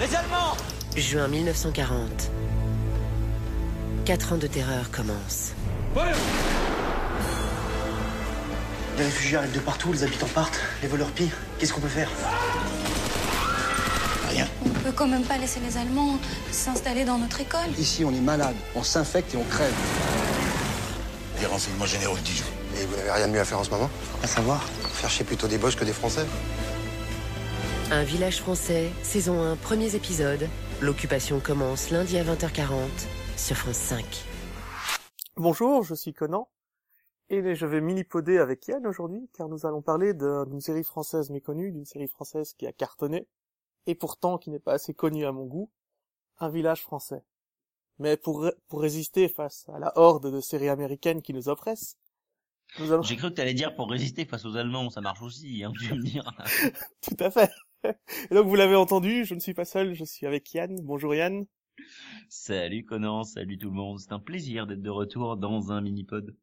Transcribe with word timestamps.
Les 0.00 0.14
Allemands 0.14 0.56
Juin 0.96 1.26
1940. 1.26 2.30
Quatre 4.04 4.32
ans 4.32 4.36
de 4.36 4.46
terreur 4.46 4.92
commencent. 4.92 5.54
Les 8.96 9.04
réfugiés 9.04 9.38
arrivent 9.38 9.52
de 9.52 9.58
partout, 9.58 9.92
les 9.92 10.04
habitants 10.04 10.28
partent, 10.32 10.60
les 10.82 10.88
voleurs 10.88 11.10
pillent. 11.10 11.32
Qu'est-ce 11.58 11.72
qu'on 11.72 11.80
peut 11.80 11.88
faire? 11.88 12.08
Rien. 14.30 14.46
On 14.64 14.68
peut 14.68 14.92
quand 14.92 15.08
même 15.08 15.24
pas 15.24 15.36
laisser 15.36 15.58
les 15.58 15.76
Allemands 15.76 16.18
s'installer 16.52 17.04
dans 17.04 17.18
notre 17.18 17.40
école. 17.40 17.68
Ici, 17.76 18.04
on 18.04 18.10
est 18.10 18.20
malade, 18.20 18.54
on 18.76 18.84
s'infecte 18.84 19.34
et 19.34 19.36
on 19.36 19.44
crève. 19.44 19.74
Les 21.40 21.46
renseignements 21.46 21.86
généraux 21.86 22.16
de 22.16 22.20
Dijon. 22.22 22.44
Et 22.80 22.86
vous 22.86 22.94
n'avez 22.96 23.10
rien 23.10 23.26
de 23.26 23.32
mieux 23.32 23.40
à 23.40 23.44
faire 23.44 23.58
en 23.58 23.64
ce 23.64 23.70
moment? 23.70 23.90
À 24.22 24.28
savoir? 24.28 24.62
Faire 24.94 25.10
chier 25.10 25.24
plutôt 25.24 25.48
des 25.48 25.58
Boches 25.58 25.76
que 25.76 25.84
des 25.84 25.92
Français? 25.92 26.26
Un 27.90 28.04
village 28.04 28.42
français, 28.42 28.90
saison 29.02 29.40
1, 29.40 29.56
premiers 29.56 29.94
épisodes. 29.94 30.46
L'occupation 30.82 31.40
commence 31.40 31.90
lundi 31.90 32.18
à 32.18 32.22
20h40 32.22 32.68
sur 33.38 33.56
France 33.56 33.76
5. 33.76 34.04
Bonjour, 35.38 35.82
je 35.84 35.94
suis 35.94 36.12
Conan. 36.12 36.50
Et 37.30 37.54
je 37.54 37.64
vais 37.64 37.80
mini-poder 37.80 38.36
avec 38.36 38.68
Yann 38.68 38.86
aujourd'hui, 38.86 39.30
car 39.32 39.48
nous 39.48 39.64
allons 39.64 39.80
parler 39.80 40.12
d'une 40.12 40.60
série 40.60 40.84
française 40.84 41.30
méconnue, 41.30 41.72
d'une 41.72 41.86
série 41.86 42.08
française 42.08 42.52
qui 42.52 42.66
a 42.66 42.72
cartonné, 42.72 43.26
et 43.86 43.94
pourtant 43.94 44.36
qui 44.36 44.50
n'est 44.50 44.58
pas 44.58 44.74
assez 44.74 44.92
connue 44.92 45.24
à 45.24 45.32
mon 45.32 45.46
goût, 45.46 45.70
Un 46.40 46.50
village 46.50 46.82
français. 46.82 47.24
Mais 47.98 48.18
pour, 48.18 48.50
pour 48.68 48.82
résister 48.82 49.30
face 49.30 49.66
à 49.72 49.78
la 49.78 49.96
horde 49.96 50.30
de 50.30 50.42
séries 50.42 50.68
américaines 50.68 51.22
qui 51.22 51.32
nous 51.32 51.48
oppressent, 51.48 51.96
nous 52.80 52.92
allons... 52.92 53.02
J'ai 53.02 53.16
cru 53.16 53.30
que 53.30 53.34
t'allais 53.36 53.54
dire 53.54 53.74
pour 53.74 53.90
résister 53.90 54.26
face 54.26 54.44
aux 54.44 54.56
Allemands, 54.56 54.90
ça 54.90 55.00
marche 55.00 55.22
aussi, 55.22 55.64
hein, 55.64 55.72
tu 55.80 55.94
me 55.94 56.02
dire. 56.02 56.30
Tout 57.00 57.16
à 57.18 57.30
fait. 57.30 57.50
Et 57.84 57.94
donc 58.34 58.46
vous 58.46 58.54
l'avez 58.54 58.74
entendu, 58.74 59.24
je 59.24 59.34
ne 59.34 59.40
suis 59.40 59.54
pas 59.54 59.64
seul, 59.64 59.94
je 59.94 60.04
suis 60.04 60.26
avec 60.26 60.52
Yann. 60.54 60.80
Bonjour 60.82 61.14
Yann. 61.14 61.46
Salut 62.28 62.84
Conan, 62.84 63.22
salut 63.24 63.56
tout 63.58 63.68
le 63.68 63.76
monde, 63.76 64.00
c'est 64.00 64.12
un 64.12 64.18
plaisir 64.18 64.66
d'être 64.66 64.82
de 64.82 64.90
retour 64.90 65.36
dans 65.36 65.70
un 65.70 65.80
mini-pod. 65.80 66.34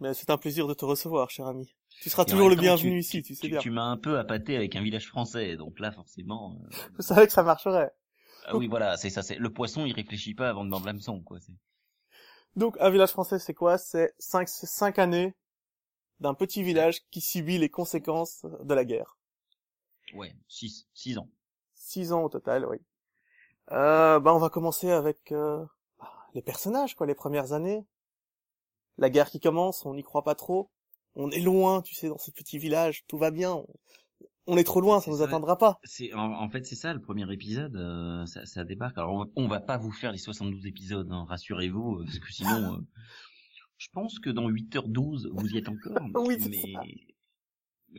Mais 0.00 0.14
c'est 0.14 0.30
un 0.30 0.38
plaisir 0.38 0.66
de 0.66 0.74
te 0.74 0.84
recevoir, 0.84 1.30
cher 1.30 1.46
ami. 1.46 1.76
Tu 2.00 2.10
seras 2.10 2.24
toujours 2.24 2.48
le 2.48 2.56
temps, 2.56 2.62
bienvenu 2.62 2.94
tu- 2.94 2.98
ici, 2.98 3.22
tu 3.22 3.34
sais 3.36 3.42
Tu, 3.42 3.50
bien. 3.50 3.60
tu 3.60 3.70
m'as 3.70 3.84
un 3.84 3.96
peu 3.96 4.18
appâté 4.18 4.56
avec 4.56 4.74
un 4.74 4.82
village 4.82 5.06
français, 5.06 5.56
donc 5.56 5.78
là 5.78 5.92
forcément... 5.92 6.60
euh, 6.64 6.76
Je 6.98 7.02
savais 7.02 7.26
que 7.26 7.32
ça 7.32 7.44
marcherait. 7.44 7.92
Ah 8.46 8.56
oui 8.56 8.66
voilà, 8.66 8.96
c'est 8.96 9.10
ça, 9.10 9.22
c'est 9.22 9.36
le 9.36 9.52
poisson 9.52 9.86
il 9.86 9.92
réfléchit 9.92 10.34
pas 10.34 10.48
avant 10.48 10.64
de 10.64 10.70
mordre 10.70 10.86
l'hameçon, 10.86 11.20
quoi. 11.20 11.38
Donc, 12.56 12.76
un 12.80 12.90
village 12.90 13.10
français, 13.10 13.38
c'est 13.38 13.54
quoi? 13.54 13.78
C'est 13.78 14.12
cinq, 14.18 14.48
c'est 14.48 14.66
cinq 14.66 14.98
années 14.98 15.34
d'un 16.18 16.34
petit 16.34 16.64
village 16.64 17.02
qui 17.10 17.20
subit 17.20 17.58
les 17.58 17.68
conséquences 17.68 18.44
de 18.64 18.74
la 18.74 18.84
guerre. 18.84 19.16
Ouais, 20.14 20.34
6 20.48 20.88
six 20.94 21.18
ans. 21.18 21.28
Six 21.74 22.12
ans 22.12 22.24
au 22.24 22.28
total, 22.28 22.66
oui. 22.66 22.78
Euh, 23.70 24.20
bah, 24.20 24.34
on 24.34 24.38
va 24.38 24.50
commencer 24.50 24.90
avec 24.90 25.32
euh, 25.32 25.64
bah, 25.98 26.12
les 26.34 26.42
personnages, 26.42 26.94
quoi, 26.94 27.06
les 27.06 27.14
premières 27.14 27.52
années. 27.52 27.84
La 28.98 29.10
guerre 29.10 29.30
qui 29.30 29.40
commence, 29.40 29.86
on 29.86 29.94
n'y 29.94 30.02
croit 30.02 30.24
pas 30.24 30.34
trop. 30.34 30.70
On 31.14 31.30
est 31.30 31.40
loin, 31.40 31.82
tu 31.82 31.94
sais, 31.94 32.08
dans 32.08 32.18
ce 32.18 32.30
petit 32.30 32.58
village, 32.58 33.04
tout 33.06 33.18
va 33.18 33.30
bien. 33.30 33.52
On, 33.52 33.66
on 34.46 34.56
est 34.56 34.64
trop 34.64 34.80
loin, 34.80 35.00
ça 35.00 35.10
nous 35.10 35.18
ça. 35.18 35.24
atteindra 35.24 35.56
pas. 35.56 35.78
C'est 35.84 36.12
en, 36.14 36.32
en 36.32 36.48
fait 36.48 36.66
c'est 36.66 36.74
ça 36.74 36.92
le 36.92 37.00
premier 37.00 37.30
épisode, 37.32 37.76
euh, 37.76 38.26
ça, 38.26 38.44
ça 38.44 38.64
débarque. 38.64 38.98
Alors 38.98 39.12
on 39.12 39.18
va, 39.20 39.30
on 39.36 39.48
va 39.48 39.60
pas 39.60 39.78
vous 39.78 39.92
faire 39.92 40.12
les 40.12 40.18
72 40.18 40.66
épisodes, 40.66 41.08
hein, 41.10 41.24
rassurez-vous, 41.28 41.96
euh, 41.96 42.04
parce 42.04 42.18
que 42.18 42.32
sinon, 42.32 42.50
euh, 42.74 42.80
je 43.78 43.88
pense 43.92 44.18
que 44.18 44.30
dans 44.30 44.50
8h12 44.50 45.28
vous 45.32 45.48
y 45.48 45.58
êtes 45.58 45.68
encore. 45.68 45.96
Oui, 46.14 46.36
mais, 46.48 46.60
ça. 46.72 46.80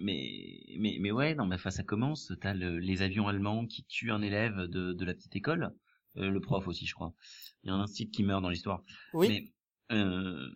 Mais 0.01 0.61
mais 0.79 0.97
mais 0.99 1.11
ouais, 1.11 1.35
non, 1.35 1.45
mais 1.45 1.55
enfin 1.55 1.71
ça 1.71 1.83
commence. 1.83 2.31
T'as 2.41 2.53
le, 2.53 2.79
les 2.79 3.01
avions 3.01 3.27
allemands 3.27 3.65
qui 3.65 3.83
tuent 3.85 4.11
un 4.11 4.21
élève 4.21 4.57
de, 4.67 4.93
de 4.93 5.05
la 5.05 5.13
petite 5.13 5.35
école, 5.35 5.73
euh, 6.17 6.29
le 6.29 6.39
prof 6.41 6.67
aussi, 6.67 6.85
je 6.85 6.93
crois. 6.93 7.13
Il 7.63 7.67
y 7.67 7.69
a 7.71 7.73
un 7.75 7.81
institut 7.81 8.11
qui 8.11 8.23
meurt 8.23 8.41
dans 8.41 8.49
l'histoire. 8.49 8.83
Oui. 9.13 9.27
Mais 9.29 9.53
euh, 9.95 10.49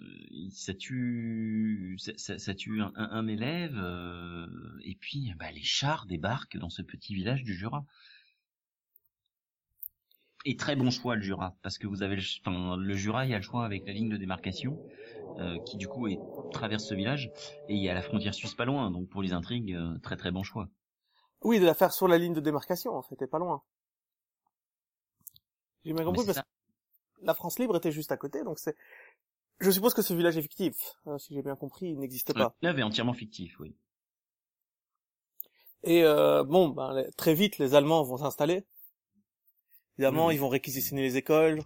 ça 0.52 0.74
tue, 0.74 1.96
ça, 2.00 2.12
ça- 2.18 2.40
ça 2.40 2.56
tue 2.56 2.82
un, 2.82 2.92
un- 2.96 3.28
élève, 3.28 3.76
euh, 3.78 4.48
et 4.84 4.96
puis 4.96 5.34
bah, 5.38 5.52
les 5.52 5.64
chars 5.64 6.06
débarquent 6.08 6.58
dans 6.58 6.70
ce 6.70 6.82
petit 6.82 7.14
village 7.14 7.44
du 7.44 7.54
Jura. 7.54 7.86
Et 10.46 10.56
très 10.56 10.76
bon 10.76 10.90
choix 10.92 11.16
le 11.16 11.22
Jura, 11.22 11.58
parce 11.62 11.78
que 11.78 11.88
vous 11.88 12.04
avez 12.04 12.16
le, 12.16 12.22
enfin, 12.46 12.78
le 12.78 12.96
Jura, 12.96 13.26
il 13.26 13.32
y 13.32 13.34
a 13.34 13.38
le 13.38 13.44
choix 13.44 13.66
avec 13.66 13.86
la 13.86 13.92
ligne 13.94 14.10
de 14.10 14.18
démarcation, 14.18 14.80
qui 15.66 15.78
du 15.78 15.88
coup 15.88 16.08
est, 16.08 16.20
traverse 16.52 16.86
ce 16.86 16.94
village, 16.94 17.32
et 17.68 17.76
il 17.76 17.84
y 17.84 17.90
a 17.90 17.94
la 17.94 18.02
frontière 18.02 18.34
suisse 18.34 18.56
pas 18.56 18.66
loin, 18.66 18.92
donc 18.92 19.10
pour 19.10 19.22
les 19.22 19.34
intrigues, 19.34 19.74
euh, 19.74 19.98
très 20.00 20.18
très 20.18 20.32
bon 20.32 20.44
choix. 20.44 20.70
Oui, 21.42 21.60
de 21.60 21.66
la 21.66 21.74
faire 21.74 21.94
sur 21.94 22.08
la 22.08 22.18
ligne 22.18 22.34
de 22.34 22.40
démarcation, 22.40 22.96
en 22.96 23.02
fait, 23.02 23.22
et 23.22 23.28
pas 23.28 23.40
loin. 23.40 23.62
J'ai 25.86 25.94
bien 25.94 26.04
compris 26.04 26.26
parce 26.26 26.40
que 26.40 26.46
la 27.22 27.34
France 27.34 27.60
libre 27.60 27.78
était 27.78 27.92
juste 27.92 28.12
à 28.12 28.18
côté, 28.18 28.44
donc 28.44 28.60
c'est... 28.60 28.76
Je 29.60 29.72
suppose 29.72 29.94
que 29.94 30.04
ce 30.04 30.14
village 30.14 30.38
est 30.38 30.42
fictif. 30.42 30.76
Euh, 31.08 31.18
si 31.18 31.34
j'ai 31.34 31.42
bien 31.42 31.56
compris, 31.56 31.88
il 31.88 32.00
n'existe 32.00 32.34
pas. 32.34 32.56
L'œuvre 32.62 32.80
est 32.80 32.84
entièrement 32.84 33.14
fictif, 33.14 33.60
oui. 33.60 33.76
Et 35.84 36.04
euh, 36.04 36.44
bon, 36.44 36.70
ben, 36.70 37.10
très 37.18 37.34
vite, 37.34 37.58
les 37.58 37.74
Allemands 37.74 38.04
vont 38.04 38.18
s'installer. 38.18 38.66
Évidemment, 39.98 40.30
ils 40.30 40.40
vont 40.40 40.50
réquisitionner 40.50 41.02
les 41.02 41.18
écoles, 41.18 41.64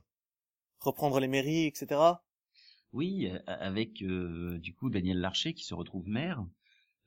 reprendre 0.80 1.20
les 1.20 1.28
mairies, 1.28 1.66
etc. 1.66 2.00
Oui, 2.94 3.28
euh, 3.28 3.40
avec 3.48 4.02
euh, 4.02 4.58
du 4.60 4.74
coup 4.74 4.90
Daniel 4.90 5.20
Larcher 5.20 5.54
qui 5.54 5.64
se 5.66 5.74
retrouve 5.74 6.08
maire, 6.08 6.46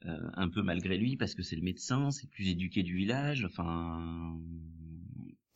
euh, 0.07 0.31
un 0.35 0.49
peu 0.49 0.63
malgré 0.63 0.99
lui 0.99 1.17
parce 1.17 1.35
que 1.35 1.43
c'est 1.43 1.57
le 1.57 1.63
médecin, 1.63 2.11
c'est 2.11 2.25
le 2.25 2.31
plus 2.31 2.49
éduqué 2.49 2.83
du 2.83 2.97
village. 2.97 3.45
Enfin, 3.45 4.39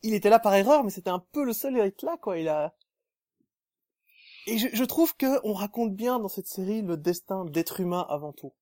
Il 0.03 0.13
était 0.13 0.29
là 0.29 0.39
par 0.39 0.53
erreur, 0.55 0.83
mais 0.83 0.89
c'était 0.89 1.09
un 1.09 1.23
peu 1.31 1.45
le 1.45 1.53
seul 1.53 1.79
à 1.79 1.85
être 1.85 2.03
là, 2.03 2.17
quoi. 2.17 2.37
Il 2.37 2.49
a... 2.49 2.75
Et 4.47 4.57
je, 4.57 4.67
je 4.73 4.83
trouve 4.83 5.15
que 5.15 5.39
on 5.47 5.53
raconte 5.53 5.95
bien 5.95 6.19
dans 6.19 6.27
cette 6.27 6.47
série 6.47 6.81
le 6.81 6.97
destin 6.97 7.45
d'être 7.45 7.79
humain 7.79 8.05
avant 8.09 8.33
tout. 8.33 8.53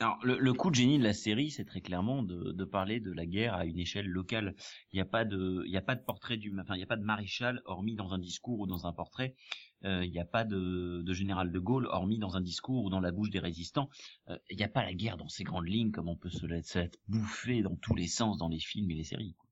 alors 0.00 0.18
le, 0.24 0.38
le 0.38 0.52
coup 0.54 0.70
de 0.70 0.74
génie 0.74 0.98
de 0.98 1.04
la 1.04 1.12
série, 1.12 1.50
c'est 1.50 1.64
très 1.64 1.80
clairement 1.80 2.22
de, 2.22 2.50
de 2.52 2.64
parler 2.64 2.98
de 3.00 3.12
la 3.12 3.26
guerre 3.26 3.54
à 3.54 3.64
une 3.64 3.78
échelle 3.78 4.06
locale. 4.08 4.54
Il 4.92 4.96
n'y 4.96 5.00
a 5.00 5.04
pas 5.04 5.24
de, 5.24 5.62
il 5.66 5.72
y 5.72 5.76
a 5.76 5.82
pas 5.82 5.94
de 5.94 6.02
portrait 6.02 6.36
du, 6.36 6.52
enfin 6.60 6.74
il 6.74 6.78
n'y 6.78 6.82
a 6.84 6.88
pas 6.88 6.96
de 6.96 7.04
maréchal 7.04 7.60
hormis 7.64 7.94
dans 7.94 8.12
un 8.12 8.18
discours 8.18 8.58
ou 8.60 8.66
dans 8.66 8.86
un 8.86 8.92
portrait. 8.92 9.34
Euh, 9.84 10.04
Il 10.04 10.10
n'y 10.10 10.18
a 10.20 10.24
pas 10.24 10.44
de, 10.44 11.02
de 11.02 11.12
général 11.12 11.52
de 11.52 11.58
Gaulle 11.58 11.86
hormis 11.86 12.18
dans 12.18 12.36
un 12.36 12.40
discours 12.40 12.84
ou 12.84 12.90
dans 12.90 13.00
la 13.00 13.12
bouche 13.12 13.30
des 13.30 13.38
résistants. 13.38 13.88
Euh, 14.28 14.38
Il 14.50 14.56
n'y 14.56 14.64
a 14.64 14.68
pas 14.68 14.82
la 14.82 14.94
guerre 14.94 15.16
dans 15.16 15.28
ses 15.28 15.44
grandes 15.44 15.68
lignes 15.68 15.90
comme 15.90 16.08
on 16.08 16.16
peut 16.16 16.30
se 16.30 16.46
l'être 16.46 16.72
l'être 16.74 16.98
bouffé 17.08 17.62
dans 17.62 17.76
tous 17.76 17.94
les 17.94 18.08
sens 18.08 18.38
dans 18.38 18.48
les 18.48 18.60
films 18.60 18.90
et 18.90 18.94
les 18.94 19.04
séries. 19.04 19.34
quoi. 19.34 19.48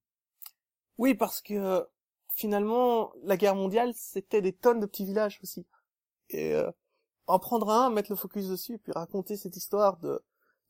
Oui, 0.99 1.15
parce 1.15 1.43
que 1.43 1.87
finalement, 2.35 3.13
la 3.25 3.37
guerre 3.37 3.57
mondiale, 3.57 3.93
c'était 3.95 4.43
des 4.43 4.53
tonnes 4.53 4.81
de 4.81 4.87
petits 4.87 5.05
villages 5.05 5.39
aussi. 5.43 5.67
Et 6.31 6.55
euh, 6.55 6.71
en 7.27 7.39
prendre 7.39 7.71
un, 7.71 7.91
mettre 7.91 8.11
le 8.11 8.17
focus 8.17 8.49
dessus, 8.49 8.79
puis 8.79 8.93
raconter 8.93 9.37
cette 9.37 9.57
histoire 9.57 9.99
de 9.99 10.23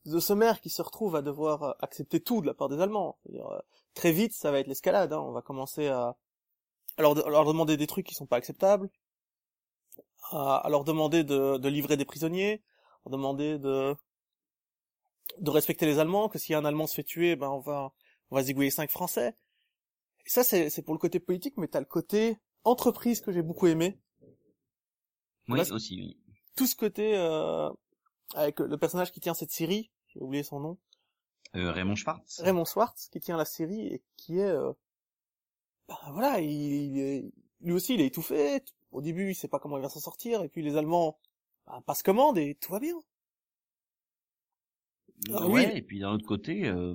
de 0.05 0.19
ce 0.19 0.59
qui 0.59 0.69
se 0.69 0.81
retrouve 0.81 1.15
à 1.15 1.21
devoir 1.21 1.63
euh, 1.63 1.71
accepter 1.79 2.19
tout 2.19 2.41
de 2.41 2.47
la 2.47 2.53
part 2.53 2.69
des 2.69 2.81
Allemands. 2.81 3.17
Euh, 3.29 3.59
très 3.93 4.11
vite, 4.11 4.33
ça 4.33 4.51
va 4.51 4.59
être 4.59 4.67
l'escalade. 4.67 5.13
Hein. 5.13 5.21
On 5.21 5.31
va 5.31 5.41
commencer 5.41 5.87
à, 5.87 6.17
à 6.97 7.01
leur, 7.01 7.25
à 7.25 7.29
leur 7.29 7.45
demander 7.45 7.77
des 7.77 7.87
trucs 7.87 8.05
qui 8.05 8.15
sont 8.15 8.25
pas 8.25 8.35
acceptables, 8.37 8.89
à, 10.31 10.57
à 10.57 10.69
leur 10.69 10.83
demander 10.83 11.23
de, 11.23 11.57
de 11.57 11.69
livrer 11.69 11.97
des 11.97 12.05
prisonniers, 12.05 12.63
à 13.05 13.09
leur 13.09 13.11
demander 13.17 13.57
de 13.59 13.95
de 15.39 15.49
respecter 15.49 15.85
les 15.85 15.99
Allemands, 15.99 16.29
que 16.29 16.37
si 16.37 16.53
un 16.53 16.63
Allemand 16.65 16.85
se 16.87 16.95
fait 16.95 17.03
tuer, 17.03 17.35
ben 17.35 17.49
on 17.49 17.59
va 17.59 17.93
on 18.29 18.35
va 18.35 18.43
zigouiller 18.43 18.69
cinq 18.71 18.89
Français. 18.91 19.35
Et 20.25 20.29
ça, 20.29 20.43
c'est 20.43 20.69
c'est 20.69 20.81
pour 20.83 20.93
le 20.93 20.99
côté 20.99 21.19
politique, 21.19 21.55
mais 21.57 21.67
t'as 21.67 21.79
le 21.79 21.85
côté 21.85 22.37
entreprise 22.63 23.19
que 23.21 23.31
j'ai 23.31 23.41
beaucoup 23.41 23.67
aimé. 23.67 23.99
Oui, 25.49 25.59
Là, 25.59 25.65
aussi, 25.73 25.95
oui. 25.97 26.17
Tout 26.55 26.67
ce 26.67 26.75
côté 26.75 27.17
euh, 27.17 27.69
avec 28.35 28.59
le 28.59 28.77
personnage 28.77 29.11
qui 29.11 29.19
tient 29.19 29.33
cette 29.33 29.51
série, 29.51 29.91
j'ai 30.07 30.19
oublié 30.21 30.43
son 30.43 30.59
nom, 30.59 30.77
Euh, 31.55 31.71
Raymond 31.71 31.95
Schwartz. 31.95 32.39
Raymond 32.41 32.65
Schwartz, 32.65 33.09
qui 33.09 33.19
tient 33.19 33.37
la 33.37 33.45
série 33.45 33.87
et 33.87 34.03
qui 34.17 34.37
est, 34.39 34.43
euh, 34.49 34.71
bah, 35.87 35.99
voilà, 36.11 36.39
il, 36.39 36.51
il 36.51 36.99
est- 36.99 37.31
lui 37.61 37.73
aussi 37.73 37.95
il 37.95 38.01
est 38.01 38.07
étouffé. 38.07 38.63
Au 38.93 39.01
début, 39.01 39.31
il 39.31 39.35
sait 39.35 39.47
pas 39.47 39.59
comment 39.59 39.77
il 39.77 39.81
va 39.81 39.89
s'en 39.89 39.99
sortir, 39.99 40.41
et 40.43 40.49
puis 40.49 40.61
les 40.61 40.77
Allemands 40.77 41.17
bah, 41.67 41.81
passent 41.85 42.03
commande 42.03 42.37
et 42.37 42.55
tout 42.61 42.71
va 42.71 42.79
bien. 42.79 42.95
Ouais, 45.29 45.45
oui. 45.45 45.65
et 45.73 45.81
puis 45.81 45.99
d'un 45.99 46.11
autre 46.11 46.25
côté, 46.25 46.67
euh, 46.67 46.93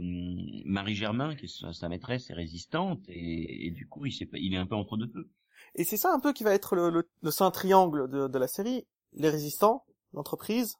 Marie 0.64 0.94
Germain, 0.94 1.34
qui 1.34 1.46
est 1.46 1.48
sa, 1.48 1.72
sa 1.72 1.88
maîtresse, 1.88 2.30
est 2.30 2.34
résistante, 2.34 3.00
et, 3.08 3.66
et 3.66 3.70
du 3.70 3.86
coup, 3.88 4.06
il, 4.06 4.12
sait 4.12 4.26
pas, 4.26 4.38
il 4.38 4.54
est 4.54 4.58
un 4.58 4.66
peu 4.66 4.74
entre 4.74 4.96
deux 4.96 5.08
feux. 5.08 5.28
Et 5.74 5.84
c'est 5.84 5.96
ça 5.96 6.12
un 6.12 6.20
peu 6.20 6.32
qui 6.32 6.44
va 6.44 6.54
être 6.54 6.76
le, 6.76 6.90
le, 6.90 7.08
le 7.22 7.30
saint 7.30 7.50
triangle 7.50 8.08
de, 8.08 8.28
de 8.28 8.38
la 8.38 8.48
série 8.48 8.86
les 9.14 9.30
résistants, 9.30 9.84
l'entreprise, 10.12 10.76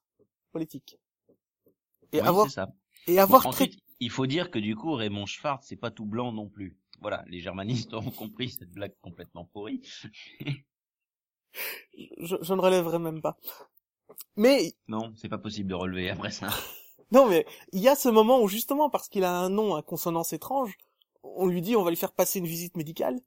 politique. 0.53 0.99
Et 2.13 2.21
Oui, 2.21 2.27
avoir 2.27 2.47
c'est 2.47 2.55
ça. 2.55 2.69
et 3.07 3.19
avoir 3.19 3.43
Bon, 3.43 3.49
ensuite, 3.49 3.79
il 4.01 4.11
faut 4.11 4.27
dire 4.27 4.51
que 4.51 4.59
du 4.59 4.77
coup, 4.77 4.93
Raymond 4.93 5.27
Schwartz, 5.27 5.67
c'est 5.67 5.77
pas 5.77 5.91
tout 5.91 6.07
blanc 6.07 6.33
non 6.33 6.49
plus. 6.49 6.77
Voilà, 7.01 7.25
les 7.29 7.41
germanistes 7.41 7.95
ont 7.95 8.11
compris 8.11 8.51
cette 8.51 8.71
blague 8.71 8.95
complètement 9.01 9.45
pourrie. 9.45 9.83
Je, 12.19 12.37
je 12.41 12.55
ne 12.55 12.61
relèverai 12.61 12.99
même 12.99 13.21
pas. 13.23 13.37
Mais 14.37 14.75
Non, 14.89 15.13
c'est 15.17 15.29
pas 15.29 15.39
possible 15.39 15.69
de 15.69 15.75
relever 15.75 16.11
après 16.11 16.31
ça. 16.31 16.49
non, 17.13 17.29
mais 17.29 17.47
il 17.73 17.81
y 17.81 17.89
a 17.89 17.97
ce 17.97 18.09
moment 18.09 18.41
où 18.41 18.49
justement 18.49 18.91
parce 18.91 19.09
qu'il 19.09 19.25
a 19.25 19.39
un 19.39 19.49
nom 19.51 19.75
à 19.75 19.83
consonance 19.83 20.33
étrange, 20.33 20.77
on 21.23 21.47
lui 21.47 21.61
dit 21.61 21.77
on 21.77 21.83
va 21.83 21.91
lui 21.91 21.97
faire 21.97 22.13
passer 22.13 22.39
une 22.39 22.47
visite 22.47 22.77
médicale. 22.77 23.21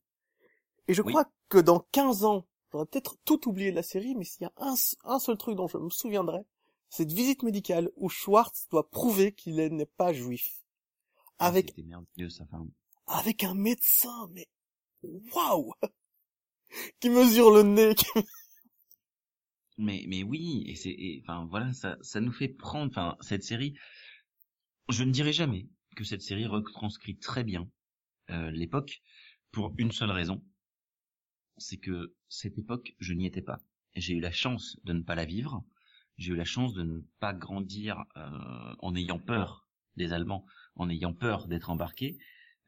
Et 0.87 0.93
je 0.93 1.01
Oui. 1.01 1.13
crois 1.13 1.25
que 1.49 1.57
dans 1.59 1.79
15 1.91 2.23
ans, 2.23 2.47
j'aurais 2.71 2.85
peut-être 2.85 3.17
tout 3.25 3.47
oublié 3.47 3.71
de 3.71 3.75
la 3.75 3.83
série, 3.83 4.15
mais 4.15 4.23
s'il 4.25 4.43
y 4.43 4.45
a 4.45 4.53
un, 4.57 5.19
seul 5.19 5.37
truc 5.37 5.55
dont 5.55 5.67
je 5.67 5.77
me 5.77 5.89
souviendrai, 5.89 6.39
cette 6.89 7.11
visite 7.11 7.43
médicale 7.43 7.89
où 7.95 8.09
Schwartz 8.09 8.67
doit 8.69 8.89
prouver 8.89 9.31
qu'il 9.33 9.59
est- 9.59 9.69
n'est 9.69 9.85
pas 9.85 10.11
juif. 10.13 10.63
Ah, 11.37 11.47
Avec. 11.47 11.73
Enfin, 12.41 12.65
avec 13.07 13.43
un 13.43 13.53
médecin, 13.53 14.29
mais 14.33 14.47
waouh 15.33 15.73
Qui 16.99 17.09
mesure 17.09 17.51
le 17.51 17.63
nez, 17.63 17.95
Mais 19.77 20.05
mais 20.07 20.23
oui, 20.23 20.63
et 20.67 20.75
c'est 20.75 20.95
enfin 21.23 21.47
voilà, 21.49 21.73
ça 21.73 21.97
ça 22.01 22.21
nous 22.21 22.31
fait 22.31 22.49
prendre 22.49 22.89
enfin 22.89 23.17
cette 23.21 23.43
série 23.43 23.73
je 24.91 25.03
ne 25.03 25.11
dirai 25.11 25.33
jamais 25.33 25.67
que 25.95 26.03
cette 26.03 26.21
série 26.21 26.45
retranscrit 26.45 27.17
très 27.17 27.43
bien 27.43 27.67
euh, 28.29 28.51
l'époque 28.51 29.01
pour 29.51 29.73
une 29.77 29.91
seule 29.91 30.11
raison. 30.11 30.43
C'est 31.57 31.77
que 31.77 32.13
cette 32.29 32.57
époque, 32.57 32.95
je 32.99 33.13
n'y 33.13 33.25
étais 33.25 33.41
pas. 33.41 33.59
J'ai 33.95 34.13
eu 34.13 34.19
la 34.19 34.31
chance 34.31 34.77
de 34.83 34.93
ne 34.93 35.01
pas 35.01 35.15
la 35.15 35.25
vivre. 35.25 35.63
J'ai 36.17 36.33
eu 36.33 36.35
la 36.35 36.45
chance 36.45 36.73
de 36.73 36.83
ne 36.83 36.99
pas 37.19 37.33
grandir 37.33 38.03
euh, 38.15 38.75
en 38.79 38.95
ayant 38.95 39.19
peur 39.19 39.67
des 39.97 40.13
Allemands, 40.13 40.45
en 40.75 40.89
ayant 40.89 41.13
peur 41.13 41.47
d'être 41.47 41.69
embarqué. 41.69 42.17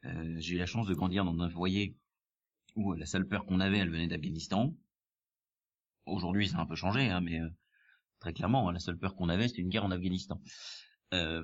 Euh, 0.04 0.36
j'ai 0.38 0.54
eu 0.54 0.58
la 0.58 0.66
chance 0.66 0.86
de 0.86 0.94
grandir 0.94 1.24
dans 1.24 1.40
un 1.40 1.50
foyer 1.50 1.96
où 2.76 2.92
la 2.94 3.06
seule 3.06 3.26
peur 3.26 3.46
qu'on 3.46 3.60
avait, 3.60 3.78
elle 3.78 3.90
venait 3.90 4.06
d'Afghanistan. 4.08 4.74
Aujourd'hui, 6.06 6.48
ça 6.48 6.58
a 6.58 6.60
un 6.62 6.66
peu 6.66 6.74
changé, 6.74 7.08
hein, 7.08 7.20
mais 7.20 7.40
euh, 7.40 7.48
très 8.20 8.32
clairement, 8.32 8.70
la 8.70 8.78
seule 8.80 8.98
peur 8.98 9.16
qu'on 9.16 9.28
avait, 9.28 9.48
c'était 9.48 9.62
une 9.62 9.68
guerre 9.70 9.84
en 9.84 9.90
Afghanistan. 9.90 10.40
Euh, 11.14 11.42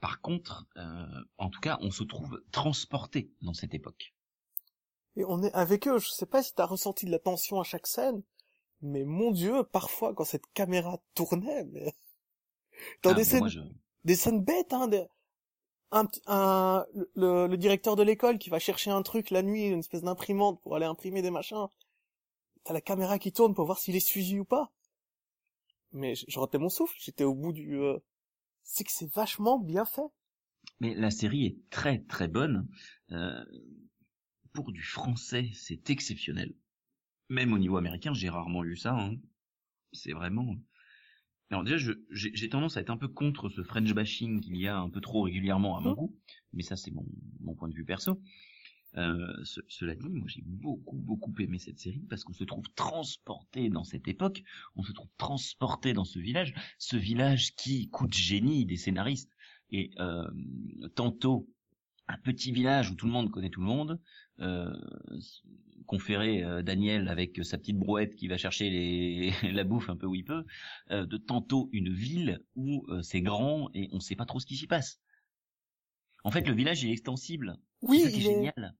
par 0.00 0.20
contre, 0.20 0.66
euh, 0.76 1.06
en 1.38 1.50
tout 1.50 1.60
cas, 1.60 1.78
on 1.80 1.90
se 1.90 2.04
trouve 2.04 2.40
transporté 2.52 3.30
dans 3.42 3.54
cette 3.54 3.74
époque. 3.74 4.14
et 5.16 5.24
on 5.24 5.42
est 5.42 5.52
avec 5.54 5.88
eux. 5.88 5.98
Je 5.98 6.08
sais 6.08 6.26
pas 6.26 6.42
si 6.42 6.54
t'as 6.54 6.66
ressenti 6.66 7.06
de 7.06 7.10
la 7.10 7.18
tension 7.18 7.58
à 7.60 7.64
chaque 7.64 7.86
scène, 7.86 8.22
mais 8.82 9.04
mon 9.04 9.30
dieu, 9.32 9.64
parfois 9.64 10.14
quand 10.14 10.24
cette 10.24 10.46
caméra 10.52 10.98
tournait, 11.14 11.64
mais... 11.64 11.94
Dans 13.02 13.10
Ah, 13.10 13.14
des 13.14 13.24
scènes 13.24 13.48
je- 13.48 13.60
des 14.04 14.14
scènes 14.16 14.44
bêtes, 14.44 14.72
hein, 14.72 14.86
des- 14.88 15.06
un, 15.92 16.08
un, 16.26 16.84
le, 17.14 17.46
le 17.46 17.56
directeur 17.56 17.96
de 17.96 18.02
l'école 18.02 18.38
qui 18.38 18.50
va 18.50 18.58
chercher 18.58 18.90
un 18.90 19.02
truc 19.02 19.30
la 19.30 19.42
nuit, 19.42 19.66
une 19.66 19.78
espèce 19.80 20.02
d'imprimante 20.02 20.60
pour 20.62 20.76
aller 20.76 20.86
imprimer 20.86 21.22
des 21.22 21.30
machins. 21.30 21.66
T'as 22.64 22.72
la 22.72 22.80
caméra 22.80 23.18
qui 23.18 23.32
tourne 23.32 23.54
pour 23.54 23.66
voir 23.66 23.78
s'il 23.78 23.96
est 23.96 24.00
suivi 24.00 24.38
ou 24.38 24.44
pas. 24.44 24.72
Mais 25.92 26.14
je, 26.14 26.24
je 26.28 26.58
mon 26.58 26.68
souffle, 26.68 26.96
j'étais 26.98 27.24
au 27.24 27.34
bout 27.34 27.52
du... 27.52 27.76
euh, 27.76 27.98
C'est 28.64 28.84
que 28.84 28.90
c'est 28.92 29.12
vachement 29.12 29.58
bien 29.58 29.84
fait. 29.84 30.06
Mais 30.80 30.94
la 30.94 31.10
série 31.10 31.46
est 31.46 31.70
très 31.70 32.00
très 32.00 32.28
bonne. 32.28 32.68
Euh, 33.12 33.44
pour 34.52 34.72
du 34.72 34.82
français, 34.82 35.50
c'est 35.54 35.90
exceptionnel. 35.90 36.54
Même 37.28 37.52
au 37.52 37.58
niveau 37.58 37.76
américain, 37.76 38.14
j'ai 38.14 38.28
rarement 38.28 38.62
lu 38.62 38.76
ça. 38.76 38.94
hein. 38.94 39.14
C'est 39.92 40.12
vraiment. 40.12 40.56
Alors 41.50 41.62
déjà, 41.62 41.92
j'ai 42.10 42.48
tendance 42.48 42.76
à 42.76 42.80
être 42.80 42.90
un 42.90 42.96
peu 42.96 43.08
contre 43.08 43.48
ce 43.48 43.62
French 43.62 43.92
bashing 43.92 44.40
qu'il 44.40 44.56
y 44.56 44.66
a 44.66 44.76
un 44.78 44.90
peu 44.90 45.00
trop 45.00 45.22
régulièrement 45.22 45.76
à 45.76 45.80
mon 45.80 45.90
Mhm. 45.90 45.96
goût, 45.96 46.16
mais 46.52 46.62
ça 46.62 46.76
c'est 46.76 46.90
mon, 46.90 47.06
mon 47.40 47.54
point 47.54 47.68
de 47.68 47.74
vue 47.74 47.84
perso. 47.84 48.20
Euh, 48.96 49.26
ce- 49.44 49.60
cela 49.68 49.94
dit, 49.94 50.08
moi 50.08 50.26
j'ai 50.26 50.42
beaucoup 50.44 50.96
beaucoup 50.96 51.32
aimé 51.38 51.58
cette 51.58 51.78
série 51.78 52.04
parce 52.08 52.24
qu'on 52.24 52.32
se 52.32 52.44
trouve 52.44 52.64
transporté 52.74 53.68
dans 53.68 53.84
cette 53.84 54.08
époque, 54.08 54.42
on 54.74 54.82
se 54.82 54.92
trouve 54.92 55.10
transporté 55.18 55.92
dans 55.92 56.04
ce 56.04 56.18
village, 56.18 56.54
ce 56.78 56.96
village 56.96 57.54
qui 57.56 57.88
coûte 57.90 58.14
génie 58.14 58.64
des 58.66 58.76
scénaristes 58.76 59.32
et 59.70 59.90
euh, 60.00 60.26
tantôt 60.94 61.48
un 62.08 62.18
petit 62.18 62.52
village 62.52 62.90
où 62.90 62.94
tout 62.94 63.06
le 63.06 63.12
monde 63.12 63.30
connaît 63.30 63.50
tout 63.50 63.60
le 63.60 63.66
monde, 63.66 64.00
euh, 64.40 64.70
conféré 65.86 66.42
euh, 66.42 66.62
Daniel 66.62 67.08
avec 67.08 67.42
sa 67.44 67.58
petite 67.58 67.78
brouette 67.78 68.16
qui 68.16 68.28
va 68.28 68.36
chercher 68.36 68.68
les, 68.70 69.32
la 69.52 69.64
bouffe 69.64 69.88
un 69.88 69.96
peu 69.96 70.06
où 70.06 70.14
il 70.14 70.24
peut, 70.24 70.44
euh, 70.90 71.06
de 71.06 71.16
tantôt 71.16 71.68
une 71.72 71.92
ville 71.92 72.40
où 72.54 72.84
c'est 73.02 73.20
grand 73.20 73.70
et 73.72 73.88
on 73.92 74.00
sait 74.00 74.16
pas 74.16 74.26
trop 74.26 74.40
ce 74.40 74.46
qui 74.46 74.56
s'y 74.56 74.66
passe. 74.66 75.00
En 76.24 76.30
fait, 76.30 76.46
le 76.46 76.54
village 76.54 76.82
il 76.82 76.90
est 76.90 76.92
extensible. 76.92 77.56
Oui, 77.82 78.00
c'est 78.00 78.20
génial. 78.20 78.74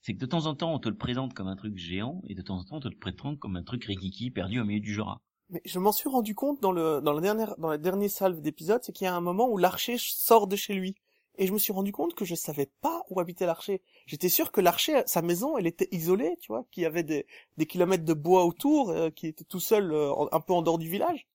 C'est 0.00 0.14
que 0.14 0.20
de 0.20 0.26
temps 0.26 0.46
en 0.46 0.54
temps 0.54 0.72
on 0.74 0.78
te 0.78 0.88
le 0.88 0.96
présente 0.96 1.34
comme 1.34 1.48
un 1.48 1.56
truc 1.56 1.76
géant 1.76 2.22
et 2.28 2.34
de 2.34 2.42
temps 2.42 2.58
en 2.58 2.64
temps 2.64 2.76
on 2.76 2.80
te 2.80 2.88
le 2.88 2.96
présente 2.96 3.38
comme 3.38 3.56
un 3.56 3.64
truc 3.64 3.84
rikiki 3.84 4.30
perdu 4.30 4.60
au 4.60 4.64
milieu 4.64 4.80
du 4.80 4.92
Jura. 4.92 5.22
Mais 5.50 5.60
je 5.64 5.78
m'en 5.78 5.92
suis 5.92 6.08
rendu 6.08 6.34
compte 6.34 6.62
dans 6.62 6.72
le 6.72 7.00
dans 7.02 7.12
la 7.12 7.20
dernière 7.20 7.56
dans 7.58 7.68
la 7.68 7.78
dernière 7.78 8.10
salve 8.10 8.40
d'épisodes, 8.40 8.80
c'est 8.82 8.92
qu'il 8.92 9.06
y 9.06 9.08
a 9.08 9.14
un 9.14 9.20
moment 9.20 9.48
où 9.50 9.58
l'archer 9.58 9.96
sort 9.98 10.46
de 10.46 10.56
chez 10.56 10.74
lui. 10.74 10.94
Et 11.36 11.46
je 11.46 11.52
me 11.52 11.58
suis 11.58 11.72
rendu 11.72 11.90
compte 11.92 12.14
que 12.14 12.24
je 12.24 12.34
savais 12.34 12.70
pas 12.80 13.04
où 13.10 13.18
habitait 13.20 13.46
l'archer. 13.46 13.82
J'étais 14.06 14.28
sûr 14.28 14.52
que 14.52 14.60
l'archer, 14.60 15.02
sa 15.06 15.20
maison, 15.22 15.58
elle 15.58 15.66
était 15.66 15.88
isolée, 15.90 16.36
tu 16.40 16.48
vois, 16.52 16.64
qu'il 16.70 16.82
y 16.84 16.86
avait 16.86 17.02
des, 17.02 17.26
des 17.56 17.66
kilomètres 17.66 18.04
de 18.04 18.14
bois 18.14 18.44
autour, 18.44 18.90
euh, 18.90 19.10
qui 19.10 19.26
était 19.26 19.44
tout 19.44 19.60
seul, 19.60 19.92
euh, 19.92 20.12
un 20.30 20.40
peu 20.40 20.52
en 20.52 20.62
dehors 20.62 20.78
du 20.78 20.88
village. 20.88 21.26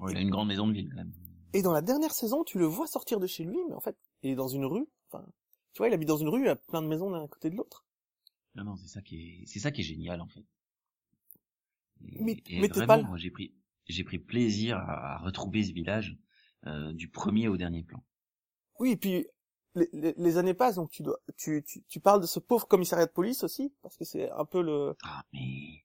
Ouais, 0.00 0.12
il 0.12 0.16
a 0.16 0.20
une 0.20 0.30
grande 0.30 0.48
maison 0.48 0.66
de 0.66 0.72
ville 0.72 0.88
quand 0.90 0.96
même. 0.96 1.12
Et 1.52 1.62
dans 1.62 1.72
la 1.72 1.80
dernière 1.82 2.12
saison, 2.12 2.44
tu 2.44 2.58
le 2.58 2.66
vois 2.66 2.86
sortir 2.86 3.20
de 3.20 3.26
chez 3.26 3.44
lui, 3.44 3.58
mais 3.68 3.74
en 3.74 3.80
fait, 3.80 3.96
il 4.22 4.30
est 4.30 4.34
dans 4.34 4.48
une 4.48 4.64
rue. 4.64 4.86
Enfin, 5.10 5.24
tu 5.72 5.78
vois, 5.78 5.88
il 5.88 5.94
habite 5.94 6.08
dans 6.08 6.16
une 6.16 6.28
rue, 6.28 6.40
il 6.40 6.46
y 6.46 6.48
a 6.50 6.56
plein 6.56 6.82
de 6.82 6.88
maisons 6.88 7.08
l'un 7.10 7.24
à 7.24 7.28
côté 7.28 7.48
de 7.50 7.56
l'autre. 7.56 7.84
Non, 8.56 8.64
non, 8.64 8.76
c'est 8.76 8.88
ça 8.88 9.00
qui 9.02 9.16
est, 9.16 9.46
c'est 9.46 9.60
ça 9.60 9.70
qui 9.70 9.82
est 9.82 9.84
génial 9.84 10.20
en 10.20 10.28
fait. 10.28 10.44
Et, 12.00 12.22
Mais- 12.22 12.42
et 12.48 12.60
mais 12.60 12.68
t'es 12.68 12.74
vraiment, 12.74 13.02
pas 13.02 13.08
moi, 13.08 13.16
j'ai 13.18 13.30
pris, 13.30 13.54
j'ai 13.86 14.04
pris 14.04 14.18
plaisir 14.18 14.78
à, 14.78 15.14
à 15.14 15.18
retrouver 15.18 15.62
ce 15.62 15.72
village 15.72 16.16
euh, 16.66 16.92
du 16.92 17.08
premier 17.08 17.48
au 17.48 17.56
dernier 17.56 17.82
plan. 17.82 18.02
Oui, 18.78 18.92
et 18.92 18.96
puis 18.96 19.26
les, 19.92 20.38
années 20.38 20.54
passent, 20.54 20.76
donc 20.76 20.90
tu 20.90 21.02
dois, 21.02 21.18
tu, 21.36 21.62
tu, 21.66 21.82
tu 21.88 22.00
parles 22.00 22.20
de 22.20 22.26
ce 22.26 22.38
pauvre 22.40 22.66
commissariat 22.66 23.06
de 23.06 23.12
police 23.12 23.44
aussi, 23.44 23.72
parce 23.82 23.96
que 23.96 24.04
c'est 24.04 24.30
un 24.30 24.44
peu 24.44 24.62
le. 24.62 24.96
Ah, 25.04 25.24
mais, 25.32 25.84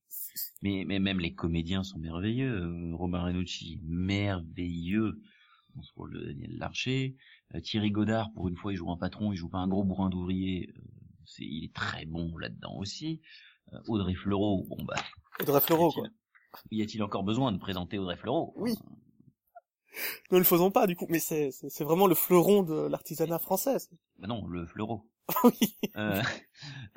mais, 0.61 0.85
mais 0.85 0.99
même 0.99 1.19
les 1.19 1.33
comédiens 1.33 1.83
sont 1.83 1.99
merveilleux. 1.99 2.93
Robin 2.93 3.21
Renucci, 3.21 3.81
merveilleux 3.83 5.21
dans 5.75 5.83
ce 5.83 5.93
rôle 5.95 6.13
de 6.13 6.25
Daniel 6.25 6.57
Larcher. 6.57 7.15
Euh, 7.55 7.59
Thierry 7.59 7.91
Godard, 7.91 8.31
pour 8.33 8.47
une 8.47 8.55
fois, 8.55 8.73
il 8.73 8.77
joue 8.77 8.91
un 8.91 8.97
patron, 8.97 9.31
il 9.31 9.35
joue 9.35 9.49
pas 9.49 9.59
un 9.59 9.67
gros 9.67 9.83
bourrin 9.83 10.09
d'ouvrier. 10.09 10.69
Euh, 10.75 10.81
c'est, 11.25 11.45
il 11.45 11.65
est 11.65 11.73
très 11.73 12.05
bon 12.05 12.37
là-dedans 12.37 12.75
aussi. 12.77 13.21
Euh, 13.73 13.79
Audrey 13.87 14.15
Fleurot, 14.15 14.65
bon 14.69 14.83
bah, 14.83 14.95
Audrey 15.41 15.61
Fleurot, 15.61 15.91
quoi. 15.91 16.07
y 16.71 16.81
a-t-il 16.81 17.03
encore 17.03 17.23
besoin 17.23 17.51
de 17.51 17.57
présenter 17.57 17.97
Audrey 17.97 18.17
Fleurot 18.17 18.53
Oui. 18.57 18.73
Ne 20.31 20.37
le 20.37 20.43
faisons 20.43 20.71
pas, 20.71 20.87
du 20.87 20.95
coup, 20.95 21.05
mais 21.09 21.19
c'est, 21.19 21.51
c'est, 21.51 21.83
vraiment 21.83 22.07
le 22.07 22.15
fleuron 22.15 22.63
de 22.63 22.87
l'artisanat 22.87 23.39
français. 23.39 23.77
Bah 24.19 24.27
non, 24.27 24.45
le 24.47 24.65
Fleurot. 24.65 25.09
oui. 25.43 25.77
Euh, 25.95 26.21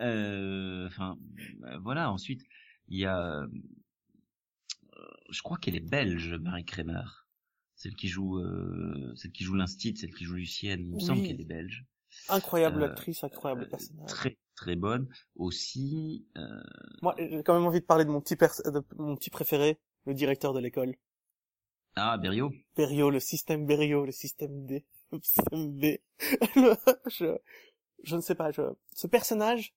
euh, 0.00 0.86
Enfin, 0.86 1.16
euh, 1.64 1.78
voilà. 1.82 2.10
Ensuite, 2.10 2.42
il 2.88 2.98
y 2.98 3.04
a, 3.04 3.18
euh, 3.20 3.46
je 5.30 5.42
crois 5.42 5.56
qu'elle 5.58 5.76
est 5.76 5.80
belge, 5.88 6.34
Marie 6.34 6.64
Kremer, 6.64 7.26
celle 7.74 7.94
qui 7.94 8.08
joue, 8.08 8.40
celle 9.16 9.32
qui 9.32 9.44
joue 9.44 9.54
l'instit, 9.54 9.96
celle 9.96 10.14
qui 10.14 10.24
joue 10.24 10.34
Lucienne. 10.34 10.80
Il 10.88 10.94
me 10.94 11.00
semble 11.00 11.22
qu'elle 11.22 11.40
est 11.40 11.44
belge. 11.46 11.84
Incroyable 12.28 12.82
Euh, 12.82 12.86
actrice, 12.86 13.24
incroyable 13.24 13.68
personnage. 13.68 14.08
très 14.08 14.38
très 14.54 14.76
bonne. 14.76 15.08
Aussi, 15.34 16.26
euh, 16.36 16.62
Moi, 17.02 17.14
j'ai 17.18 17.42
quand 17.42 17.54
même 17.54 17.66
envie 17.66 17.80
de 17.80 17.84
parler 17.84 18.04
de 18.04 18.10
mon 18.10 18.20
petit 18.20 18.36
pers- 18.36 18.62
de 18.64 18.82
mon 18.98 19.16
petit 19.16 19.30
préféré, 19.30 19.80
le 20.06 20.14
directeur 20.14 20.52
de 20.52 20.60
l'école. 20.60 20.94
Ah 21.96 22.16
Berriot. 22.18 22.52
Berriot, 22.76 23.10
le 23.10 23.20
système 23.20 23.66
Berriot, 23.66 24.04
le 24.06 24.12
système 24.12 24.66
D, 24.66 24.84
le 25.12 25.20
système 25.22 25.72
B. 25.78 25.84
Le- 26.56 26.76
je, 27.10 27.36
je 28.02 28.16
ne 28.16 28.20
sais 28.20 28.34
pas, 28.34 28.50
je, 28.52 28.62
ce 28.94 29.06
personnage, 29.06 29.74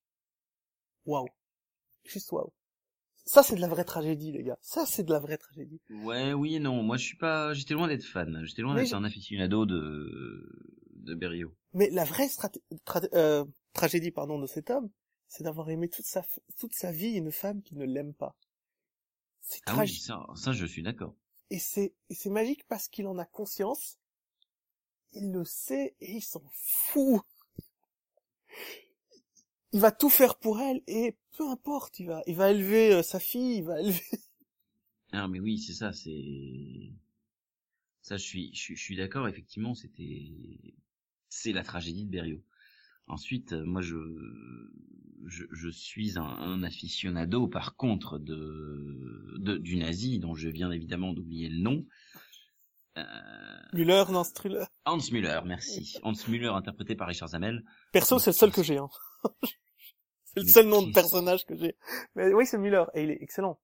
waouh. 1.05 1.27
Juste 2.05 2.31
waouh. 2.31 2.51
Ça, 3.25 3.43
c'est 3.43 3.55
de 3.55 3.61
la 3.61 3.67
vraie 3.67 3.83
tragédie, 3.83 4.31
les 4.31 4.43
gars. 4.43 4.57
Ça, 4.61 4.85
c'est 4.85 5.03
de 5.03 5.11
la 5.11 5.19
vraie 5.19 5.37
tragédie. 5.37 5.81
Ouais, 5.89 6.31
oui 6.31 6.55
et 6.55 6.59
non. 6.59 6.81
Moi, 6.81 6.95
je 6.95 7.03
suis 7.05 7.17
pas, 7.17 7.53
j'étais 7.53 7.73
loin 7.73 7.89
d'être 7.89 8.05
fan. 8.05 8.41
J'étais 8.45 8.61
loin 8.61 8.73
d'être 8.75 8.93
un 8.93 9.03
aficionado 9.03 9.65
de 9.65 10.49
de 10.95 11.13
Berriot. 11.15 11.53
Mais 11.73 11.89
la 11.89 12.03
vraie 12.05 12.27
tra- 12.27 13.09
euh, 13.13 13.45
tragédie, 13.73 14.11
pardon, 14.11 14.39
de 14.39 14.47
cet 14.47 14.69
homme, 14.69 14.89
c'est 15.27 15.43
d'avoir 15.43 15.69
aimé 15.69 15.89
toute 15.89 16.05
sa, 16.05 16.23
toute 16.57 16.73
sa 16.73 16.91
vie 16.91 17.11
une 17.15 17.31
femme 17.31 17.61
qui 17.61 17.75
ne 17.75 17.85
l'aime 17.85 18.13
pas. 18.13 18.35
C'est 19.41 19.61
Ah 19.65 19.71
oui, 19.71 19.75
tragique. 19.75 20.01
ça, 20.03 20.25
ça, 20.35 20.51
je 20.53 20.65
suis 20.65 20.83
d'accord. 20.83 21.13
Et 21.49 21.59
c'est, 21.59 21.93
et 22.09 22.13
c'est 22.13 22.29
magique 22.29 22.65
parce 22.67 22.87
qu'il 22.87 23.07
en 23.07 23.17
a 23.17 23.25
conscience. 23.25 23.97
Il 25.13 25.31
le 25.31 25.45
sait 25.45 25.95
et 26.01 26.13
il 26.17 26.21
s'en 26.21 26.43
fout. 26.51 27.21
Il 29.71 29.79
va 29.79 29.91
tout 29.91 30.09
faire 30.09 30.37
pour 30.37 30.59
elle 30.59 30.81
et 30.87 31.15
peu 31.37 31.47
importe, 31.49 31.99
il 31.99 32.07
va, 32.07 32.23
il 32.27 32.35
va 32.35 32.51
élever 32.51 32.93
euh, 32.93 33.03
sa 33.03 33.19
fille, 33.19 33.57
il 33.57 33.63
va 33.63 33.79
élever. 33.81 34.01
Ah 35.13 35.29
mais 35.29 35.39
oui, 35.39 35.57
c'est 35.57 35.73
ça, 35.73 35.93
c'est 35.93 36.91
ça. 38.01 38.17
Je 38.17 38.23
suis, 38.23 38.53
je 38.53 38.75
je 38.75 38.81
suis 38.81 38.97
d'accord. 38.97 39.25
Effectivement, 39.29 39.73
c'était, 39.73 40.33
c'est 41.29 41.53
la 41.53 41.63
tragédie 41.63 42.03
de 42.03 42.11
Berriot. 42.11 42.43
Ensuite, 43.07 43.53
euh, 43.53 43.63
moi, 43.63 43.81
je, 43.81 43.95
je, 45.27 45.43
je 45.51 45.69
suis 45.69 46.17
un, 46.17 46.23
un 46.23 46.63
aficionado, 46.63 47.47
par 47.47 47.75
contre, 47.75 48.17
de, 48.17 49.35
de 49.37 49.57
du 49.57 49.77
nazi, 49.77 50.19
dont 50.19 50.35
je 50.35 50.49
viens 50.49 50.71
évidemment 50.71 51.13
d'oublier 51.13 51.49
le 51.49 51.59
nom. 51.59 51.85
Euh, 52.97 53.03
Müller, 53.73 54.05
non, 54.09 54.23
Struller. 54.23 54.65
Hans 54.85 55.11
Müller, 55.11 55.41
merci. 55.45 55.97
Hans 56.03 56.27
Müller 56.27 56.47
interprété 56.47 56.95
par 56.95 57.07
Richard 57.07 57.29
Zamel. 57.29 57.63
Perso, 57.91 58.17
c'est 58.19 58.31
le 58.31 58.35
seul 58.35 58.51
que 58.51 58.63
j'ai. 58.63 58.77
Hein. 58.77 58.89
c'est 60.23 60.39
le 60.39 60.45
Mais 60.45 60.51
seul 60.51 60.67
nom 60.67 60.81
de 60.81 60.91
personnage 60.91 61.45
que 61.45 61.55
j'ai. 61.55 61.75
Mais 62.15 62.33
oui, 62.33 62.45
c'est 62.45 62.57
Müller 62.57 62.85
et 62.95 63.03
il 63.03 63.11
est 63.11 63.21
excellent. 63.21 63.59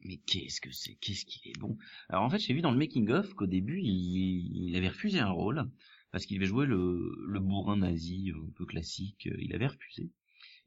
Mais 0.00 0.18
qu'est-ce 0.26 0.60
que 0.60 0.70
c'est 0.70 0.94
Qu'est-ce 0.94 1.24
qu'il 1.24 1.50
est 1.50 1.58
bon 1.58 1.76
Alors 2.08 2.22
en 2.22 2.30
fait, 2.30 2.38
j'ai 2.38 2.54
vu 2.54 2.60
dans 2.60 2.70
le 2.70 2.78
making 2.78 3.10
of 3.10 3.34
qu'au 3.34 3.46
début, 3.46 3.80
il, 3.80 4.68
il 4.68 4.76
avait 4.76 4.88
refusé 4.88 5.18
un 5.18 5.30
rôle 5.30 5.68
parce 6.12 6.24
qu'il 6.24 6.36
devait 6.38 6.46
jouer 6.46 6.66
le, 6.66 7.12
le 7.26 7.40
bourrin 7.40 7.76
nazi 7.76 8.32
un 8.34 8.50
peu 8.56 8.64
classique. 8.64 9.28
Il 9.38 9.54
avait 9.54 9.66
refusé. 9.66 10.10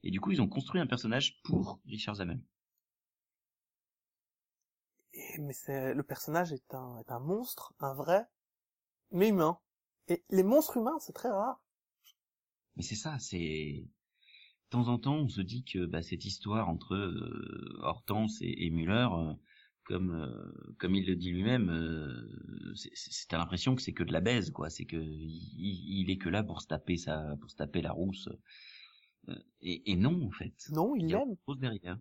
Et 0.03 0.11
du 0.11 0.19
coup, 0.19 0.31
ils 0.31 0.41
ont 0.41 0.49
construit 0.49 0.81
un 0.81 0.87
personnage 0.87 1.41
pour 1.43 1.79
Richard 1.85 2.15
Zamel. 2.15 2.41
Et- 5.13 5.37
mais 5.37 5.53
c'est 5.53 5.93
le 5.93 6.01
personnage 6.01 6.51
est 6.51 6.73
un 6.73 6.97
est 6.97 7.11
un 7.11 7.19
monstre, 7.19 7.73
un 7.79 7.93
vrai, 7.93 8.25
mais 9.11 9.29
humain. 9.29 9.59
Et 10.07 10.23
les 10.29 10.43
monstres 10.43 10.77
humains, 10.77 10.99
c'est 10.99 11.13
très 11.13 11.29
rare. 11.29 11.61
Mais 12.75 12.83
c'est 12.83 12.95
ça, 12.95 13.17
c'est 13.19 13.83
de 13.85 14.69
temps 14.71 14.87
en 14.89 14.99
temps, 14.99 15.15
on 15.17 15.29
se 15.29 15.41
dit 15.41 15.63
que 15.65 15.85
bah, 15.85 16.01
cette 16.03 16.25
histoire 16.25 16.69
entre 16.69 16.95
euh, 16.95 17.79
Hortense 17.81 18.39
et, 18.41 18.65
et 18.65 18.69
Müller, 18.71 19.07
euh, 19.11 19.33
comme 19.85 20.11
euh, 20.13 20.75
comme 20.79 20.95
il 20.95 21.07
le 21.07 21.15
dit 21.15 21.31
lui-même, 21.31 21.69
c'est- 22.75 23.27
t'as 23.29 23.37
l'impression 23.37 23.75
que 23.75 23.81
c'est 23.81 23.93
que 23.93 24.03
de 24.03 24.13
la 24.13 24.21
baise, 24.21 24.51
quoi. 24.51 24.69
C'est 24.69 24.85
que 24.85 24.97
il, 24.97 26.01
il 26.01 26.09
est 26.11 26.17
que 26.17 26.29
là 26.29 26.43
pour 26.43 26.61
se 26.61 26.67
taper 26.67 26.97
sa, 26.97 27.35
pour 27.41 27.49
se 27.51 27.55
taper 27.57 27.81
la 27.81 27.91
rousse. 27.91 28.29
Et, 29.61 29.91
et 29.91 29.95
non, 29.95 30.25
en 30.25 30.31
fait. 30.31 30.53
Non, 30.71 30.95
il 30.95 31.07
l'aime. 31.07 31.35
chose 31.45 31.59
derrière. 31.59 31.97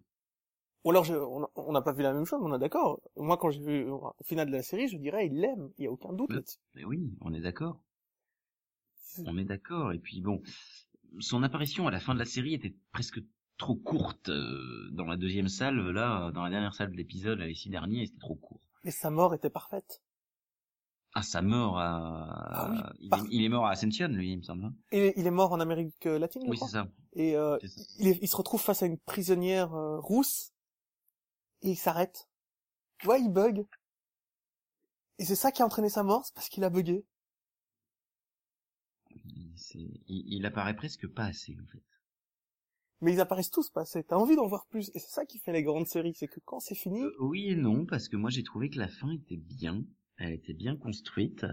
Ou 0.84 0.90
alors 0.90 1.04
je, 1.04 1.14
on 1.14 1.72
n'a 1.72 1.82
pas 1.82 1.92
vu 1.92 2.02
la 2.02 2.12
même 2.12 2.24
chose, 2.24 2.40
mais 2.40 2.50
on 2.50 2.54
est 2.54 2.60
d'accord. 2.60 3.00
Moi, 3.16 3.36
quand 3.36 3.50
j'ai 3.50 3.60
vu 3.60 3.90
au 3.90 4.14
final 4.24 4.46
de 4.46 4.52
la 4.52 4.62
série, 4.62 4.88
je 4.88 4.96
dirais 4.96 5.26
il 5.26 5.40
l'aime. 5.40 5.70
Il 5.76 5.84
y 5.84 5.86
a 5.86 5.90
aucun 5.90 6.12
doute 6.12 6.32
là-dessus. 6.32 6.58
Mais 6.74 6.84
oui, 6.84 7.12
on 7.20 7.34
est 7.34 7.40
d'accord. 7.40 7.82
On 9.26 9.36
est 9.36 9.44
d'accord. 9.44 9.92
Et 9.92 9.98
puis 9.98 10.20
bon, 10.20 10.40
son 11.18 11.42
apparition 11.42 11.88
à 11.88 11.90
la 11.90 12.00
fin 12.00 12.14
de 12.14 12.18
la 12.18 12.24
série 12.24 12.54
était 12.54 12.74
presque 12.92 13.20
trop 13.56 13.74
courte 13.74 14.28
euh, 14.28 14.88
dans 14.92 15.04
la 15.04 15.16
deuxième 15.16 15.48
salve. 15.48 15.90
Là, 15.90 16.30
dans 16.32 16.44
la 16.44 16.50
dernière 16.50 16.74
salve 16.74 16.92
de 16.92 16.96
l'épisode, 16.96 17.40
les 17.40 17.54
six 17.54 17.70
derniers, 17.70 18.06
c'était 18.06 18.20
trop 18.20 18.36
court. 18.36 18.60
Et 18.84 18.92
sa 18.92 19.10
mort 19.10 19.34
était 19.34 19.50
parfaite. 19.50 20.00
Ah, 21.18 21.22
sa 21.22 21.42
mort 21.42 21.78
à... 21.78 22.50
Ah 22.54 22.68
oui, 22.70 22.78
il, 23.00 23.08
par- 23.10 23.20
est, 23.20 23.28
il 23.30 23.44
est 23.44 23.48
mort 23.48 23.66
à 23.66 23.70
Ascension, 23.72 24.08
lui, 24.08 24.32
il 24.32 24.38
me 24.38 24.42
semble. 24.42 24.64
hein 24.64 24.74
Et 24.92 25.18
il 25.18 25.26
est 25.26 25.30
mort 25.30 25.52
en 25.52 25.60
Amérique 25.60 26.04
latine, 26.04 26.42
je 26.44 26.50
Oui, 26.50 26.58
c'est 26.58 26.68
ça. 26.68 26.88
Et 27.14 27.36
euh, 27.36 27.58
ça. 27.60 27.82
il, 27.98 28.08
est- 28.08 28.18
il 28.22 28.28
se 28.28 28.36
retrouve 28.36 28.60
face 28.60 28.82
à 28.82 28.86
une 28.86 28.98
prisonnière 28.98 29.74
euh, 29.74 29.98
rousse 29.98 30.52
et 31.62 31.70
il 31.70 31.76
s'arrête. 31.76 32.28
Tu 32.98 33.06
vois, 33.06 33.18
il 33.18 33.28
bug. 33.30 33.64
Et 35.18 35.24
c'est 35.24 35.34
ça 35.36 35.50
qui 35.50 35.62
a 35.62 35.66
entraîné 35.66 35.88
sa 35.88 36.02
mort, 36.02 36.24
c'est 36.24 36.34
parce 36.34 36.48
qu'il 36.48 36.64
a 36.64 36.70
bugué. 36.70 37.04
Il 40.08 40.46
apparaît 40.46 40.76
presque 40.76 41.06
pas 41.08 41.24
assez, 41.24 41.56
en 41.60 41.66
fait. 41.66 41.82
Mais 43.00 43.12
ils 43.12 43.20
apparaissent 43.20 43.50
tous 43.50 43.70
pas 43.70 43.82
assez. 43.82 44.02
T'as 44.02 44.16
envie 44.16 44.34
d'en 44.36 44.46
voir 44.46 44.66
plus. 44.66 44.90
Et 44.94 44.98
c'est 44.98 45.10
ça 45.10 45.24
qui 45.24 45.38
fait 45.38 45.52
les 45.52 45.62
grandes 45.62 45.86
séries, 45.86 46.14
c'est 46.14 46.26
que 46.28 46.40
quand 46.44 46.60
c'est 46.60 46.74
fini, 46.74 47.02
Euh, 47.02 47.14
oui 47.20 47.48
et 47.48 47.56
non, 47.56 47.86
parce 47.86 48.08
que 48.08 48.16
moi 48.16 48.30
j'ai 48.30 48.42
trouvé 48.42 48.70
que 48.70 48.78
la 48.78 48.88
fin 48.88 49.10
était 49.10 49.36
bien, 49.36 49.84
elle 50.18 50.32
était 50.32 50.54
bien 50.54 50.76
construite, 50.76 51.46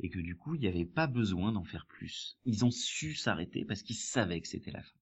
et 0.00 0.10
que 0.10 0.18
du 0.18 0.36
coup 0.36 0.54
il 0.54 0.60
n'y 0.60 0.68
avait 0.68 0.84
pas 0.84 1.06
besoin 1.06 1.52
d'en 1.52 1.64
faire 1.64 1.86
plus. 1.86 2.38
Ils 2.44 2.64
ont 2.64 2.70
su 2.70 3.14
s'arrêter 3.14 3.64
parce 3.64 3.82
qu'ils 3.82 3.96
savaient 3.96 4.40
que 4.40 4.48
c'était 4.48 4.70
la 4.72 4.82
fin. 4.82 4.98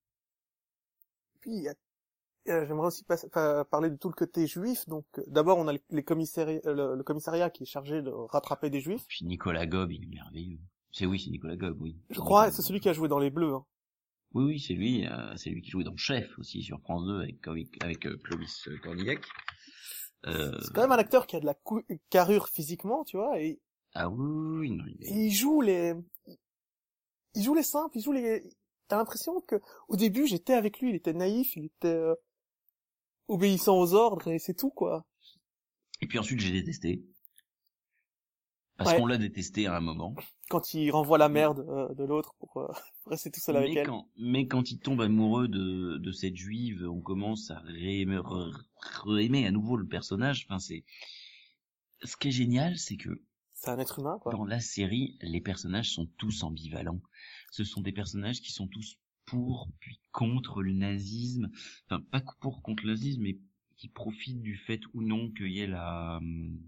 puis 1.40 1.68
a- 1.68 1.74
euh, 2.48 2.66
j'aimerais 2.66 2.88
aussi 2.88 3.04
pa- 3.04 3.64
parler 3.64 3.90
de 3.90 3.96
tout 3.96 4.08
le 4.08 4.14
côté 4.14 4.46
juif. 4.46 4.86
Donc 4.88 5.06
euh, 5.18 5.22
d'abord 5.28 5.58
on 5.58 5.68
a 5.68 5.72
les, 5.72 5.82
les 5.90 6.02
commissari- 6.02 6.60
euh, 6.66 6.74
le, 6.74 6.96
le 6.96 7.02
commissariat 7.02 7.50
qui 7.50 7.62
est 7.64 7.66
chargé 7.66 8.02
de 8.02 8.10
rattraper 8.10 8.70
des 8.70 8.80
juifs. 8.80 9.04
Puis 9.08 9.24
Nicolas 9.24 9.66
Gob, 9.66 9.92
il 9.92 10.04
est 10.04 10.06
merveilleux. 10.14 10.60
C'est 10.92 11.06
oui, 11.06 11.18
c'est 11.18 11.30
Nicolas 11.30 11.56
Gob, 11.56 11.80
oui. 11.80 11.96
Je 12.10 12.20
crois, 12.20 12.50
c'est 12.50 12.62
celui 12.62 12.80
qui 12.80 12.88
a 12.88 12.92
joué 12.92 13.08
dans 13.08 13.18
Les 13.18 13.30
Bleus. 13.30 13.54
hein. 13.54 13.64
Oui, 14.32 14.44
oui, 14.44 14.60
c'est 14.60 14.74
lui, 14.74 15.06
euh, 15.06 15.36
c'est 15.36 15.50
lui 15.50 15.62
qui 15.62 15.70
jouait 15.70 15.84
dans 15.84 15.96
Chef 15.96 16.38
aussi 16.38 16.62
sur 16.62 16.80
France 16.80 17.06
2 17.06 17.20
avec, 17.20 17.46
avec, 17.48 17.82
avec 17.84 18.06
euh, 18.06 18.16
Clovis 18.18 18.66
euh, 18.68 18.76
Cornillac. 18.78 19.24
Euh, 20.26 20.58
C'est 20.62 20.72
quand 20.72 20.80
même 20.82 20.92
un 20.92 20.98
acteur 20.98 21.26
qui 21.26 21.36
a 21.36 21.40
de 21.40 21.46
la 21.46 21.54
carrure 22.10 22.48
physiquement, 22.48 23.04
tu 23.04 23.16
vois, 23.16 23.40
et, 23.40 23.60
Ah 23.94 24.08
oui, 24.08 24.70
non, 24.70 24.84
il 24.86 24.96
et 25.02 25.10
est... 25.10 25.26
il 25.26 25.30
joue 25.32 25.60
les, 25.60 25.94
il 27.34 27.42
joue 27.42 27.54
les 27.54 27.62
simples, 27.62 27.98
il 27.98 28.02
joue 28.02 28.12
les. 28.12 28.42
T'as 28.88 28.96
l'impression 28.96 29.40
que 29.40 29.56
au 29.88 29.96
début 29.96 30.26
j'étais 30.26 30.52
avec 30.54 30.78
lui, 30.80 30.90
il 30.90 30.94
était 30.96 31.12
naïf, 31.14 31.56
il 31.56 31.66
était 31.66 31.88
euh, 31.88 32.14
obéissant 33.28 33.78
aux 33.78 33.94
ordres 33.94 34.28
et 34.28 34.38
c'est 34.38 34.54
tout 34.54 34.70
quoi. 34.70 35.06
Et 36.00 36.06
puis 36.06 36.18
ensuite 36.18 36.40
j'ai 36.40 36.52
détesté. 36.52 37.02
Parce 38.76 38.90
Ouais. 38.90 38.98
qu'on 38.98 39.06
l'a 39.06 39.16
détesté 39.18 39.66
à 39.66 39.76
un 39.76 39.80
moment. 39.80 40.14
Quand 40.50 40.74
il 40.74 40.90
renvoie 40.90 41.18
la 41.18 41.28
merde 41.28 41.66
euh, 41.68 41.94
de 41.94 42.04
l'autre 42.04 42.34
pour, 42.38 42.56
euh, 42.58 42.66
pour 43.02 43.10
rester 43.10 43.30
tout 43.30 43.40
seul 43.40 43.56
avec 43.56 43.74
mais 43.74 43.80
elle. 43.80 43.86
quand, 43.86 44.08
mais 44.16 44.46
quand 44.46 44.70
il 44.70 44.78
tombe 44.78 45.00
amoureux 45.00 45.48
de, 45.48 45.98
de 45.98 46.12
cette 46.12 46.36
juive, 46.36 46.86
on 46.88 47.00
commence 47.00 47.50
à 47.50 47.60
réaimer, 47.60 49.46
à 49.46 49.50
nouveau 49.50 49.76
le 49.76 49.86
personnage. 49.86 50.46
Enfin, 50.48 50.58
c'est, 50.58 50.84
ce 52.02 52.16
qui 52.16 52.28
est 52.28 52.32
génial, 52.32 52.76
c'est 52.76 52.96
que 52.96 53.22
C'est 53.54 53.70
un 53.70 53.78
être 53.78 53.98
humain 53.98 54.18
quoi. 54.20 54.32
dans 54.32 54.44
la 54.44 54.60
série, 54.60 55.16
les 55.22 55.40
personnages 55.40 55.90
sont 55.90 56.06
tous 56.18 56.42
ambivalents. 56.42 57.00
Ce 57.50 57.64
sont 57.64 57.80
des 57.80 57.92
personnages 57.92 58.40
qui 58.40 58.52
sont 58.52 58.68
tous 58.68 58.98
pour 59.24 59.68
puis 59.80 60.00
contre 60.12 60.62
le 60.62 60.72
nazisme. 60.72 61.50
Enfin, 61.86 62.02
pas 62.10 62.22
pour 62.40 62.62
contre 62.62 62.84
le 62.84 62.92
nazisme, 62.92 63.22
mais 63.22 63.38
qui 63.76 63.88
profitent 63.88 64.42
du 64.42 64.56
fait 64.56 64.80
ou 64.92 65.02
non 65.02 65.30
qu'il 65.32 65.50
y 65.50 65.60
ait 65.60 65.66
la, 65.66 66.18
hum, 66.18 66.60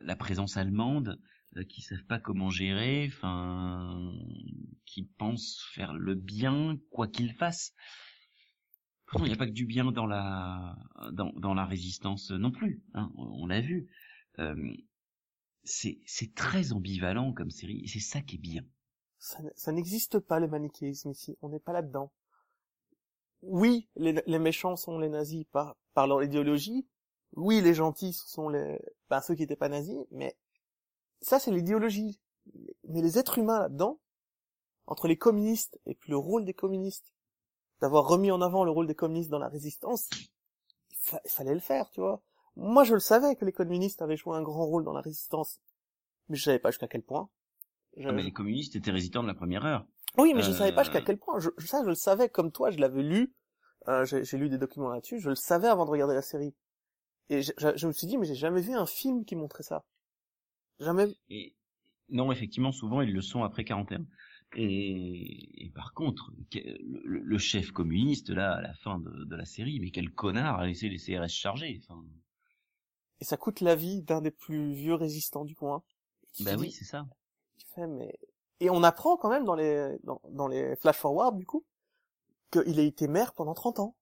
la 0.00 0.16
présence 0.16 0.56
allemande, 0.56 1.08
euh, 1.08 1.26
qui 1.64 1.82
savent 1.82 2.04
pas 2.04 2.18
comment 2.18 2.50
gérer, 2.50 3.06
enfin, 3.08 4.12
qui 4.84 5.04
pensent 5.04 5.64
faire 5.72 5.94
le 5.94 6.14
bien 6.14 6.78
quoi 6.90 7.08
qu'ils 7.08 7.32
fassent. 7.32 7.74
Pourtant, 9.06 9.24
il 9.24 9.28
n'y 9.28 9.34
a 9.34 9.38
pas 9.38 9.46
que 9.46 9.52
du 9.52 9.64
bien 9.64 9.90
dans 9.90 10.06
la 10.06 10.76
dans, 11.12 11.54
la 11.54 11.64
résistance 11.64 12.30
non 12.30 12.50
plus. 12.50 12.82
Hein, 12.94 13.10
on 13.16 13.46
l'a 13.46 13.60
vu. 13.60 13.88
Euh, 14.38 14.54
c'est 15.64 16.34
très 16.34 16.72
ambivalent 16.72 17.32
comme 17.32 17.50
série 17.50 17.86
c'est 17.88 18.00
ça 18.00 18.20
qui 18.20 18.36
est 18.36 18.40
bien. 18.40 18.62
Ça, 19.18 19.72
n'existe 19.72 20.20
pas 20.20 20.38
le 20.38 20.46
manichéisme 20.46 21.10
ici, 21.10 21.36
on 21.42 21.48
n'est 21.48 21.58
pas 21.58 21.72
là-dedans. 21.72 22.12
Oui, 23.42 23.88
les, 23.96 24.38
méchants 24.38 24.76
sont 24.76 24.98
les 24.98 25.08
nazis 25.08 25.44
par, 25.50 25.76
par 25.94 26.06
leur 26.06 26.22
idéologie. 26.22 26.86
Oui, 27.32 27.60
les 27.60 27.74
gentils 27.74 28.12
sont 28.12 28.50
ben, 29.10 29.20
ceux 29.20 29.34
qui 29.34 29.42
n'étaient 29.42 29.56
pas 29.56 29.68
nazis, 29.68 29.98
mais 30.10 30.36
ça 31.20 31.38
c'est 31.38 31.50
l'idéologie. 31.50 32.20
Mais 32.88 33.02
les 33.02 33.18
êtres 33.18 33.38
humains 33.38 33.58
là-dedans, 33.60 34.00
entre 34.86 35.06
les 35.08 35.18
communistes 35.18 35.78
et 35.86 35.94
puis 35.94 36.10
le 36.10 36.16
rôle 36.16 36.44
des 36.44 36.54
communistes, 36.54 37.12
d'avoir 37.80 38.06
remis 38.08 38.30
en 38.30 38.40
avant 38.40 38.64
le 38.64 38.70
rôle 38.70 38.86
des 38.86 38.94
communistes 38.94 39.30
dans 39.30 39.38
la 39.38 39.48
résistance, 39.48 40.08
il, 40.90 40.96
fa- 40.96 41.20
il 41.24 41.30
fallait 41.30 41.54
le 41.54 41.60
faire, 41.60 41.90
tu 41.90 42.00
vois. 42.00 42.22
Moi 42.56 42.84
je 42.84 42.94
le 42.94 43.00
savais 43.00 43.36
que 43.36 43.44
les 43.44 43.52
communistes 43.52 44.02
avaient 44.02 44.16
joué 44.16 44.36
un 44.36 44.42
grand 44.42 44.64
rôle 44.66 44.84
dans 44.84 44.92
la 44.94 45.00
résistance, 45.02 45.60
mais 46.28 46.36
je 46.36 46.44
savais 46.44 46.58
pas 46.58 46.70
jusqu'à 46.70 46.88
quel 46.88 47.02
point. 47.02 47.28
Je- 47.96 48.08
Ah, 48.08 48.12
mais 48.12 48.22
les 48.22 48.32
communistes 48.32 48.74
étaient 48.76 48.90
résistants 48.90 49.22
de 49.22 49.28
la 49.28 49.34
première 49.34 49.64
heure. 49.64 49.86
oui, 50.16 50.32
mais 50.34 50.42
je 50.42 50.50
Euh, 50.50 50.54
savais 50.54 50.72
pas 50.72 50.82
jusqu'à 50.84 51.02
quel 51.02 51.18
point. 51.18 51.38
Je, 51.38 51.50
je- 51.58 51.66
ça, 51.66 51.82
je 51.82 51.88
le 51.88 51.94
savais 51.94 52.28
comme 52.28 52.50
toi, 52.50 52.70
je 52.70 52.78
l'avais 52.78 53.02
lu. 53.02 53.34
Euh, 53.88 54.04
j'ai 54.04 54.24
j'ai 54.24 54.36
lu 54.38 54.48
des 54.48 54.58
documents 54.58 54.88
là-dessus. 54.90 55.20
Je 55.20 55.28
le 55.30 55.34
savais 55.36 55.68
avant 55.68 55.84
de 55.84 55.90
regarder 55.90 56.14
la 56.14 56.22
série. 56.22 56.54
Et 57.28 57.42
je, 57.42 57.52
je- 57.58 57.76
je 57.76 57.86
me 57.86 57.92
suis 57.92 58.06
dit, 58.06 58.16
mais 58.18 58.26
j'ai 58.26 58.34
jamais 58.34 58.60
vu 58.60 58.72
un 58.74 58.86
film 58.86 59.24
qui 59.24 59.36
montrait 59.36 59.62
ça. 59.62 59.84
Jamais. 60.80 61.16
Et 61.30 61.54
non, 62.10 62.32
effectivement, 62.32 62.72
souvent 62.72 63.00
ils 63.02 63.12
le 63.12 63.22
sont 63.22 63.42
après 63.44 63.64
41. 63.64 64.06
Et, 64.56 65.66
et 65.66 65.70
par 65.70 65.92
contre, 65.94 66.32
le, 66.54 67.20
le 67.20 67.38
chef 67.38 67.70
communiste 67.70 68.30
là 68.30 68.54
à 68.54 68.62
la 68.62 68.74
fin 68.74 68.98
de, 68.98 69.24
de 69.24 69.36
la 69.36 69.44
série, 69.44 69.80
mais 69.80 69.90
quel 69.90 70.10
connard 70.12 70.58
a 70.60 70.66
laissé 70.66 70.88
les 70.88 70.98
CRS 70.98 71.28
chargés. 71.28 71.80
Enfin, 71.84 72.02
Et 73.20 73.24
ça 73.24 73.36
coûte 73.36 73.60
la 73.60 73.76
vie 73.76 74.02
d'un 74.02 74.20
des 74.20 74.32
plus 74.32 74.72
vieux 74.72 74.94
résistants 74.94 75.44
du 75.44 75.54
coin. 75.54 75.84
Bah 76.40 76.56
oui, 76.56 76.70
c'est 76.72 76.84
ça. 76.84 77.06
tu 77.56 77.66
fais, 77.74 77.86
mais 77.86 78.18
et 78.60 78.70
on 78.70 78.82
apprend 78.82 79.16
quand 79.16 79.28
même 79.30 79.44
dans 79.44 79.54
les 79.54 79.96
dans, 80.04 80.20
dans 80.30 80.48
les 80.48 80.74
flash 80.76 80.96
forward 80.96 81.36
du 81.36 81.46
coup 81.46 81.64
qu'il 82.52 82.80
a 82.80 82.84
été 82.84 83.08
maire 83.08 83.34
pendant 83.34 83.54
30 83.54 83.80
ans. 83.80 83.96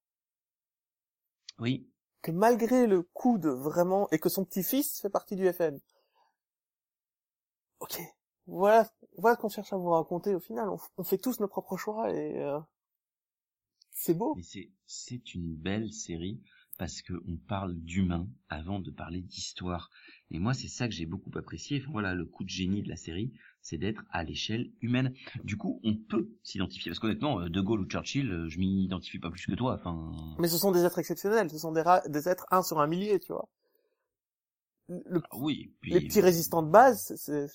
Oui, 1.58 1.86
Que 2.20 2.30
malgré 2.30 2.86
le 2.86 3.00
coup 3.00 3.38
de 3.38 3.48
vraiment 3.48 4.06
et 4.10 4.18
que 4.18 4.28
son 4.28 4.44
petit-fils 4.44 5.00
fait 5.00 5.08
partie 5.08 5.34
du 5.34 5.50
FN. 5.50 5.78
Ok, 7.80 8.00
voilà, 8.46 8.86
voilà 9.18 9.36
ce 9.36 9.40
qu'on 9.40 9.48
cherche 9.48 9.72
à 9.72 9.76
vous 9.76 9.90
raconter 9.90 10.34
au 10.34 10.40
final. 10.40 10.68
On, 10.98 11.04
fait 11.04 11.18
tous 11.18 11.40
nos 11.40 11.48
propres 11.48 11.76
choix 11.76 12.10
et 12.12 12.38
euh, 12.42 12.58
c'est 13.92 14.14
beau. 14.14 14.34
mais 14.36 14.42
c'est 14.42 14.70
c'est 14.86 15.34
une 15.34 15.54
belle 15.54 15.92
série 15.92 16.40
parce 16.78 17.00
que 17.02 17.14
on 17.26 17.36
parle 17.36 17.74
d'humain 17.74 18.28
avant 18.50 18.80
de 18.80 18.90
parler 18.90 19.22
d'histoire. 19.22 19.90
Et 20.30 20.38
moi, 20.38 20.52
c'est 20.52 20.68
ça 20.68 20.86
que 20.88 20.94
j'ai 20.94 21.06
beaucoup 21.06 21.30
apprécié. 21.38 21.80
Enfin, 21.80 21.90
voilà, 21.92 22.14
le 22.14 22.26
coup 22.26 22.44
de 22.44 22.50
génie 22.50 22.82
de 22.82 22.88
la 22.90 22.96
série, 22.96 23.32
c'est 23.62 23.78
d'être 23.78 24.04
à 24.10 24.22
l'échelle 24.24 24.70
humaine. 24.82 25.14
Du 25.44 25.56
coup, 25.56 25.80
on 25.84 25.96
peut 25.96 26.28
s'identifier. 26.42 26.90
Parce 26.90 26.98
qu'honnêtement, 26.98 27.40
euh, 27.40 27.48
De 27.48 27.60
Gaulle 27.62 27.80
ou 27.80 27.86
Churchill, 27.86 28.30
euh, 28.30 28.48
je 28.50 28.58
m'y 28.58 28.84
identifie 28.84 29.18
pas 29.18 29.30
plus 29.30 29.46
que 29.46 29.54
toi. 29.54 29.74
Enfin, 29.80 30.12
Mais 30.38 30.48
ce 30.48 30.58
sont 30.58 30.70
des 30.70 30.84
êtres 30.84 30.98
exceptionnels, 30.98 31.50
ce 31.50 31.58
sont 31.58 31.72
des, 31.72 31.80
ra- 31.82 32.06
des 32.08 32.28
êtres 32.28 32.46
un 32.50 32.62
sur 32.62 32.78
un 32.78 32.86
millier, 32.86 33.18
tu 33.20 33.32
vois. 33.32 33.48
Le- 34.88 35.20
Ah 35.30 35.36
oui, 35.38 35.72
puis, 35.80 35.94
les 35.94 36.00
petits 36.00 36.20
résistants 36.20 36.62
de 36.62 36.70
base, 36.70 37.14
c'est- 37.16 37.48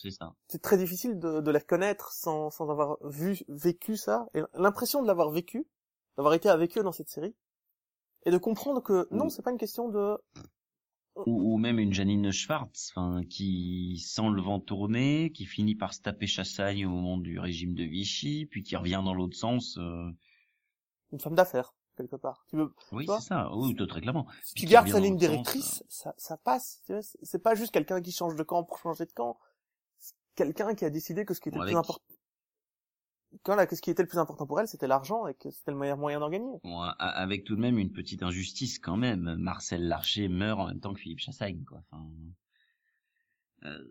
très 0.61 0.77
difficile 0.77 1.17
de, 1.19 1.39
de 1.41 1.51
les 1.51 1.59
reconnaître 1.59 2.11
sans, 2.11 2.49
sans 2.49 2.69
avoir 2.69 2.97
vu, 3.03 3.39
vécu 3.47 3.95
ça. 3.97 4.27
Et 4.33 4.41
l'impression 4.53 5.01
de 5.01 5.07
l'avoir 5.07 5.29
vécu, 5.29 5.65
d'avoir 6.17 6.33
été 6.33 6.49
avec 6.49 6.77
eux 6.77 6.83
dans 6.83 6.91
cette 6.91 7.09
série, 7.09 7.35
et 8.25 8.31
de 8.31 8.37
comprendre 8.37 8.81
que 8.83 9.07
non, 9.11 9.29
c'est 9.29 9.41
pas 9.41 9.51
une 9.51 9.57
question 9.57 9.89
de... 9.89 10.17
Ou, 11.15 11.53
ou 11.53 11.57
même 11.57 11.77
une 11.79 11.93
Janine 11.93 12.31
Schwartz, 12.31 12.91
enfin, 12.95 13.21
qui 13.29 13.97
sent 13.99 14.29
le 14.33 14.41
vent 14.41 14.61
tourner, 14.61 15.31
qui 15.33 15.45
finit 15.45 15.75
par 15.75 15.93
se 15.93 16.01
taper 16.01 16.25
Chassagne 16.25 16.85
au 16.85 16.89
moment 16.89 17.17
du 17.17 17.37
régime 17.37 17.73
de 17.73 17.83
Vichy, 17.83 18.45
puis 18.45 18.63
qui 18.63 18.77
revient 18.77 19.01
dans 19.03 19.13
l'autre 19.13 19.35
sens. 19.35 19.77
euh, 19.77 20.09
une 21.11 21.19
femme 21.19 21.35
d'affaires, 21.35 21.73
quelque 21.97 22.15
part. 22.15 22.45
Tu 22.49 22.55
veux, 22.57 22.73
Oui, 22.91 23.05
c'est 23.07 23.27
ça. 23.27 23.49
Oui, 23.53 23.75
tout, 23.75 23.85
très 23.85 24.01
clairement. 24.01 24.27
si 24.43 24.53
tu 24.53 24.65
gardes 24.65 24.87
sa 24.87 24.99
ligne 24.99 25.13
sens, 25.13 25.19
directrice, 25.19 25.83
ça, 25.89 26.13
ça 26.17 26.37
passe. 26.37 26.83
C'est 27.21 27.43
pas 27.43 27.55
juste 27.55 27.71
quelqu'un 27.71 28.01
qui 28.01 28.11
change 28.11 28.35
de 28.35 28.43
camp 28.43 28.63
pour 28.63 28.77
changer 28.79 29.05
de 29.05 29.11
camp. 29.11 29.37
C'est 29.99 30.15
quelqu'un 30.35 30.73
qui 30.75 30.85
a 30.85 30.89
décidé 30.89 31.25
que 31.25 31.33
ce 31.33 31.39
qui 31.41 31.49
était 31.49 31.57
Bon, 31.57 31.63
le 31.63 31.69
plus 31.69 31.77
important... 31.77 32.03
Quand 33.43 33.55
là, 33.55 33.65
que 33.65 33.77
ce 33.77 33.81
qui 33.81 33.89
était 33.89 34.03
le 34.03 34.09
plus 34.09 34.17
important 34.17 34.45
pour 34.45 34.59
elle, 34.59 34.67
c'était 34.67 34.87
l'argent 34.87 35.25
et 35.25 35.33
que 35.33 35.49
c'était 35.51 35.71
le 35.71 35.77
meilleur 35.77 35.97
moyen 35.97 36.19
d'en 36.19 36.29
gagner. 36.29 36.59
Bon, 36.63 36.81
avec 36.81 37.45
tout 37.45 37.55
de 37.55 37.61
même 37.61 37.77
une 37.77 37.91
petite 37.91 38.23
injustice 38.23 38.77
quand 38.77 38.97
même. 38.97 39.35
Marcel 39.35 39.87
Larcher 39.87 40.27
meurt 40.27 40.59
en 40.59 40.67
même 40.67 40.81
temps 40.81 40.93
que 40.93 40.99
Philippe 40.99 41.19
Chassagne, 41.19 41.63
quoi. 41.63 41.81
Enfin, 41.91 42.09
euh, 43.63 43.85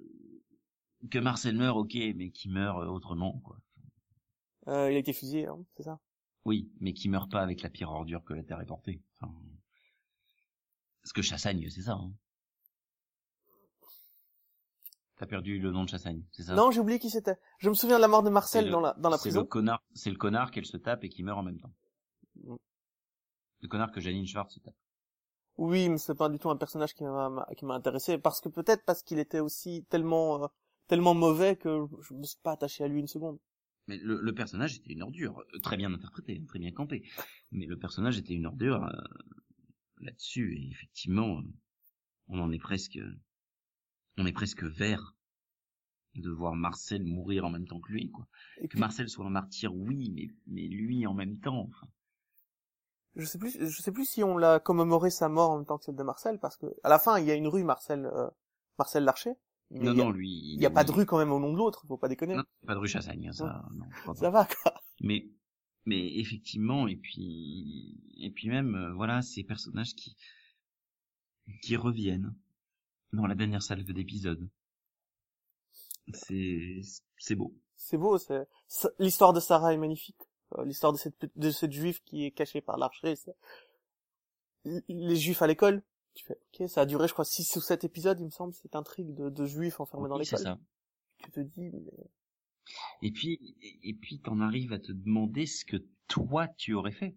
que 1.11 1.19
Marcel 1.19 1.57
meurt, 1.57 1.79
ok, 1.79 1.95
mais 2.17 2.31
qui 2.31 2.51
meurt 2.51 2.83
euh, 2.83 2.87
autrement, 2.87 3.41
quoi. 3.43 3.57
Euh, 4.69 4.91
il 4.91 4.97
a 4.97 4.99
été 4.99 5.15
fusillé, 5.15 5.47
hein, 5.47 5.59
c'est 5.77 5.85
ça. 5.85 5.99
Oui, 6.45 6.71
mais 6.81 6.93
qui 6.95 7.09
meurt 7.09 7.31
pas 7.31 7.43
avec 7.43 7.63
la 7.63 7.69
pire 7.71 7.91
ordure 7.91 8.25
que 8.25 8.33
la 8.35 8.43
Terre 8.43 8.61
ait 8.61 8.67
portée. 8.67 9.03
Enfin, 9.21 9.33
parce 11.03 11.13
que 11.13 11.23
Chassagne, 11.23 11.69
c'est 11.71 11.83
ça. 11.83 11.93
Hein. 11.93 12.13
T'as 15.17 15.27
perdu 15.27 15.59
le 15.59 15.71
nom 15.71 15.85
de 15.85 15.89
Chassagne, 15.91 16.23
c'est 16.33 16.45
ça? 16.45 16.55
Non, 16.55 16.71
j'ai 16.71 16.81
oublié 16.81 16.99
qui 16.99 17.11
c'était. 17.11 17.37
Je 17.59 17.69
me 17.69 17.75
souviens 17.75 17.97
de 17.97 18.01
la 18.01 18.09
mort 18.09 18.23
de 18.23 18.31
Marcel 18.31 18.65
le- 18.67 18.71
dans 18.71 18.81
la, 18.81 18.95
dans 18.95 19.11
la 19.11 19.19
C'est 19.19 19.29
prison. 19.29 19.41
le 19.43 19.47
connard, 19.47 19.83
c'est 19.95 20.11
le 20.11 20.17
connard 20.17 20.51
qu'elle 20.51 20.65
se 20.65 20.79
tape 20.79 21.05
et 21.05 21.11
qui 21.11 21.23
meurt 21.23 21.39
en 21.39 21.43
même 21.43 21.61
temps. 21.61 21.73
Mm. 22.37 22.57
Le 23.61 23.69
connard 23.69 23.93
que 23.93 24.01
Janine 24.01 24.27
Schwartz 24.27 24.55
se 24.55 24.61
tape. 24.61 24.75
Oui, 25.59 25.91
mais 25.91 25.99
c'est 25.99 26.15
pas 26.15 26.31
du 26.31 26.39
tout 26.39 26.49
un 26.49 26.57
personnage 26.57 26.95
qui 26.95 27.05
m'a 27.05 27.29
m'a- 27.29 27.47
qui 27.55 27.67
m'a 27.67 27.75
intéressé 27.75 28.17
parce 28.17 28.41
que 28.41 28.49
peut-être 28.49 28.83
parce 28.87 29.03
qu'il 29.03 29.19
était 29.19 29.41
aussi 29.41 29.85
tellement 29.91 30.45
euh, 30.45 30.47
tellement 30.89 31.13
mauvais 31.13 31.57
que 31.57 31.87
je 32.01 32.15
me 32.15 32.23
suis 32.23 32.39
pas 32.43 32.53
attaché 32.53 32.83
à 32.85 32.89
lui 32.89 33.01
une 33.01 33.07
seconde. 33.09 33.39
Mais 33.91 33.99
le, 33.99 34.21
le 34.21 34.33
personnage 34.33 34.77
était 34.77 34.93
une 34.93 35.03
ordure, 35.03 35.41
euh, 35.41 35.59
très 35.59 35.77
bien 35.77 35.93
interprété, 35.93 36.41
très 36.47 36.61
bien 36.61 36.71
campé. 36.71 37.03
Mais 37.51 37.67
le 37.67 37.77
personnage 37.77 38.19
était 38.19 38.35
une 38.35 38.47
ordure 38.47 38.85
euh, 38.85 38.93
là-dessus, 39.99 40.57
et 40.57 40.71
effectivement, 40.71 41.41
euh, 41.41 41.43
on 42.29 42.39
en 42.39 42.53
est 42.53 42.61
presque, 42.61 43.01
on 44.17 44.27
est 44.27 44.33
presque 44.33 44.63
vert 44.63 45.17
de 46.15 46.31
voir 46.31 46.55
Marcel 46.55 47.03
mourir 47.03 47.45
en 47.45 47.51
même 47.51 47.67
temps 47.67 47.81
que 47.81 47.91
lui, 47.91 48.13
quoi. 48.13 48.29
Et 48.59 48.69
Que 48.69 48.69
puis, 48.69 48.79
Marcel 48.79 49.09
soit 49.09 49.27
un 49.27 49.31
martyr, 49.31 49.75
oui, 49.75 50.13
mais 50.15 50.29
mais 50.47 50.69
lui 50.69 51.05
en 51.05 51.15
même 51.15 51.41
temps. 51.41 51.67
Enfin, 51.69 51.89
je 53.17 53.25
sais 53.25 53.39
plus 53.39 53.57
je 53.59 53.83
sais 53.83 53.91
plus 53.91 54.05
si 54.05 54.23
on 54.23 54.39
l'a 54.39 54.61
commémoré 54.61 55.11
sa 55.11 55.29
mort 55.29 55.51
en 55.51 55.57
même 55.57 55.67
temps 55.67 55.79
que 55.79 55.87
celle 55.87 55.97
de 55.97 56.03
Marcel 56.05 56.39
parce 56.39 56.57
que 56.57 56.67
à 56.85 56.89
la 56.89 57.01
fin 57.01 57.19
il 57.19 57.27
y 57.27 57.33
a 57.33 57.35
une 57.35 57.49
rue 57.49 57.65
Marcel 57.65 58.07
euh, 58.07 58.29
Marcel 58.79 59.03
Larcher. 59.03 59.33
Non, 59.73 59.93
il 59.93 59.99
y 59.99 60.01
a, 60.01 60.05
non, 60.05 60.11
lui, 60.11 60.55
il 60.55 60.61
y 60.61 60.67
a 60.67 60.71
pas 60.71 60.83
de 60.85 60.91
rue 60.91 61.07
quand 61.07 61.19
même 61.19 61.31
au 61.31 61.39
nom 61.39 61.53
de 61.53 61.59
l'autre, 61.59 61.85
faut 61.87 61.97
pas 61.97 62.09
déconner. 62.09 62.35
Non, 62.35 62.43
pas 62.67 62.75
de 62.75 62.81
rue 62.81 62.89
Chassagne, 62.89 63.29
hein, 63.29 63.33
ça, 63.33 63.65
non, 63.73 63.87
pas. 64.05 64.15
Ça 64.15 64.31
va 64.31 64.47
quoi. 64.47 64.75
mais 65.01 65.29
mais 65.87 66.19
effectivement 66.19 66.89
et 66.89 66.97
puis 66.97 67.97
et 68.19 68.31
puis 68.31 68.49
même 68.49 68.75
euh, 68.75 68.93
voilà 68.95 69.23
ces 69.23 69.45
personnages 69.45 69.95
qui 69.95 70.17
qui 71.63 71.77
reviennent 71.77 72.35
dans 73.13 73.27
la 73.27 73.35
dernière 73.35 73.63
salve 73.63 73.91
d'épisode 73.93 74.49
c'est 76.13 76.81
c'est 77.17 77.35
beau 77.35 77.55
C'est 77.77 77.97
beau, 77.97 78.19
c'est 78.19 78.47
l'histoire 78.99 79.33
de 79.33 79.41
Sarah 79.41 79.73
est 79.73 79.79
magnifique. 79.79 80.21
Euh, 80.59 80.65
L'histoire 80.65 80.93
de 80.93 80.99
cette 80.99 81.31
de 81.37 81.51
cette 81.51 81.73
juive 81.73 82.03
qui 82.03 82.25
est 82.27 82.31
cachée 82.33 82.61
par 82.61 82.77
l'archer, 82.77 83.15
les 84.65 85.17
juifs 85.17 85.43
à 85.43 85.47
l'école. 85.47 85.83
Tu 86.15 86.25
fais 86.25 86.39
OK, 86.61 86.69
ça 86.69 86.83
a 86.83 86.87
duré 86.87 87.09
je 87.09 87.13
crois 87.13 87.25
6 87.25 87.57
ou 87.57 87.61
7 87.61 87.83
épisodes, 87.83 88.21
il 88.21 88.27
me 88.27 88.31
semble, 88.31 88.55
cette 88.55 88.77
intrigue 88.77 89.13
de, 89.13 89.29
de 89.29 89.45
juifs 89.45 89.81
enfermés 89.81 90.09
dans 90.09 90.19
Oui, 90.19 90.25
l'école. 90.25 90.47
ça 90.47 90.59
Tu 91.25 91.31
te 91.33 91.41
dis 91.41 91.71
mais 91.71 91.83
et 93.03 93.11
puis 93.13 93.57
et 93.83 93.93
puis 93.95 94.21
t'en 94.21 94.41
arrives 94.41 94.73
à 94.73 94.79
te 94.79 94.93
demander 94.93 95.45
ce 95.47 95.65
que 95.67 95.77
toi 96.09 96.49
tu 96.49 96.73
aurais 96.73 96.93
fait 96.93 97.15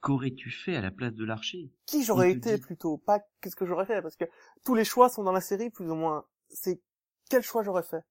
qu'aurais-tu 0.00 0.50
fait 0.50 0.76
à 0.76 0.82
la 0.82 0.90
place 0.92 1.14
de 1.14 1.24
l'archer? 1.24 1.70
Qui 1.84 2.04
j'aurais 2.04 2.30
été 2.32 2.56
dit- 2.56 2.58
plutôt, 2.58 2.96
pas 2.96 3.20
qu'est-ce 3.42 3.54
que 3.54 3.66
j'aurais 3.66 3.84
fait 3.84 4.00
parce 4.00 4.16
que 4.16 4.24
tous 4.64 4.74
les 4.74 4.84
choix 4.86 5.10
sont 5.10 5.24
dans 5.24 5.32
la 5.32 5.42
série 5.42 5.68
plus 5.68 5.90
ou 5.90 5.94
moins. 5.94 6.24
C'est 6.48 6.80
quel 7.28 7.42
choix 7.42 7.62
j'aurais 7.62 7.82
fait? 7.82 8.02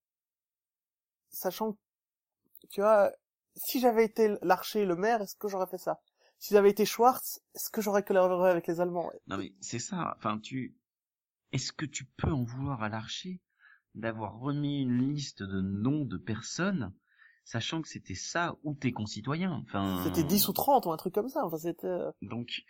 Sachant 1.31 1.73
que, 1.73 1.79
tu 2.69 2.81
vois, 2.81 3.11
si 3.55 3.79
j'avais 3.79 4.05
été 4.05 4.35
l'archer, 4.43 4.85
le 4.85 4.95
maire, 4.95 5.21
est-ce 5.21 5.35
que 5.35 5.47
j'aurais 5.47 5.67
fait 5.67 5.77
ça? 5.79 6.01
Si 6.39 6.53
j'avais 6.53 6.69
été 6.69 6.85
Schwartz, 6.85 7.41
est-ce 7.53 7.69
que 7.69 7.81
j'aurais 7.81 8.03
collaboré 8.03 8.49
avec 8.49 8.67
les 8.67 8.79
Allemands 8.81 9.11
non 9.27 9.37
mais 9.37 9.53
c'est 9.59 9.79
ça 9.79 10.15
enfin 10.17 10.39
tu 10.39 10.75
est-ce 11.51 11.71
que 11.71 11.85
tu 11.85 12.05
peux 12.05 12.31
en 12.31 12.43
vouloir 12.43 12.81
à 12.83 12.89
l'archer 12.89 13.41
d'avoir 13.95 14.39
remis 14.39 14.81
une 14.81 14.97
liste 15.13 15.43
de 15.43 15.61
noms 15.61 16.05
de 16.05 16.17
personnes 16.17 16.93
sachant 17.43 17.81
que 17.81 17.87
c'était 17.87 18.13
ça 18.15 18.55
ou 18.63 18.75
tes 18.75 18.91
concitoyens? 18.91 19.63
Enfin 19.65 20.03
C'était 20.05 20.23
10 20.23 20.47
ou 20.47 20.53
30 20.53 20.85
ou 20.85 20.91
un 20.91 20.97
truc 20.97 21.15
comme 21.15 21.29
ça. 21.29 21.43
Enfin, 21.43 21.57
c'était... 21.57 21.87
euh, 21.87 22.11
Donc, 22.21 22.61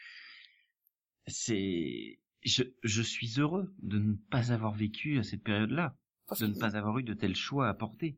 c'est, 1.27 2.19
je, 2.43 2.63
je 2.84 3.01
suis 3.01 3.39
heureux 3.39 3.73
de 3.82 3.99
ne 3.99 4.13
pas 4.13 4.53
avoir 4.53 4.73
vécu 4.73 5.19
à 5.19 5.23
cette 5.23 5.43
période-là, 5.43 5.97
de 6.39 6.47
ne 6.47 6.53
pas 6.58 6.77
avoir 6.77 6.97
eu 6.99 7.03
de 7.03 7.13
tels 7.13 7.36
choix 7.36 7.67
à 7.67 7.73
porter. 7.73 8.17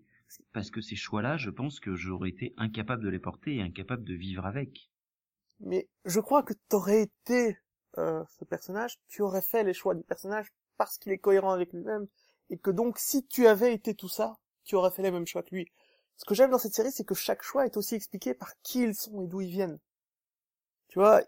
Parce 0.53 0.69
que 0.69 0.81
ces 0.81 0.95
choix-là, 0.95 1.37
je 1.37 1.49
pense 1.49 1.79
que 1.79 1.95
j'aurais 1.95 2.29
été 2.29 2.53
incapable 2.57 3.03
de 3.03 3.09
les 3.09 3.19
porter 3.19 3.55
et 3.55 3.61
incapable 3.61 4.03
de 4.03 4.13
vivre 4.13 4.45
avec. 4.45 4.90
Mais 5.61 5.87
je 6.05 6.19
crois 6.19 6.43
que 6.43 6.53
t'aurais 6.69 7.03
été 7.03 7.57
euh, 7.97 8.23
ce 8.39 8.45
personnage, 8.45 8.99
tu 9.07 9.21
aurais 9.21 9.41
fait 9.41 9.63
les 9.63 9.73
choix 9.73 9.95
du 9.95 10.03
personnage 10.03 10.51
parce 10.77 10.97
qu'il 10.97 11.11
est 11.11 11.17
cohérent 11.19 11.51
avec 11.51 11.73
lui-même, 11.73 12.07
et 12.49 12.57
que 12.57 12.71
donc 12.71 12.97
si 12.97 13.25
tu 13.27 13.47
avais 13.47 13.73
été 13.73 13.95
tout 13.95 14.09
ça, 14.09 14.37
tu 14.63 14.75
aurais 14.75 14.91
fait 14.91 15.03
les 15.03 15.11
mêmes 15.11 15.27
choix 15.27 15.43
que 15.43 15.55
lui. 15.55 15.71
Ce 16.17 16.25
que 16.25 16.35
j'aime 16.35 16.51
dans 16.51 16.59
cette 16.59 16.73
série, 16.75 16.91
c'est 16.91 17.03
que 17.05 17.15
chaque 17.15 17.43
choix 17.43 17.65
est 17.65 17.77
aussi 17.77 17.95
expliqué 17.95 18.33
par 18.33 18.53
qui 18.63 18.81
ils 18.83 18.95
sont 18.95 19.21
et 19.23 19.27
d'où 19.27 19.41
ils 19.41 19.49
viennent. 19.49 19.79
Tu 20.89 20.99
vois, 20.99 21.21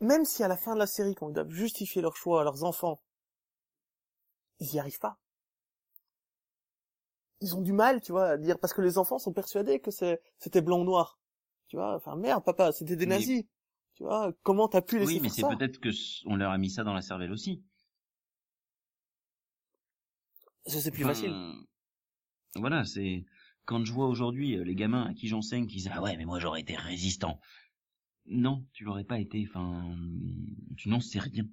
même 0.00 0.24
si 0.24 0.42
à 0.42 0.48
la 0.48 0.56
fin 0.56 0.74
de 0.74 0.78
la 0.78 0.86
série, 0.86 1.14
quand 1.14 1.28
ils 1.28 1.34
doivent 1.34 1.50
justifier 1.50 2.02
leurs 2.02 2.16
choix 2.16 2.40
à 2.40 2.44
leurs 2.44 2.64
enfants, 2.64 3.00
ils 4.58 4.74
y 4.74 4.78
arrivent 4.78 4.98
pas. 4.98 5.18
Ils 7.42 7.54
ont 7.54 7.60
du 7.60 7.72
mal, 7.72 8.00
tu 8.00 8.12
vois, 8.12 8.28
à 8.30 8.36
dire, 8.38 8.58
parce 8.58 8.72
que 8.72 8.80
les 8.80 8.98
enfants 8.98 9.18
sont 9.18 9.32
persuadés 9.32 9.80
que 9.80 9.90
c'était 9.90 10.62
blanc 10.62 10.80
ou 10.80 10.84
noir. 10.84 11.19
Tu 11.70 11.76
vois, 11.76 11.94
enfin, 11.94 12.16
merde, 12.16 12.44
papa, 12.44 12.72
c'était 12.72 12.96
des 12.96 13.06
Mais- 13.06 13.14
nazis. 13.16 13.44
Tu 13.94 14.02
vois, 14.02 14.32
comment 14.42 14.66
t'as 14.68 14.82
pu 14.82 14.98
laisser 14.98 15.14
Oui, 15.14 15.20
mais 15.20 15.28
c'est 15.30 15.42
peut-être 15.42 15.78
que 15.78 15.88
on 16.26 16.36
leur 16.36 16.50
a 16.50 16.58
mis 16.58 16.68
ça 16.70 16.84
dans 16.84 16.94
la 16.94 17.00
cervelle 17.02 17.32
aussi. 17.32 17.62
Ça, 20.66 20.80
c'est 20.80 20.90
plus 20.90 21.04
Enfin, 21.04 21.14
facile. 21.14 21.32
Voilà, 22.56 22.84
c'est 22.84 23.24
quand 23.64 23.84
je 23.84 23.92
vois 23.92 24.08
aujourd'hui 24.08 24.56
euh, 24.58 24.64
les 24.64 24.74
gamins 24.74 25.06
à 25.10 25.14
qui 25.14 25.28
j'enseigne 25.28 25.66
qui 25.66 25.76
disent 25.76 25.90
ah 25.92 26.02
ouais 26.02 26.16
mais 26.16 26.24
moi 26.24 26.38
j'aurais 26.40 26.60
été 26.60 26.76
résistant. 26.76 27.40
Non, 28.26 28.66
tu 28.72 28.84
l'aurais 28.84 29.04
pas 29.04 29.18
été. 29.18 29.46
Enfin, 29.48 29.96
tu 30.76 30.88
n'en 30.88 31.00
sais 31.00 31.18
rien. 31.18 31.44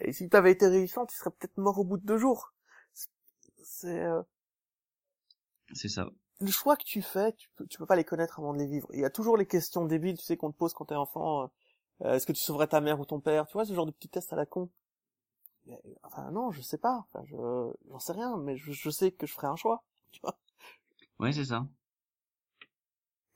Et 0.00 0.12
si 0.12 0.28
t'avais 0.28 0.52
été 0.52 0.66
résistant, 0.66 1.06
tu 1.06 1.16
serais 1.16 1.30
peut-être 1.30 1.56
mort 1.58 1.78
au 1.78 1.84
bout 1.84 1.96
de 1.96 2.04
deux 2.04 2.18
jours. 2.18 2.52
C'est- 2.92 3.10
C'est, 3.62 4.00
euh, 4.04 4.22
C'est 5.72 5.88
ça. 5.88 6.10
Le 6.44 6.50
choix 6.50 6.76
que 6.76 6.84
tu 6.84 7.02
fais, 7.02 7.32
tu 7.34 7.48
peux, 7.56 7.66
tu 7.66 7.78
peux 7.78 7.86
pas 7.86 7.96
les 7.96 8.04
connaître 8.04 8.38
avant 8.40 8.52
de 8.54 8.58
les 8.58 8.66
vivre. 8.66 8.88
Il 8.92 9.00
y 9.00 9.04
a 9.04 9.10
toujours 9.10 9.36
les 9.36 9.46
questions 9.46 9.84
débiles, 9.86 10.18
tu 10.18 10.24
sais, 10.24 10.36
qu'on 10.36 10.52
te 10.52 10.56
pose 10.56 10.72
quand 10.74 10.86
t'es 10.86 10.94
enfant. 10.94 11.44
euh, 11.44 11.46
euh, 12.06 12.14
Est-ce 12.14 12.26
que 12.26 12.32
tu 12.32 12.42
sauverais 12.42 12.68
ta 12.68 12.80
mère 12.80 13.00
ou 13.00 13.04
ton 13.06 13.20
père? 13.20 13.46
Tu 13.46 13.54
vois, 13.54 13.64
ce 13.64 13.74
genre 13.74 13.86
de 13.86 13.90
petits 13.92 14.08
tests 14.08 14.32
à 14.32 14.36
la 14.36 14.46
con. 14.46 14.70
Mais, 15.66 15.80
enfin, 16.04 16.30
non, 16.32 16.50
je 16.52 16.62
sais 16.62 16.78
pas. 16.78 17.06
Enfin, 17.12 17.24
je, 17.26 17.36
j'en 17.90 17.98
sais 17.98 18.12
rien, 18.12 18.36
mais 18.38 18.56
je, 18.56 18.72
je 18.72 18.90
sais 18.90 19.12
que 19.12 19.26
je 19.26 19.34
ferai 19.34 19.48
un 19.48 19.56
choix. 19.56 19.84
Tu 20.12 20.20
vois 20.22 20.38
Ouais, 21.18 21.32
c'est 21.32 21.44
ça. 21.46 21.66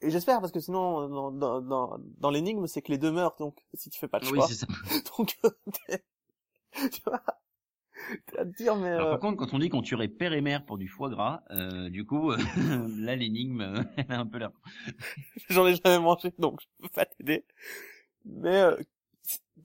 Et 0.02 0.10
j'espère, 0.10 0.40
parce 0.40 0.52
que 0.52 0.60
sinon, 0.60 1.08
dans, 1.08 1.30
dans, 1.32 1.60
dans, 1.60 1.98
dans 2.18 2.30
l'énigme, 2.30 2.66
c'est 2.66 2.82
que 2.82 2.92
les 2.92 2.98
deux 2.98 3.10
meurent, 3.12 3.36
donc, 3.38 3.66
si 3.74 3.90
tu 3.90 3.98
fais 3.98 4.08
pas 4.08 4.18
de 4.20 4.24
Oui, 4.30 4.38
choix. 4.38 4.48
c'est 4.48 4.54
ça. 4.54 4.66
donc, 5.18 5.38
tu 6.92 7.02
vois 7.06 7.22
à 8.38 8.44
te 8.44 8.56
dire, 8.56 8.76
mais... 8.76 8.88
Alors, 8.90 9.08
euh, 9.08 9.10
par 9.10 9.20
contre, 9.20 9.36
quand 9.36 9.54
on 9.54 9.58
dit 9.58 9.68
qu'on 9.68 9.82
tuerait 9.82 10.08
père 10.08 10.32
et 10.32 10.40
mère 10.40 10.64
pour 10.64 10.78
du 10.78 10.88
foie 10.88 11.10
gras, 11.10 11.42
euh, 11.50 11.90
du 11.90 12.04
coup, 12.06 12.30
là, 12.98 13.16
l'énigme, 13.16 13.60
euh, 13.60 13.82
elle 13.96 14.12
a 14.12 14.20
un 14.20 14.26
peu 14.26 14.38
l'air. 14.38 14.50
J'en 15.50 15.66
ai 15.66 15.76
jamais 15.76 15.98
mangé, 15.98 16.32
donc 16.38 16.60
je 16.60 16.66
peux 16.82 16.88
pas 16.88 17.06
t'aider. 17.06 17.44
Mais 18.24 18.56
euh, 18.56 18.76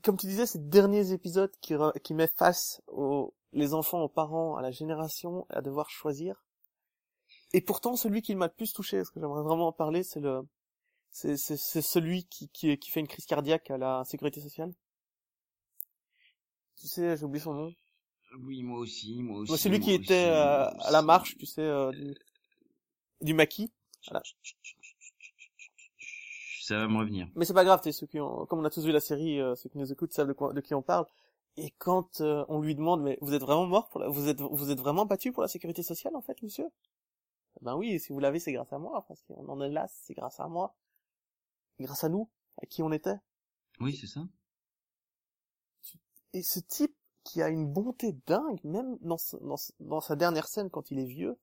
comme 0.04 0.17
tu 0.17 0.27
disais, 0.27 0.45
ces 0.45 0.60
derniers 0.60 1.12
épisodes 1.12 1.51
qui, 1.62 1.73
re- 1.75 1.97
qui 2.01 2.13
mettent 2.13 2.38
face 2.38 2.82
aux 2.88 3.34
les 3.54 3.73
enfants 3.73 4.01
aux 4.01 4.10
parents, 4.10 4.56
à 4.56 4.62
la 4.62 4.71
génération, 4.71 5.45
à 5.49 5.62
devoir 5.62 5.89
choisir. 5.89 6.41
Et 7.54 7.62
pourtant, 7.62 7.95
celui 7.95 8.21
qui 8.21 8.36
m'a 8.36 8.47
le 8.47 8.54
plus 8.54 8.73
touché, 8.73 9.04
ce 9.04 9.12
que 9.12 9.19
j'aimerais 9.19 9.43
vraiment 9.43 9.67
en 9.67 9.71
parler, 9.73 10.04
c'est 10.04 10.21
le 10.21 10.41
c'est 11.12 11.38
c'est 11.38 11.58
c'est 11.58 11.82
celui 11.82 12.25
qui, 12.25 12.49
qui 12.49 12.77
qui 12.77 12.91
fait 12.91 13.01
une 13.01 13.08
crise 13.08 13.25
cardiaque 13.25 13.71
à 13.71 13.77
la 13.77 14.04
sécurité 14.06 14.41
sociale. 14.41 14.71
Tu 16.75 16.88
sais, 16.88 17.15
j'ai 17.15 17.23
oublié 17.23 17.41
son 17.41 17.54
nom. 17.54 17.73
Oui, 18.39 18.63
moi 18.63 18.80
aussi, 18.80 19.22
moi 19.22 19.39
aussi. 19.39 19.52
Moi, 19.52 19.58
celui 19.58 19.80
qui 19.80 19.91
était 19.91 20.28
euh, 20.30 20.70
à 20.70 20.91
la 20.91 21.02
marche, 21.02 21.38
tu 21.38 21.46
sais, 21.46 21.62
euh, 21.62 21.91
du, 21.91 22.15
du 23.22 23.34
maquis. 23.34 23.72
Voilà. 24.08 24.22
Ça 26.62 26.78
va 26.78 26.88
me 26.88 26.98
revenir. 26.98 27.28
Mais 27.36 27.44
c'est 27.46 27.54
pas 27.54 27.65
grave, 27.65 27.82
ceux 27.91 28.08
qui 28.08 28.20
ont, 28.20 28.46
comme 28.46 28.60
on 28.60 28.65
a 28.65 28.70
tous 28.70 28.86
vu 28.86 28.91
la 28.91 29.02
série, 29.02 29.41
euh, 29.41 29.56
ceux 29.56 29.70
qui 29.70 29.78
nous 29.78 29.91
écoutent 29.91 30.13
savent 30.13 30.28
de, 30.28 30.34
quoi, 30.34 30.54
de 30.54 30.62
qui 30.62 30.74
on 30.74 30.82
parle. 30.82 31.06
Et 31.58 31.72
quand 31.72 32.22
euh, 32.22 32.46
on 32.48 32.62
lui 32.62 32.76
demande, 32.76 33.02
mais 33.02 33.17
vous 33.22 33.34
êtes 33.34 33.41
vraiment 33.41 33.67
mort 33.67 33.89
pour 33.89 34.00
la, 34.00 34.08
vous 34.08 34.30
êtes, 34.30 34.39
vous 34.39 34.72
êtes 34.72 34.80
vraiment 34.80 35.06
battu 35.06 35.34
pour 35.34 35.41
la 35.41 35.50
sécurité 35.50 35.84
sociale 35.84 36.15
en 36.15 36.22
fait, 36.22 36.41
monsieur? 36.41 36.70
Ben 37.60 37.76
oui, 37.76 38.00
si 38.00 38.13
vous 38.13 38.20
l'avez, 38.20 38.39
c'est 38.39 38.54
grâce 38.54 38.72
à 38.72 38.80
moi, 38.80 39.04
parce 39.08 39.22
qu'on 39.24 39.50
en 39.50 39.62
est 39.62 39.70
là, 39.70 39.88
c'est 39.89 40.13
grâce 40.13 40.39
à 40.39 40.48
moi, 40.48 40.74
grâce 41.80 42.06
à 42.06 42.10
nous, 42.10 42.30
à 42.62 42.65
qui 42.65 42.82
on 42.82 42.91
était. 42.94 43.17
Oui, 43.82 43.98
c'est 43.98 44.08
ça. 44.08 44.22
Et 46.34 46.44
ce 46.44 46.60
type 46.60 46.96
qui 47.23 47.41
a 47.41 47.49
une 47.49 47.67
bonté 47.71 48.15
dingue, 48.25 48.60
même 48.63 48.97
dans, 49.01 50.01
sa 50.01 50.15
dernière 50.15 50.47
scène 50.47 50.69
quand 50.69 50.91
il 50.91 50.99
est 50.99 51.05
vieux, 51.05 51.38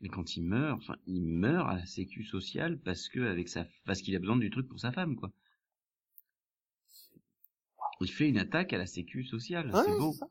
Mais 0.00 0.08
quand 0.08 0.36
il 0.36 0.42
meurt, 0.42 0.78
enfin, 0.78 0.96
il 1.06 1.22
meurt 1.22 1.68
à 1.68 1.76
la 1.76 1.86
sécu 1.86 2.24
sociale 2.24 2.78
parce 2.80 3.08
que 3.08 3.20
avec 3.20 3.48
sa, 3.48 3.66
parce 3.84 4.02
qu'il 4.02 4.14
a 4.16 4.18
besoin 4.18 4.36
du 4.36 4.50
truc 4.50 4.68
pour 4.68 4.80
sa 4.80 4.92
femme, 4.92 5.16
quoi. 5.16 5.30
Il 8.00 8.10
fait 8.10 8.28
une 8.28 8.38
attaque 8.38 8.72
à 8.72 8.78
la 8.78 8.86
sécu 8.86 9.24
sociale. 9.24 9.74
Ouais, 9.74 9.82
c'est 9.84 9.98
beau. 9.98 10.12
ça. 10.12 10.28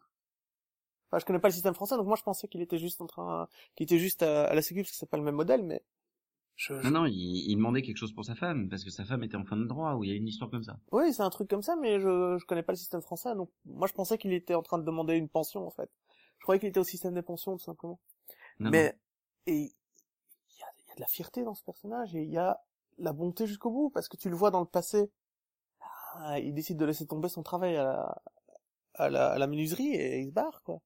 Enfin, 1.10 1.20
je 1.20 1.26
connais 1.26 1.40
pas 1.40 1.50
le 1.50 1.54
système 1.54 1.74
français, 1.74 1.96
donc 1.96 2.08
moi 2.08 2.18
je 2.18 2.24
pensais 2.24 2.48
qu'il 2.48 2.62
était 2.62 2.78
juste 2.78 3.02
en 3.02 3.08
train, 3.08 3.48
qu'il 3.76 3.86
était 3.86 4.00
juste 4.00 4.24
à, 4.24 4.46
à 4.46 4.54
la 4.54 4.62
sécu 4.62 4.82
parce 4.82 4.92
que 4.92 4.98
c'est 4.98 5.10
pas 5.10 5.18
le 5.18 5.24
même 5.24 5.36
modèle, 5.36 5.64
mais 5.64 5.82
je, 6.58 6.74
je- 6.80 6.84
Non, 6.90 7.02
non, 7.02 7.06
il, 7.06 7.14
il 7.50 7.56
demandait 7.56 7.82
quelque 7.82 7.98
chose 7.98 8.12
pour 8.14 8.26
sa 8.26 8.36
femme 8.36 8.68
parce 8.68 8.84
que 8.84 8.90
sa 8.90 9.06
femme 9.06 9.24
était 9.24 9.38
en 9.38 9.46
fin 9.46 9.56
de 9.56 9.66
droit 9.66 9.94
ou 9.94 10.04
il 10.04 10.10
y 10.10 10.14
a 10.14 10.16
une 10.16 10.28
histoire 10.28 10.50
comme 10.52 10.64
ça. 10.64 10.78
Oui, 10.92 11.14
c'est 11.14 11.24
un 11.24 11.30
truc 11.30 11.50
comme 11.50 11.62
ça, 11.62 11.76
mais 11.78 12.00
je, 12.00 12.38
je 12.38 12.46
connais 12.46 12.64
pas 12.64 12.74
le 12.74 12.78
système 12.78 13.02
français, 13.02 13.34
donc 13.36 13.50
moi 13.66 13.88
je 13.88 13.94
pensais 13.94 14.18
qu'il 14.18 14.34
était 14.34 14.56
en 14.56 14.64
train 14.64 14.78
de 14.78 14.84
demander 14.84 15.16
une 15.16 15.30
pension 15.30 15.66
en 15.66 15.72
fait. 15.72 15.90
Je 16.40 16.44
croyais 16.44 16.60
qu'il 16.60 16.70
était 16.70 16.80
au 16.80 16.84
système 16.84 17.14
des 17.14 17.22
pensions 17.22 17.54
tout 17.56 17.64
simplement. 17.64 18.00
Non, 18.60 18.70
mais 18.72 18.98
et 19.46 19.54
il 19.56 19.66
y 20.60 20.64
a, 20.64 20.68
y 20.88 20.92
a 20.92 20.96
de 20.96 21.00
la 21.02 21.08
fierté 21.08 21.44
dans 21.44 21.54
ce 21.56 21.64
personnage 21.64 22.16
et 22.16 22.24
il 22.24 22.30
y 22.32 22.38
a 22.38 22.60
la 22.98 23.14
bonté 23.14 23.46
jusqu'au 23.48 23.70
bout 23.72 23.90
parce 23.92 24.08
que 24.10 24.18
tu 24.18 24.30
le 24.30 24.36
vois 24.36 24.50
dans 24.52 24.60
le 24.60 24.66
passé. 24.66 25.12
Ah, 26.16 26.40
il 26.40 26.54
décide 26.56 26.78
de 26.78 26.86
laisser 26.86 27.06
tomber 27.06 27.30
son 27.30 27.44
travail 27.44 27.76
à 27.76 27.84
la, 27.84 28.22
à 28.96 29.10
la, 29.10 29.32
à 29.34 29.38
la 29.38 29.46
menuiserie 29.48 29.94
et 29.94 30.20
il 30.22 30.28
se 30.30 30.34
barre 30.34 30.62
quoi. 30.64 30.82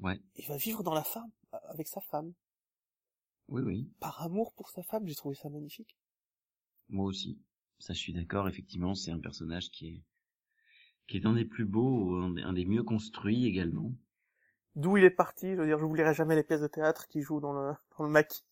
Ouais. 0.00 0.18
Il 0.36 0.46
va 0.46 0.56
vivre 0.56 0.82
dans 0.82 0.94
la 0.94 1.04
femme 1.04 1.30
avec 1.68 1.88
sa 1.88 2.00
femme. 2.00 2.32
Oui, 3.48 3.62
oui. 3.62 3.88
Par 4.00 4.22
amour 4.22 4.52
pour 4.52 4.70
sa 4.70 4.82
femme, 4.82 5.06
j'ai 5.06 5.14
trouvé 5.14 5.34
ça 5.34 5.48
magnifique. 5.48 5.96
Moi 6.88 7.06
aussi. 7.06 7.38
Ça, 7.78 7.92
je 7.92 7.98
suis 7.98 8.12
d'accord. 8.12 8.48
Effectivement, 8.48 8.94
c'est 8.94 9.10
un 9.10 9.20
personnage 9.20 9.70
qui 9.70 9.88
est, 9.88 10.02
qui 11.06 11.16
est 11.16 11.26
un 11.26 11.34
des 11.34 11.44
plus 11.44 11.64
beaux, 11.64 12.20
un 12.20 12.52
des, 12.52 12.64
mieux 12.64 12.82
construits 12.82 13.46
également. 13.46 13.92
D'où 14.74 14.96
il 14.96 15.04
est 15.04 15.10
parti, 15.10 15.52
je 15.52 15.56
veux 15.56 15.66
dire, 15.66 15.78
j'oublierai 15.78 16.14
jamais 16.14 16.36
les 16.36 16.42
pièces 16.42 16.60
de 16.60 16.66
théâtre 16.66 17.08
qu'il 17.08 17.22
joue 17.22 17.40
dans 17.40 17.52
le, 17.52 17.72
dans 17.96 18.04
le 18.04 18.10
maquis. 18.10 18.44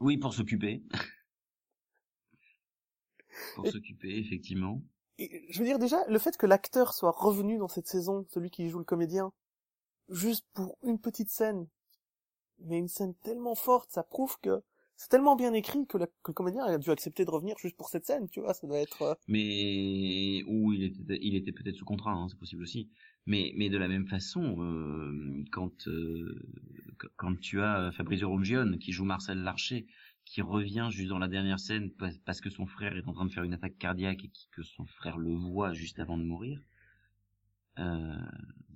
Oui, 0.00 0.18
pour 0.18 0.34
s'occuper. 0.34 0.82
pour 3.54 3.66
Et- 3.66 3.70
s'occuper, 3.70 4.18
effectivement. 4.18 4.82
Et, 5.18 5.46
je 5.50 5.58
veux 5.58 5.64
dire 5.64 5.78
déjà, 5.78 6.04
le 6.08 6.18
fait 6.18 6.36
que 6.36 6.46
l'acteur 6.46 6.94
soit 6.94 7.12
revenu 7.12 7.58
dans 7.58 7.68
cette 7.68 7.86
saison, 7.86 8.26
celui 8.28 8.50
qui 8.50 8.68
joue 8.68 8.78
le 8.78 8.84
comédien, 8.84 9.32
juste 10.08 10.46
pour 10.54 10.78
une 10.82 10.98
petite 10.98 11.30
scène, 11.30 11.68
mais 12.66 12.78
une 12.78 12.88
scène 12.88 13.14
tellement 13.22 13.54
forte, 13.54 13.90
ça 13.90 14.02
prouve 14.02 14.38
que 14.40 14.62
c'est 14.96 15.08
tellement 15.08 15.36
bien 15.36 15.52
écrit 15.52 15.86
que, 15.86 15.98
la- 15.98 16.06
que 16.06 16.28
le 16.30 16.34
comédien 16.34 16.64
a 16.64 16.78
dû 16.78 16.90
accepter 16.90 17.24
de 17.24 17.30
revenir 17.30 17.56
juste 17.58 17.76
pour 17.76 17.88
cette 17.88 18.04
scène, 18.06 18.28
tu 18.28 18.40
vois, 18.40 18.54
ça 18.54 18.66
doit 18.66 18.78
être... 18.78 19.02
euh, 19.02 19.14
Mais 19.28 20.42
ou 20.46 20.72
il 20.72 20.84
était, 20.84 21.18
il 21.22 21.34
était 21.34 21.52
peut-être 21.52 21.76
sous 21.76 21.84
contrat, 21.84 22.12
hein, 22.12 22.28
c'est 22.28 22.38
possible 22.38 22.62
aussi. 22.62 22.88
Mais, 23.26 23.52
mais 23.56 23.68
de 23.70 23.78
la 23.78 23.88
même 23.88 24.06
façon, 24.08 24.56
euh, 24.62 25.44
quand 25.52 25.86
euh, 25.88 26.34
qu- 26.98 27.08
quand 27.16 27.38
tu 27.40 27.60
as 27.62 27.92
Fabrizio 27.92 28.28
Rongione 28.28 28.78
qui 28.78 28.92
joue 28.92 29.04
Marcel 29.04 29.38
Larcher, 29.42 29.86
qui 30.24 30.40
revient 30.42 30.88
juste 30.90 31.08
dans 31.08 31.18
la 31.18 31.28
dernière 31.28 31.60
scène 31.60 31.90
pa- 31.90 32.10
parce 32.24 32.40
que 32.40 32.50
son 32.50 32.66
frère 32.66 32.96
est 32.96 33.06
en 33.08 33.12
train 33.12 33.26
de 33.26 33.32
faire 33.32 33.44
une 33.44 33.54
attaque 33.54 33.78
cardiaque 33.78 34.24
et 34.24 34.30
que 34.52 34.62
son 34.62 34.86
frère 34.86 35.18
le 35.18 35.34
voit 35.34 35.72
juste 35.72 35.98
avant 36.00 36.18
de 36.18 36.24
mourir. 36.24 36.60
Euh, 37.78 38.16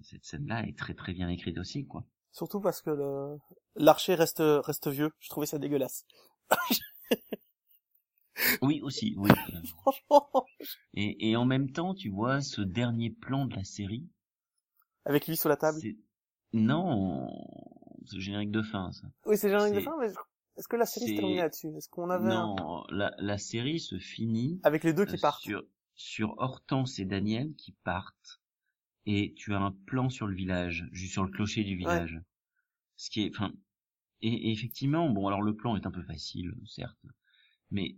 cette 0.03 0.25
scène-là 0.25 0.67
est 0.67 0.77
très 0.79 0.95
très 0.95 1.13
bien 1.15 1.29
écrite 1.29 1.59
aussi, 1.59 1.87
quoi. 1.87 2.05
Surtout 2.37 2.61
parce 2.61 2.83
que 2.83 2.91
le 2.91 3.39
l'archer 3.77 4.15
reste 4.15 4.43
reste 4.43 4.89
vieux, 4.89 5.11
je 5.21 5.31
trouvais 5.31 5.47
ça 5.47 5.59
dégueulasse. 5.59 6.05
Oui, 8.61 8.83
aussi, 8.83 9.15
oui. 9.17 9.31
Franchement, 9.81 10.29
Et, 10.93 11.31
et 11.31 11.37
en 11.37 11.47
même 11.47 11.71
temps, 11.73 11.95
tu 11.95 12.11
vois, 12.11 12.43
ce 12.43 12.61
dernier 12.61 13.09
plan 13.09 13.47
de 13.47 13.57
la 13.57 13.65
série, 13.65 14.07
avec 15.07 15.27
lui 15.27 15.39
sur 15.39 15.49
la 15.49 15.57
table. 15.57 15.79
c'est 15.81 15.97
non, 16.53 17.29
c'est 18.05 18.17
le 18.17 18.21
générique 18.21 18.51
de 18.51 18.61
fin, 18.63 18.93
ça. 18.93 19.07
Oui, 19.25 19.39
c'est 19.39 19.49
générique 19.49 19.75
de 19.75 19.81
fin, 19.81 19.97
mais 19.99 20.09
est-ce 20.59 20.69
que 20.69 20.77
la 20.77 20.85
série 20.85 21.09
se 21.09 21.17
terminait 21.17 21.41
là-dessus? 21.43 21.69
Est-ce 21.79 21.89
qu'on 21.89 22.11
avait 22.11 22.29
un- 22.29 22.55
Non, 22.55 22.85
la, 22.91 23.15
la 23.19 23.39
série 23.39 23.81
se 23.81 23.99
finit 23.99 24.61
avec 24.63 24.85
les 24.85 24.93
deux 24.93 25.07
qui 25.07 25.15
euh, 25.17 25.21
partent 25.21 25.43
sur 25.43 25.65
sur 25.95 26.35
Hortense 26.37 26.99
et 26.99 27.07
Daniel 27.07 27.55
qui 27.55 27.73
partent 27.73 28.41
et 29.07 29.35
tu 29.37 29.55
as 29.55 29.61
un 29.61 29.73
plan 29.87 30.11
sur 30.11 30.27
le 30.27 30.35
village, 30.35 30.87
juste 30.93 31.13
sur 31.13 31.25
le 31.25 31.31
clocher 31.31 31.65
du 31.65 31.77
village. 31.77 32.21
Ce 32.97 33.11
qui 33.11 33.23
est, 33.23 33.31
enfin, 33.35 33.53
et, 34.21 34.49
et 34.49 34.53
effectivement, 34.53 35.09
bon, 35.11 35.27
alors 35.29 35.43
le 35.43 35.55
plan 35.55 35.77
est 35.77 35.87
un 35.87 35.91
peu 35.91 36.03
facile, 36.03 36.55
certes, 36.67 36.99
mais 37.71 37.97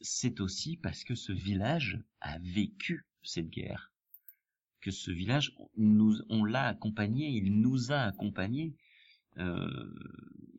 c'est 0.00 0.40
aussi 0.40 0.76
parce 0.76 1.04
que 1.04 1.14
ce 1.14 1.32
village 1.32 1.98
a 2.20 2.38
vécu 2.38 3.06
cette 3.22 3.48
guerre, 3.48 3.92
que 4.80 4.90
ce 4.90 5.10
village 5.10 5.56
nous, 5.76 6.14
on 6.28 6.44
l'a 6.44 6.66
accompagné, 6.66 7.28
il 7.28 7.60
nous 7.60 7.92
a 7.92 8.00
accompagnés. 8.00 8.76
Euh, 9.38 9.94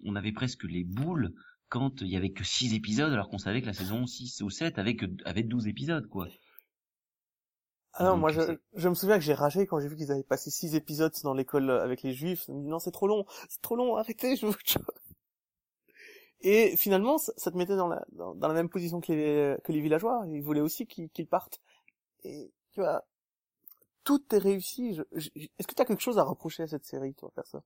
on 0.03 0.15
avait 0.15 0.31
presque 0.31 0.63
les 0.63 0.83
boules 0.83 1.33
quand 1.67 2.01
il 2.01 2.07
y 2.07 2.15
avait 2.15 2.31
que 2.31 2.43
6 2.43 2.73
épisodes 2.73 3.11
alors 3.11 3.29
qu'on 3.29 3.37
savait 3.37 3.61
que 3.61 3.67
la 3.67 3.73
saison 3.73 4.05
6 4.05 4.41
ou 4.41 4.49
7 4.49 4.79
avait 4.79 4.95
que 4.95 5.05
avait 5.25 5.43
12 5.43 5.67
épisodes 5.67 6.07
quoi. 6.07 6.29
Ah 7.99 8.05
non, 8.05 8.17
Donc, 8.17 8.17
moi 8.17 8.31
je, 8.31 8.41
je 8.73 8.89
me 8.89 8.95
souviens 8.95 9.17
que 9.19 9.23
j'ai 9.25 9.33
ragé 9.35 9.67
quand 9.67 9.79
j'ai 9.79 9.87
vu 9.87 9.95
qu'ils 9.95 10.11
avaient 10.11 10.23
passé 10.23 10.49
six 10.49 10.73
épisodes 10.75 11.13
dans 11.23 11.33
l'école 11.35 11.69
euh, 11.69 11.83
avec 11.83 12.01
les 12.01 12.13
juifs. 12.13 12.45
Je 12.47 12.51
me 12.53 12.61
dis 12.61 12.67
non 12.67 12.79
c'est 12.79 12.91
trop 12.91 13.07
long, 13.07 13.25
c'est 13.49 13.61
trop 13.61 13.75
long, 13.75 13.95
arrêtez, 13.97 14.35
je 14.37 14.47
chose. 14.65 14.83
Et 16.41 16.77
finalement, 16.77 17.17
ça, 17.17 17.33
ça 17.37 17.51
te 17.51 17.57
mettait 17.57 17.75
dans 17.75 17.87
la, 17.87 18.05
dans, 18.13 18.33
dans 18.35 18.47
la 18.47 18.53
même 18.53 18.69
position 18.69 19.01
que 19.01 19.11
les, 19.11 19.57
que 19.63 19.71
les 19.71 19.81
villageois. 19.81 20.23
Ils 20.27 20.41
voulaient 20.41 20.61
aussi 20.61 20.87
qu'ils 20.87 21.27
partent. 21.27 21.61
Et 22.23 22.51
tu 22.73 22.81
vois, 22.81 23.05
tout 24.03 24.23
est 24.35 24.39
réussi. 24.39 24.93
Je, 24.93 25.03
je- 25.13 25.29
Est-ce 25.57 25.67
que 25.67 25.75
tu 25.75 25.81
as 25.81 25.85
quelque 25.85 26.01
chose 26.03 26.19
à 26.19 26.23
reprocher 26.23 26.63
à 26.63 26.67
cette 26.67 26.85
série, 26.85 27.13
toi, 27.13 27.31
perso? 27.35 27.63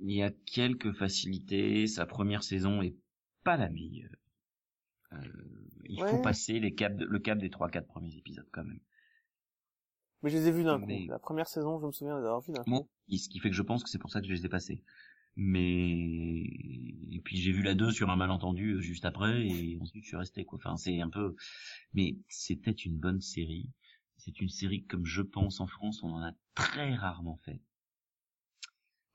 Il 0.00 0.12
y 0.12 0.22
a 0.22 0.30
quelques 0.30 0.92
facilités, 0.92 1.86
sa 1.86 2.04
première 2.04 2.42
saison 2.42 2.82
est 2.82 2.94
pas 3.42 3.56
la 3.56 3.70
meilleure. 3.70 4.10
Euh, 5.14 5.68
il 5.84 6.00
Ouais. 6.00 6.10
faut 6.10 6.22
passer 6.22 6.58
les 6.60 6.70
de- 6.70 7.04
le 7.04 7.18
cap 7.18 7.38
des 7.38 7.50
3-4 7.50 7.86
premiers 7.86 8.16
épisodes 8.16 8.48
quand 8.52 8.64
même. 8.64 8.80
Mais 10.22 10.30
je 10.30 10.38
les 10.38 10.48
ai 10.48 10.52
vus 10.52 10.64
d'un 10.64 10.78
Mais- 10.78 11.04
coup. 11.06 11.10
La 11.10 11.18
première 11.18 11.48
saison, 11.48 11.80
je 11.80 11.86
me 11.86 11.92
souviens 11.92 12.14
d'avoir 12.14 12.40
vu 12.40 12.52
d'un 12.52 12.62
coup. 12.62 12.70
Moi, 12.70 12.86
ce 13.10 13.28
qui 13.28 13.40
fait 13.40 13.50
que 13.50 13.56
je 13.56 13.62
pense 13.62 13.82
que 13.82 13.90
c'est 13.90 13.98
pour 13.98 14.10
ça 14.10 14.20
que 14.20 14.26
je 14.26 14.32
les 14.32 14.46
ai 14.46 14.48
passés. 14.48 14.82
Mais 15.34 16.42
et 17.10 17.20
puis 17.24 17.38
j'ai 17.38 17.52
vu 17.52 17.62
la 17.62 17.74
2 17.74 17.90
sur 17.90 18.10
un 18.10 18.16
malentendu 18.16 18.72
euh, 18.74 18.80
juste 18.80 19.06
après 19.06 19.46
et 19.46 19.78
ensuite 19.80 20.02
je 20.04 20.08
suis 20.08 20.16
resté 20.16 20.44
quoi. 20.44 20.58
Enfin 20.58 20.76
c'est 20.76 21.00
un 21.00 21.08
peu 21.08 21.34
mais 21.94 22.18
c'était 22.28 22.70
une 22.70 22.98
bonne 22.98 23.20
série. 23.22 23.70
C'est 24.18 24.40
une 24.42 24.50
série 24.50 24.84
comme 24.84 25.06
je 25.06 25.22
pense 25.22 25.58
en 25.60 25.66
France 25.66 26.02
on 26.02 26.10
en 26.10 26.22
a 26.22 26.32
très 26.54 26.94
rarement 26.94 27.38
fait. 27.46 27.62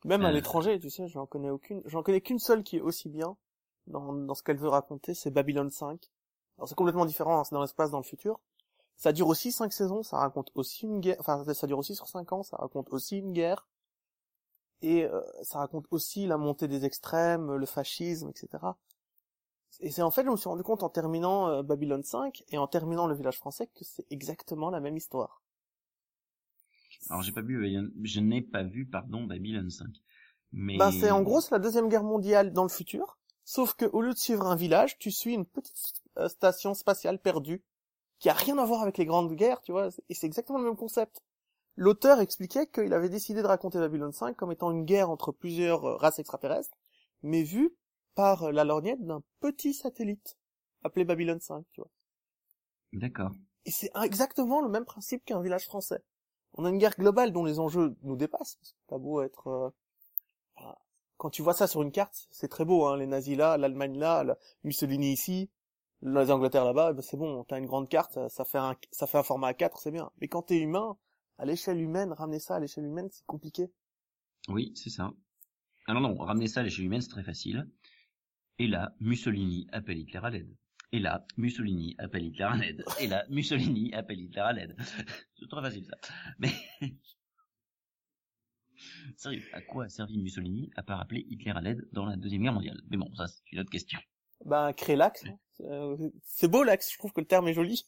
Même 0.06 0.24
à 0.24 0.30
Euh. 0.30 0.32
l'étranger, 0.32 0.80
tu 0.80 0.90
sais, 0.90 1.08
j'en 1.08 1.28
connais 1.28 1.50
aucune. 1.52 1.82
J'en 1.86 2.02
connais 2.02 2.22
qu'une 2.22 2.40
seule 2.40 2.64
qui 2.64 2.78
est 2.78 2.82
aussi 2.82 3.10
bien 3.10 3.38
dans, 3.88 4.14
dans 4.14 4.36
ce 4.36 4.44
qu'elle 4.44 4.58
veut 4.58 4.70
raconter, 4.70 5.14
c'est 5.14 5.32
Babylon 5.32 5.70
5. 5.70 6.10
Alors 6.58 6.68
c'est 6.70 6.76
complètement 6.76 7.06
différent, 7.06 7.40
hein, 7.40 7.44
c'est 7.44 7.56
dans 7.56 7.62
l'espace, 7.62 7.92
dans 7.92 7.98
le 7.98 8.04
futur. 8.04 8.40
Ça 8.96 9.14
dure 9.14 9.28
aussi 9.28 9.52
cinq 9.52 9.74
saisons, 9.74 10.02
ça 10.04 10.18
raconte 10.18 10.52
aussi 10.56 10.86
une 10.86 11.00
guerre, 11.00 11.18
enfin 11.20 11.44
ça 11.54 11.68
dure 11.68 11.78
aussi 11.78 11.96
sur 11.96 12.08
cinq 12.08 12.32
ans, 12.34 12.44
ça 12.44 12.58
raconte 12.58 12.90
aussi 12.92 13.20
une 13.20 13.32
guerre. 13.32 13.68
Et 14.82 15.06
euh, 15.06 15.22
ça 15.44 15.60
raconte 15.60 15.86
aussi 15.92 16.28
la 16.28 16.38
montée 16.38 16.68
des 16.68 16.86
extrêmes, 16.86 17.56
le 17.56 17.66
fascisme, 17.66 18.30
etc. 18.30 18.64
Et 19.80 19.92
c'est 19.92 20.02
en 20.02 20.12
fait, 20.12 20.24
je 20.24 20.30
me 20.30 20.38
suis 20.38 20.50
rendu 20.50 20.64
compte 20.64 20.84
en 20.84 20.90
terminant 20.90 21.50
euh, 21.50 21.64
Babylon 21.64 22.02
5 22.04 22.44
et 22.50 22.58
en 22.58 22.68
terminant 22.68 23.08
le 23.08 23.16
village 23.16 23.38
français 23.38 23.68
que 23.68 23.84
c'est 23.84 24.06
exactement 24.10 24.70
la 24.70 24.80
même 24.80 24.98
histoire. 24.98 25.42
Alors 27.10 27.22
j'ai 27.22 27.32
pas 27.32 27.42
vu 27.42 27.64
je 28.04 28.20
n'ai 28.20 28.42
pas 28.42 28.64
vu 28.64 28.86
pardon 28.86 29.24
Babylon 29.24 29.70
5. 29.70 29.88
Mais 30.54 30.78
Bah, 30.78 30.92
c'est 30.92 31.12
en 31.12 31.22
gros 31.22 31.42
c'est 31.42 31.52
la 31.52 31.60
deuxième 31.60 31.90
guerre 31.90 32.04
mondiale 32.04 32.54
dans 32.54 32.64
le 32.64 32.70
futur, 32.70 33.18
sauf 33.48 33.76
que 33.76 33.86
au 33.86 34.02
lieu 34.02 34.14
de 34.14 34.18
suivre 34.18 34.46
un 34.46 34.58
village, 34.58 34.98
tu 35.00 35.10
suis 35.10 35.34
une 35.34 35.46
petite 35.46 36.04
euh, 36.18 36.28
station 36.28 36.74
spatiale 36.74 37.18
perdue 37.18 37.64
qui 38.20 38.30
a 38.30 38.34
rien 38.34 38.58
à 38.58 38.66
voir 38.66 38.82
avec 38.82 38.98
les 38.98 39.06
grandes 39.06 39.34
guerres, 39.34 39.62
tu 39.62 39.72
vois, 39.72 39.88
et 40.10 40.14
c'est 40.14 40.28
exactement 40.28 40.60
le 40.60 40.66
même 40.66 40.76
concept. 40.76 41.24
L'auteur 41.78 42.20
expliquait 42.20 42.68
qu'il 42.68 42.94
avait 42.94 43.08
décidé 43.08 43.42
de 43.42 43.48
raconter 43.48 43.80
Babylon 43.80 44.12
5 44.12 44.36
comme 44.36 44.52
étant 44.52 44.72
une 44.72 44.84
guerre 44.84 45.10
entre 45.10 45.32
plusieurs 45.32 45.86
euh, 45.86 45.96
races 45.96 46.20
extraterrestres, 46.20 46.78
mais 47.24 47.44
vue 47.44 47.74
par 48.16 48.44
euh, 48.44 48.52
la 48.52 48.66
lorgnette 48.66 49.06
d'un 49.06 49.24
petit 49.40 49.74
satellite 49.74 50.38
appelé 50.84 51.06
Babylon 51.06 51.40
5, 51.40 51.66
tu 51.72 51.80
vois. 51.80 51.92
D'accord. 52.92 53.32
Et 53.64 53.72
c'est 53.72 53.92
exactement 54.04 54.60
le 54.62 54.68
même 54.68 54.86
principe 54.86 55.24
qu'un 55.24 55.42
village 55.42 55.66
français. 55.66 56.04
on 56.54 56.66
a 56.66 56.70
une 56.70 56.80
guerre 56.80 56.96
globale 56.98 57.32
dont 57.32 57.46
les 57.46 57.60
enjeux 57.60 57.96
nous 58.02 58.18
dépassent. 58.18 58.60
T'as 58.88 58.98
beau 58.98 59.22
être, 59.22 59.48
euh, 59.48 59.70
quand 61.18 61.30
tu 61.30 61.42
vois 61.42 61.54
ça 61.54 61.68
sur 61.68 61.82
une 61.82 61.92
carte, 61.92 62.28
c'est 62.32 62.48
très 62.48 62.66
beau, 62.66 62.86
hein, 62.86 62.98
les 62.98 63.08
nazis 63.08 63.38
là, 63.38 63.58
l'Allemagne 63.58 63.98
là, 63.98 64.38
Mussolini 64.64 65.12
ici, 65.14 65.50
les 66.02 66.32
Angleterre 66.32 66.66
là-bas, 66.66 66.94
ben 66.94 67.02
c'est 67.02 67.18
bon, 67.18 67.44
t'as 67.44 67.60
une 67.60 67.66
grande 67.66 67.90
carte, 67.90 68.14
ça, 68.14 68.30
ça 68.30 68.46
fait 68.46 68.60
un, 68.60 68.76
ça 68.92 69.08
fait 69.08 69.18
un 69.18 69.24
format 69.24 69.52
A4, 69.52 69.80
c'est 69.82 69.92
bien. 69.92 70.12
Mais 70.22 70.28
quand 70.28 70.44
t'es 70.44 70.60
humain, 70.60 70.98
à 71.38 71.46
l'échelle 71.46 71.80
humaine, 71.80 72.14
ramener 72.14 72.40
ça 72.40 72.56
à 72.56 72.60
l'échelle 72.60 72.86
humaine, 72.86 73.10
c'est 73.12 73.26
compliqué. 73.26 73.72
Oui, 74.48 74.72
c'est 74.76 74.90
ça. 74.90 75.12
Alors 75.88 76.02
non, 76.02 76.16
ramener 76.16 76.48
ça 76.48 76.62
à 76.62 76.64
l'échelle 76.64 76.86
humaine, 76.86 77.02
c'est 77.02 77.10
très 77.10 77.24
facile. 77.24 77.68
Et 78.60 78.68
là, 78.68 78.94
Mussolini 79.00 79.68
appelle 79.72 80.00
Hitler 80.00 80.20
à 80.24 80.30
l'aide. 80.30 80.56
Et 80.92 81.00
là, 81.00 81.26
Mussolini 81.36 81.96
appelle 82.00 82.26
Hitler 82.26 82.46
à 82.46 82.56
l'aide. 82.56 82.84
Et 83.00 83.08
là, 83.08 83.26
Mussolini 83.30 83.94
appelle 83.94 84.20
Hitler 84.20 84.42
à 84.42 84.54
l'aide. 84.54 84.76
c'est 85.40 85.48
très 85.50 85.62
facile 85.62 85.86
ça. 85.86 85.98
Mais 86.40 86.52
sérieux, 89.16 89.44
à 89.54 89.62
quoi 89.62 89.86
a 89.86 89.90
servi 89.90 90.18
Mussolini 90.18 90.70
à 90.76 90.84
part 90.84 91.00
appeler 91.02 91.26
Hitler 91.30 91.52
à 91.56 91.62
l'aide 91.62 91.88
dans 91.92 92.06
la 92.06 92.16
deuxième 92.16 92.44
guerre 92.44 92.54
mondiale? 92.54 92.82
Mais 92.90 92.98
bon, 92.98 93.14
ça 93.16 93.28
c'est 93.28 93.42
une 93.52 93.60
autre 93.60 93.70
question. 93.70 94.00
Ben, 94.46 94.72
créer 94.74 94.96
l'axe, 94.96 95.24
hein. 95.26 95.38
Euh, 95.62 95.98
c'est 96.24 96.48
beau 96.48 96.64
l'axe, 96.64 96.92
je 96.92 96.98
trouve 96.98 97.12
que 97.12 97.22
le 97.22 97.28
terme 97.28 97.48
est 97.48 97.54
joli. 97.54 97.88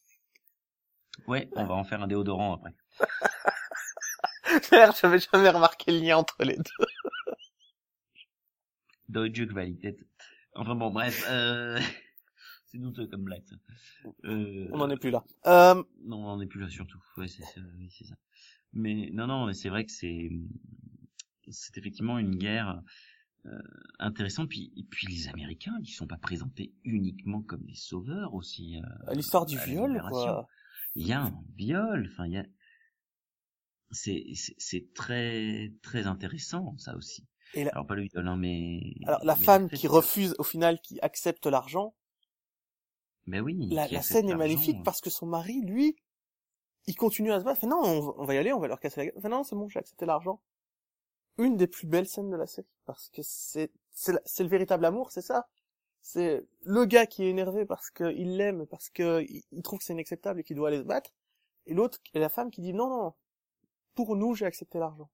Ouais, 1.28 1.50
on 1.56 1.66
va 1.66 1.76
en 1.76 1.84
faire 1.84 2.02
un 2.02 2.08
déodorant 2.08 2.56
après. 2.56 2.74
Merde, 4.72 4.96
j'avais 5.00 5.20
jamais 5.20 5.50
remarqué 5.50 5.92
le 5.92 6.00
lien 6.00 6.18
entre 6.18 6.44
les 6.44 6.56
deux. 6.58 6.86
Deutsche 9.08 9.48
Qualität. 9.54 9.98
Enfin 10.56 10.76
bon, 10.76 10.92
bref, 10.92 11.26
euh... 11.30 11.80
c'est 12.66 12.78
douteux 12.80 13.08
comme 13.08 13.24
blague. 13.24 13.44
ça. 13.46 13.56
Euh... 14.26 14.68
On 14.72 14.78
n'en 14.78 14.90
est 14.90 14.98
plus 14.98 15.12
là. 15.12 15.24
Euh, 15.46 15.76
Non, 16.04 16.18
on 16.18 16.24
n'en 16.36 16.42
est 16.42 16.48
plus 16.48 16.60
là 16.62 16.70
surtout. 16.70 17.00
Ouais, 17.18 17.28
c'est 17.28 17.44
ça. 17.44 17.62
oui, 17.78 17.90
c'est 17.92 18.06
ça. 18.06 18.16
Mais 18.74 19.10
non, 19.14 19.28
non, 19.28 19.46
mais 19.48 19.54
c'est 19.54 19.70
vrai 19.70 19.86
que 19.86 19.92
c'est 19.92 20.30
c'est 21.52 21.78
effectivement 21.78 22.18
une 22.18 22.36
guerre 22.36 22.82
euh, 23.46 23.50
intéressante. 24.00 24.50
Puis 24.50 24.72
et 24.76 24.84
puis 24.84 25.08
les 25.08 25.28
Américains, 25.28 25.78
ils 25.82 25.88
sont 25.88 26.08
pas 26.08 26.18
présentés 26.18 26.74
uniquement 26.84 27.42
comme 27.42 27.64
des 27.64 27.76
sauveurs 27.76 28.34
aussi. 28.34 28.78
euh, 29.08 29.14
l'histoire 29.14 29.46
du 29.46 29.58
viol, 29.58 30.02
quoi. 30.10 30.48
Il 30.96 31.08
y 31.08 31.14
a 31.14 31.22
un 31.24 31.34
viol. 31.56 32.10
Enfin, 32.12 32.26
il 32.26 32.34
y 32.34 32.38
a 32.38 32.46
c'est 33.92 34.26
c'est- 34.58 34.94
très 34.94 35.72
très 35.82 36.06
intéressant 36.06 36.76
ça 36.78 36.96
aussi. 36.96 37.26
Et 37.56 37.64
la- 37.64 37.72
Alors 37.72 37.88
pas 37.88 37.96
le 37.96 38.04
viol, 38.04 38.28
hein, 38.28 38.38
mais 38.38 38.94
Alors, 39.08 39.24
la 39.26 39.36
mais 39.36 39.44
femme 39.44 39.70
qui 39.70 39.88
refuse, 39.88 40.36
au 40.38 40.44
final, 40.44 40.80
qui 40.82 41.00
accepte 41.02 41.48
l'argent, 41.48 41.96
Mais 43.26 43.40
oui. 43.40 43.68
la, 43.72 43.88
scène 44.04 44.30
est 44.30 44.36
magnifique 44.36 44.84
parce 44.84 45.02
que 45.02 45.10
son 45.10 45.26
mari, 45.26 45.62
lui, 45.64 45.96
il 46.86 46.96
continue 46.96 47.32
à 47.32 47.40
se 47.40 47.46
battre. 47.46 47.66
Non, 47.66 47.78
on 47.84 48.02
va, 48.02 48.14
on 48.18 48.26
va 48.26 48.36
y 48.36 48.38
aller, 48.38 48.54
on 48.54 48.60
va 48.60 48.68
leur 48.68 48.80
casser 48.80 49.00
la 49.02 49.06
gueule. 49.12 49.32
Non, 49.32 49.44
c'est 49.44 49.56
bon, 49.56 49.68
j'ai 49.70 49.80
accepté 49.80 50.06
l'argent. 50.06 50.40
Une 51.40 51.58
des 51.58 51.66
plus 51.66 51.88
belles 51.88 52.08
scènes 52.08 52.30
de 52.30 52.36
la 52.38 52.46
série. 52.46 52.68
Parce 52.86 53.10
que 53.10 53.22
c'est, 53.24 53.72
c'est, 53.92 54.14
le 54.44 54.48
véritable 54.50 54.86
amour, 54.86 55.12
c'est 55.12 55.24
ça. 55.24 55.48
C'est 56.02 56.46
le 56.66 56.86
gars 56.86 57.08
qui 57.08 57.24
est 57.24 57.30
énervé 57.32 57.66
parce 57.66 57.90
qu'il 57.92 58.38
l'aime, 58.38 58.68
parce 58.68 58.90
que 58.92 59.24
il, 59.28 59.42
il 59.52 59.64
trouve 59.64 59.80
que 59.80 59.86
c'est 59.86 59.94
inacceptable 59.94 60.42
et 60.42 60.44
qu'il 60.44 60.56
doit 60.56 60.68
aller 60.70 60.78
se 60.80 60.84
battre. 60.84 61.12
Et 61.66 61.74
l'autre, 61.74 62.00
est 62.14 62.20
la 62.20 62.30
femme 62.30 62.52
qui 62.52 62.62
dit, 62.62 62.74
non, 62.74 62.90
non, 62.90 63.14
pour 63.96 64.16
nous, 64.18 64.36
j'ai 64.36 64.46
accepté 64.46 64.80
l'argent. 64.80 65.10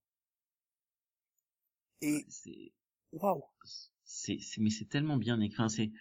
Et, 2.00 2.26
C'est 2.28 2.72
waouh. 3.12 3.44
c'est 4.04 4.38
c'est- 4.40 4.60
mais 4.60 4.70
c'est 4.70 4.88
tellement 4.88 5.16
bien 5.18 5.40
écrit. 5.40 5.62
Enfin, 5.62 5.68
c'est 5.68 5.92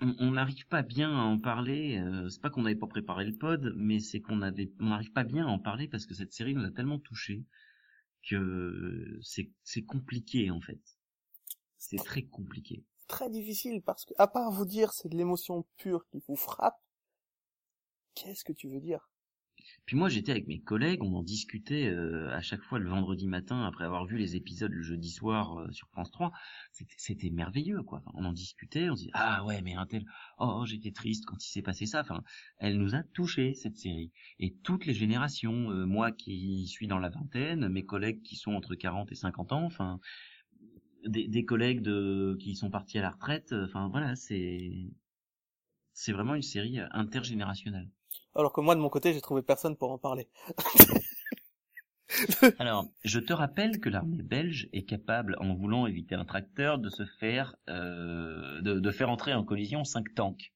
on 0.00 0.32
n'arrive 0.32 0.66
pas 0.66 0.82
bien 0.82 1.10
à 1.10 1.22
en 1.22 1.38
parler. 1.38 1.98
euh, 1.98 2.28
c'est 2.28 2.40
pas 2.40 2.50
qu'on 2.50 2.62
n'avait 2.62 2.74
pas 2.76 2.86
préparé 2.86 3.24
le 3.24 3.36
pod, 3.36 3.72
mais 3.76 3.98
c'est 4.00 4.20
qu'on 4.20 4.42
avait 4.42 4.70
on 4.80 4.86
n'arrive 4.86 5.12
pas 5.12 5.24
bien 5.24 5.46
à 5.46 5.50
en 5.50 5.58
parler 5.58 5.88
parce 5.88 6.06
que 6.06 6.14
cette 6.14 6.32
série 6.32 6.54
nous 6.54 6.64
a 6.64 6.70
tellement 6.70 6.98
touché 6.98 7.44
que 8.28 9.18
c'est 9.22 9.84
compliqué 9.84 10.50
en 10.50 10.60
fait. 10.60 10.80
C'est 11.78 11.96
très 11.96 12.22
compliqué. 12.22 12.84
très 13.08 13.28
difficile 13.28 13.82
parce 13.82 14.04
que, 14.04 14.14
à 14.18 14.28
part 14.28 14.52
vous 14.52 14.64
dire 14.64 14.92
c'est 14.92 15.08
de 15.08 15.16
l'émotion 15.16 15.66
pure 15.76 16.06
qui 16.06 16.22
vous 16.28 16.36
frappe, 16.36 16.80
qu'est-ce 18.14 18.44
que 18.44 18.52
tu 18.52 18.68
veux 18.68 18.80
dire? 18.80 19.09
Puis 19.90 19.96
moi 19.96 20.08
j'étais 20.08 20.30
avec 20.30 20.46
mes 20.46 20.60
collègues, 20.60 21.02
on 21.02 21.16
en 21.16 21.24
discutait 21.24 21.88
euh, 21.88 22.30
à 22.30 22.40
chaque 22.42 22.62
fois 22.62 22.78
le 22.78 22.88
vendredi 22.88 23.26
matin 23.26 23.64
après 23.66 23.84
avoir 23.84 24.06
vu 24.06 24.18
les 24.18 24.36
épisodes 24.36 24.70
le 24.70 24.82
jeudi 24.82 25.10
soir 25.10 25.58
euh, 25.58 25.72
sur 25.72 25.88
France 25.88 26.12
3. 26.12 26.30
C'était 26.96 27.30
merveilleux 27.30 27.82
quoi. 27.82 27.98
Enfin, 27.98 28.12
on 28.14 28.24
en 28.24 28.32
discutait, 28.32 28.88
on 28.88 28.94
se 28.94 29.02
dit 29.02 29.10
ah 29.14 29.44
ouais 29.46 29.62
mais 29.62 29.74
un 29.74 29.86
tel 29.86 30.04
oh 30.38 30.62
j'étais 30.64 30.92
triste 30.92 31.24
quand 31.26 31.44
il 31.44 31.48
s'est 31.50 31.60
passé 31.62 31.86
ça. 31.86 32.02
Enfin 32.02 32.22
elle 32.58 32.78
nous 32.78 32.94
a 32.94 33.02
touché 33.02 33.52
cette 33.54 33.78
série 33.78 34.12
et 34.38 34.54
toutes 34.62 34.86
les 34.86 34.94
générations. 34.94 35.72
euh, 35.72 35.86
moi 35.86 36.12
qui 36.12 36.68
suis 36.68 36.86
dans 36.86 37.00
la 37.00 37.08
vingtaine, 37.08 37.68
mes 37.68 37.84
collègues 37.84 38.22
qui 38.22 38.36
sont 38.36 38.52
entre 38.52 38.76
40 38.76 39.10
et 39.10 39.16
50 39.16 39.50
ans. 39.50 39.64
Enfin 39.64 39.98
des, 41.04 41.26
des 41.26 41.44
collègues 41.44 41.80
de 41.82 42.36
qui 42.38 42.54
sont 42.54 42.70
partis 42.70 42.98
à 43.00 43.02
la 43.02 43.10
retraite. 43.10 43.50
euh, 43.50 43.64
Enfin 43.64 43.88
voilà 43.88 44.14
c'est 44.14 44.70
c'est 45.94 46.12
vraiment 46.12 46.36
une 46.36 46.42
série 46.42 46.78
intergénérationnelle. 46.92 47.90
Alors 48.34 48.52
que 48.52 48.60
moi, 48.60 48.74
de 48.74 48.80
mon 48.80 48.88
côté, 48.88 49.12
j'ai 49.12 49.20
trouvé 49.20 49.42
personne 49.42 49.76
pour 49.76 49.90
en 49.90 49.98
parler. 49.98 50.28
Alors, 52.58 52.86
je 53.04 53.20
te 53.20 53.32
rappelle 53.32 53.78
que 53.78 53.88
l'armée 53.88 54.22
belge 54.22 54.68
est 54.72 54.82
capable, 54.82 55.36
en 55.40 55.54
voulant 55.54 55.86
éviter 55.86 56.16
un 56.16 56.24
tracteur, 56.24 56.78
de 56.78 56.90
se 56.90 57.04
faire, 57.04 57.54
euh, 57.68 58.60
de, 58.62 58.80
de 58.80 58.90
faire 58.90 59.10
entrer 59.10 59.32
en 59.32 59.44
collision 59.44 59.84
cinq 59.84 60.12
tanks. 60.14 60.52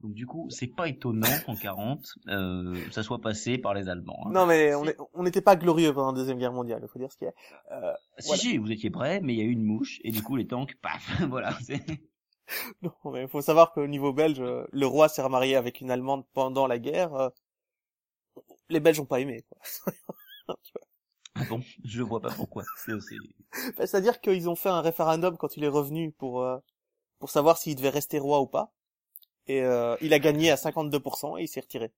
Donc 0.00 0.12
du 0.12 0.26
coup, 0.26 0.46
c'est 0.50 0.68
pas 0.68 0.88
étonnant 0.88 1.26
qu'en 1.44 1.56
40, 1.56 2.06
euh, 2.28 2.76
ça 2.92 3.02
soit 3.02 3.20
passé 3.20 3.58
par 3.58 3.74
les 3.74 3.88
Allemands. 3.88 4.26
hein. 4.26 4.30
Non, 4.32 4.46
mais 4.46 4.74
on 4.74 4.84
C'est- 4.84 4.90
est- 4.90 4.96
on 5.14 5.22
n'était 5.24 5.40
pas 5.40 5.56
glorieux 5.56 5.92
pendant 5.92 6.12
la 6.12 6.18
Deuxième 6.18 6.38
Guerre 6.38 6.52
mondiale, 6.52 6.80
il 6.82 6.88
faut 6.88 6.98
dire 6.98 7.10
ce 7.10 7.16
qu'il 7.16 7.26
y 7.26 7.30
a. 7.30 7.34
Euh, 7.74 7.92
Si 8.18 8.26
voilà. 8.28 8.40
si, 8.42 8.58
vous 8.58 8.70
étiez 8.70 8.90
prêts, 8.90 9.20
mais 9.22 9.32
il 9.32 9.38
y 9.38 9.42
a 9.42 9.44
eu 9.44 9.50
une 9.50 9.64
mouche 9.64 9.98
et 10.04 10.10
du 10.12 10.22
coup 10.22 10.36
les 10.36 10.46
tanks, 10.46 10.76
paf, 10.82 11.02
voilà. 11.30 11.50
non, 12.82 12.92
mais 13.12 13.22
il 13.22 13.28
faut 13.28 13.40
savoir 13.42 13.72
qu'au 13.72 13.86
niveau 13.86 14.12
belge, 14.12 14.40
euh, 14.40 14.66
le 14.72 14.86
roi 14.86 15.08
s'est 15.08 15.22
remarié 15.22 15.56
avec 15.56 15.80
une 15.80 15.90
Allemande 15.90 16.24
pendant 16.34 16.66
la 16.66 16.78
guerre. 16.78 17.14
euh, 17.14 17.28
les 18.68 18.80
Belges 18.80 19.00
ont 19.00 19.06
pas 19.06 19.20
aimé. 19.20 19.44
quoi. 19.48 19.58
Ah 21.34 21.44
bon, 21.44 21.62
je 21.84 22.02
vois 22.02 22.20
pas 22.20 22.32
pourquoi. 22.32 22.64
C'est 22.84 23.00
c'est- 23.00 23.16
Bah, 23.76 23.86
C'est-à-dire 23.86 24.20
qu'ils 24.20 24.48
ont 24.48 24.56
fait 24.56 24.68
un 24.68 24.80
référendum 24.80 25.36
quand 25.36 25.56
il 25.56 25.64
est 25.64 25.68
revenu 25.68 26.12
pour 26.12 26.42
euh, 26.42 26.58
pour 27.20 27.30
savoir 27.30 27.58
s'il 27.58 27.76
devait 27.76 27.90
rester 27.90 28.18
roi 28.18 28.40
ou 28.40 28.46
pas. 28.46 28.72
Et 29.48 29.62
euh, 29.62 29.96
il 30.02 30.14
a 30.14 30.20
gagné 30.20 30.50
à 30.52 30.56
52% 30.58 31.38
et 31.38 31.44
il 31.44 31.48
s'est 31.48 31.60
retiré. 31.60 31.92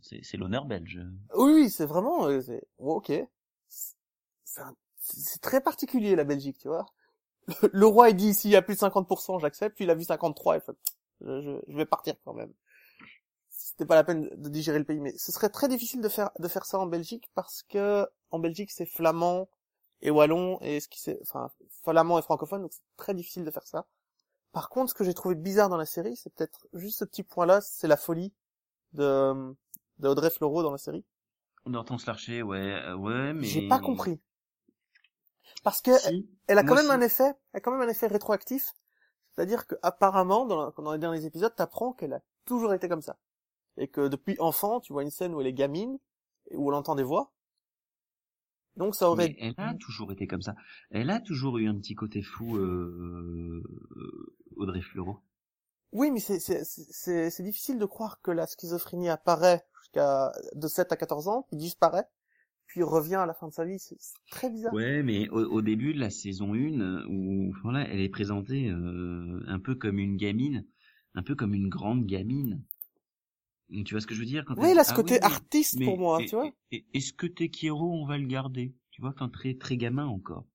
c'est 0.00 0.22
c'est 0.22 0.36
l'honneur 0.36 0.64
belge. 0.66 1.00
Oui, 1.34 1.68
c'est 1.70 1.84
vraiment, 1.86 2.28
c'est, 2.40 2.62
oh, 2.78 2.94
ok. 2.96 3.12
C'est 4.44 4.60
un- 4.60 4.76
c'est- 5.00 5.18
c'est 5.20 5.40
très 5.40 5.60
particulier, 5.60 6.14
la 6.14 6.22
Belgique, 6.24 6.58
tu 6.58 6.68
vois. 6.68 6.86
Le, 7.72 7.86
roi, 7.86 8.10
il 8.10 8.16
dit, 8.16 8.34
s'il 8.34 8.50
y 8.50 8.56
a 8.56 8.62
plus 8.62 8.74
de 8.74 8.80
50%, 8.80 9.40
j'accepte, 9.40 9.76
puis 9.76 9.84
il 9.84 9.90
a 9.90 9.94
vu 9.94 10.04
53, 10.04 10.56
il 10.56 10.60
fait, 10.60 10.76
je, 11.20 11.40
je, 11.40 11.50
je 11.68 11.76
vais 11.76 11.86
partir 11.86 12.14
quand 12.24 12.34
même. 12.34 12.52
C'était 13.48 13.86
pas 13.86 13.94
la 13.94 14.04
peine 14.04 14.28
de 14.34 14.48
digérer 14.48 14.78
le 14.78 14.84
pays, 14.84 15.00
mais 15.00 15.16
ce 15.16 15.32
serait 15.32 15.48
très 15.48 15.68
difficile 15.68 16.00
de 16.00 16.08
faire, 16.08 16.30
de 16.38 16.48
faire 16.48 16.64
ça 16.64 16.78
en 16.78 16.86
Belgique, 16.86 17.30
parce 17.34 17.62
que, 17.62 18.06
en 18.30 18.38
Belgique, 18.38 18.70
c'est 18.70 18.86
flamand 18.86 19.48
et 20.00 20.10
wallon, 20.10 20.58
et 20.60 20.80
ce 20.80 20.88
qui 20.88 21.00
c'est, 21.00 21.18
enfin, 21.22 21.50
flamand 21.84 22.18
et 22.18 22.22
francophone, 22.22 22.62
donc 22.62 22.72
c'est 22.72 22.82
très 22.96 23.14
difficile 23.14 23.44
de 23.44 23.50
faire 23.50 23.66
ça. 23.66 23.86
Par 24.52 24.68
contre, 24.68 24.90
ce 24.90 24.94
que 24.94 25.04
j'ai 25.04 25.14
trouvé 25.14 25.34
bizarre 25.34 25.68
dans 25.68 25.76
la 25.76 25.86
série, 25.86 26.16
c'est 26.16 26.32
peut-être 26.34 26.66
juste 26.74 26.98
ce 26.98 27.04
petit 27.04 27.22
point-là, 27.22 27.60
c'est 27.60 27.88
la 27.88 27.96
folie 27.96 28.32
de, 28.92 29.54
de 29.98 30.08
Audrey 30.08 30.30
Fleurot 30.30 30.62
dans 30.62 30.72
la 30.72 30.78
série. 30.78 31.04
D'Hortense 31.64 32.06
Larcher, 32.06 32.42
ouais, 32.42 32.58
euh, 32.58 32.96
ouais, 32.96 33.32
mais 33.32 33.46
J'ai 33.46 33.68
pas 33.68 33.78
compris. 33.78 34.20
Parce 35.62 35.80
que 35.80 35.96
Si. 35.98 36.28
elle 36.48 36.58
a 36.58 36.64
quand 36.64 36.74
même 36.74 36.90
un 36.90 37.00
effet, 37.00 37.34
elle 37.52 37.58
a 37.58 37.60
quand 37.60 37.70
même 37.70 37.80
un 37.86 37.90
effet 37.90 38.06
rétroactif. 38.06 38.72
C'est-à-dire 39.32 39.66
que 39.66 39.74
apparemment, 39.82 40.44
dans, 40.44 40.92
les 40.92 40.98
derniers 40.98 41.24
épisodes, 41.24 41.54
t'apprends 41.54 41.92
qu'elle 41.92 42.12
a 42.12 42.20
toujours 42.44 42.74
été 42.74 42.88
comme 42.88 43.02
ça. 43.02 43.16
Et 43.78 43.88
que 43.88 44.08
depuis 44.08 44.36
enfant, 44.38 44.80
tu 44.80 44.92
vois 44.92 45.02
une 45.02 45.10
scène 45.10 45.34
où 45.34 45.40
elle 45.40 45.46
est 45.46 45.52
gamine, 45.54 45.98
et 46.50 46.56
où 46.56 46.68
elle 46.68 46.74
entend 46.74 46.94
des 46.94 47.02
voix. 47.02 47.32
Donc 48.76 48.94
ça 48.94 49.08
aurait... 49.10 49.28
Mais 49.28 49.36
elle 49.38 49.54
a 49.56 49.74
toujours 49.74 50.12
été 50.12 50.26
comme 50.26 50.42
ça. 50.42 50.54
Elle 50.90 51.10
a 51.10 51.20
toujours 51.20 51.58
eu 51.58 51.68
un 51.68 51.74
petit 51.76 51.94
côté 51.94 52.22
fou, 52.22 52.56
euh, 52.56 53.62
euh, 53.96 54.36
Audrey 54.56 54.80
Fleurot. 54.82 55.20
Oui, 55.92 56.10
mais 56.10 56.20
c'est, 56.20 56.40
c'est, 56.40 56.64
c'est, 56.64 56.86
c'est- 56.90 57.30
c'est 57.30 57.42
difficile 57.42 57.78
de 57.78 57.84
croire 57.84 58.20
que 58.22 58.30
la 58.30 58.46
schizophrénie 58.46 59.10
apparaît 59.10 59.66
jusqu'à 59.80 60.32
de 60.54 60.66
7 60.68 60.90
à 60.90 60.96
14 60.96 61.28
ans, 61.28 61.42
puis 61.48 61.56
disparaît, 61.58 62.08
puis 62.72 62.82
revient 62.82 63.16
à 63.16 63.26
la 63.26 63.34
fin 63.34 63.48
de 63.48 63.52
sa 63.52 63.66
vie. 63.66 63.78
C'est, 63.78 63.98
très 64.30 64.48
bizarre. 64.48 64.72
Ouais, 64.72 65.02
mais 65.02 65.28
au, 65.28 65.44
au 65.44 65.60
début 65.60 65.92
de 65.92 66.00
la 66.00 66.08
saison 66.08 66.54
1, 66.54 66.80
euh, 66.80 67.06
où 67.06 67.52
voilà, 67.62 67.86
elle 67.86 68.00
est 68.00 68.08
présentée 68.08 68.70
euh, 68.70 69.42
un 69.46 69.58
peu 69.58 69.74
comme 69.74 69.98
une 69.98 70.16
gamine, 70.16 70.64
un 71.14 71.22
peu 71.22 71.34
comme 71.34 71.52
une 71.52 71.68
grande 71.68 72.06
gamine. 72.06 72.62
Tu 73.84 73.92
vois 73.92 74.00
ce 74.00 74.06
que 74.06 74.14
je 74.14 74.20
veux 74.20 74.26
dire 74.26 74.46
quand 74.46 74.54
Oui, 74.56 74.68
elle 74.70 74.78
dit, 74.78 74.84
ce 74.84 74.90
Ah 74.90 74.94
côté 74.94 75.14
oui, 75.16 75.20
artiste 75.20 75.78
mais 75.78 75.84
pour 75.84 75.98
moi, 75.98 76.18
tu 76.26 76.34
vois. 76.34 76.50
Est-ce 76.70 77.12
que 77.12 77.26
t'es 77.26 77.50
Kiro, 77.50 77.92
on 77.92 78.06
va 78.06 78.16
le 78.16 78.26
garder 78.26 78.74
Tu 78.90 79.02
vois, 79.02 79.10
enfin 79.10 79.28
très 79.28 79.52
très 79.52 79.76
gamin 79.76 80.06
encore. 80.06 80.46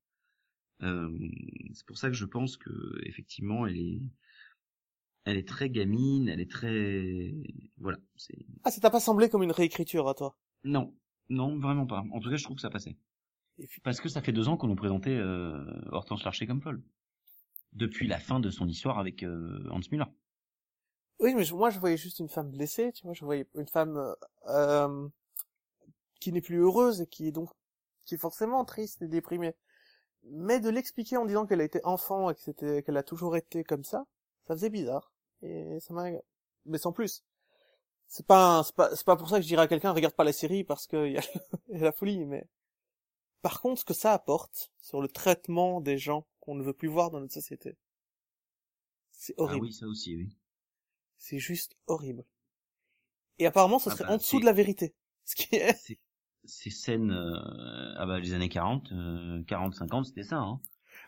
Euh, 0.81 1.15
c'est 1.73 1.85
pour 1.85 1.99
ça 1.99 2.07
que 2.07 2.15
je 2.15 2.25
pense 2.25 2.57
que 2.57 2.71
effectivement, 3.03 3.67
elle 3.67 3.77
est 3.77 4.01
Elle 5.25 5.37
est 5.37 5.47
très 5.47 5.69
gamine, 5.69 6.29
elle 6.29 6.39
est 6.39 6.49
très, 6.49 7.33
voilà, 7.77 7.99
Ah, 8.63 8.71
ça 8.71 8.81
t'a 8.81 8.89
pas 8.89 8.99
semblé 8.99 9.29
comme 9.29 9.43
une 9.43 9.51
réécriture 9.51 10.07
à 10.07 10.15
toi? 10.15 10.35
Non, 10.63 10.95
non, 11.29 11.59
vraiment 11.59 11.85
pas. 11.85 12.03
En 12.11 12.19
tout 12.19 12.29
cas, 12.29 12.35
je 12.37 12.43
trouve 12.43 12.55
que 12.55 12.61
ça 12.61 12.69
passait. 12.69 12.97
Et 13.59 13.67
puis- 13.67 13.81
Parce 13.81 13.99
que 14.01 14.09
ça 14.09 14.21
fait 14.21 14.31
deux 14.31 14.47
ans 14.47 14.57
qu'on 14.57 14.67
nous 14.67 14.75
présentait 14.75 15.15
euh, 15.15 15.63
Hortense 15.91 16.23
Larcher 16.23 16.47
comme 16.47 16.61
folle. 16.61 16.81
Depuis 17.73 18.07
la 18.07 18.19
fin 18.19 18.39
de 18.39 18.49
son 18.49 18.67
histoire 18.67 18.97
avec 18.99 19.23
euh, 19.23 19.67
Hans 19.71 19.79
Müller. 19.91 20.05
Oui, 21.19 21.33
mais 21.35 21.43
je- 21.43 21.53
moi 21.55 21.69
je 21.69 21.79
voyais 21.79 21.97
juste 21.97 22.19
une 22.19 22.29
femme 22.29 22.51
blessée, 22.51 22.91
tu 22.93 23.03
vois, 23.03 23.13
je 23.13 23.25
voyais 23.25 23.47
une 23.55 23.67
femme 23.67 23.97
euh, 23.97 24.13
euh, 24.47 25.07
qui 26.19 26.31
n'est 26.31 26.41
plus 26.41 26.57
heureuse 26.57 27.01
et 27.01 27.07
qui 27.07 27.27
est 27.27 27.31
donc 27.31 27.49
qui 28.05 28.15
est 28.15 28.19
forcément 28.19 28.63
triste 28.65 29.01
et 29.01 29.07
déprimée. 29.07 29.55
Mais 30.23 30.59
de 30.59 30.69
l'expliquer 30.69 31.17
en 31.17 31.25
disant 31.25 31.45
qu'elle 31.45 31.61
a 31.61 31.65
été 31.65 31.79
enfant 31.83 32.29
et 32.29 32.35
que 32.35 32.41
c'était 32.41 32.83
qu'elle 32.83 32.97
a 32.97 33.03
toujours 33.03 33.35
été 33.35 33.63
comme 33.63 33.83
ça, 33.83 34.05
ça 34.47 34.53
faisait 34.55 34.69
bizarre 34.69 35.11
et 35.41 35.79
ça 35.81 35.93
m'a 35.93 36.05
mais 36.65 36.77
sans 36.77 36.91
plus. 36.93 37.23
C'est 38.09 38.25
pas 38.25 38.63
c'est 38.63 38.75
pas 38.75 38.95
c'est 38.95 39.05
pas 39.05 39.15
pour 39.15 39.29
ça 39.29 39.37
que 39.37 39.43
je 39.43 39.47
dirais 39.47 39.61
à 39.63 39.67
quelqu'un 39.67 39.91
regarde 39.91 40.15
pas 40.15 40.23
la 40.23 40.33
série 40.33 40.63
parce 40.63 40.87
qu'il 40.87 41.11
y 41.13 41.17
a 41.17 41.21
il 41.69 41.77
y 41.79 41.81
a 41.81 41.85
la 41.85 41.91
folie 41.91 42.25
mais 42.25 42.45
par 43.41 43.61
contre 43.61 43.81
ce 43.81 43.85
que 43.85 43.93
ça 43.95 44.13
apporte 44.13 44.71
sur 44.81 45.01
le 45.01 45.07
traitement 45.09 45.81
des 45.81 45.97
gens 45.97 46.27
qu'on 46.39 46.55
ne 46.55 46.63
veut 46.63 46.73
plus 46.73 46.89
voir 46.89 47.11
dans 47.11 47.19
notre 47.21 47.33
société. 47.33 47.77
C'est 49.11 49.33
Ah 49.37 49.41
horrible. 49.43 49.65
oui, 49.65 49.73
ça 49.73 49.85
aussi, 49.85 50.15
oui. 50.15 50.29
C'est 51.19 51.37
juste 51.37 51.77
horrible. 51.85 52.25
Et 53.39 53.47
apparemment, 53.47 53.79
ce 53.79 53.89
Ah 53.89 53.93
serait 53.93 54.03
bah, 54.05 54.13
en 54.13 54.17
dessous 54.17 54.39
de 54.39 54.45
la 54.45 54.53
vérité. 54.53 54.93
Ce 55.25 55.35
qui 55.35 55.55
est... 55.55 55.75
Ces 56.45 56.69
scènes, 56.69 57.11
euh, 57.11 57.93
ah 57.97 58.05
bah 58.07 58.19
les 58.19 58.33
années 58.33 58.49
40, 58.49 58.91
euh, 58.91 59.43
40, 59.43 59.75
50, 59.75 60.05
c'était 60.05 60.23
ça. 60.23 60.37
Hein. 60.37 60.59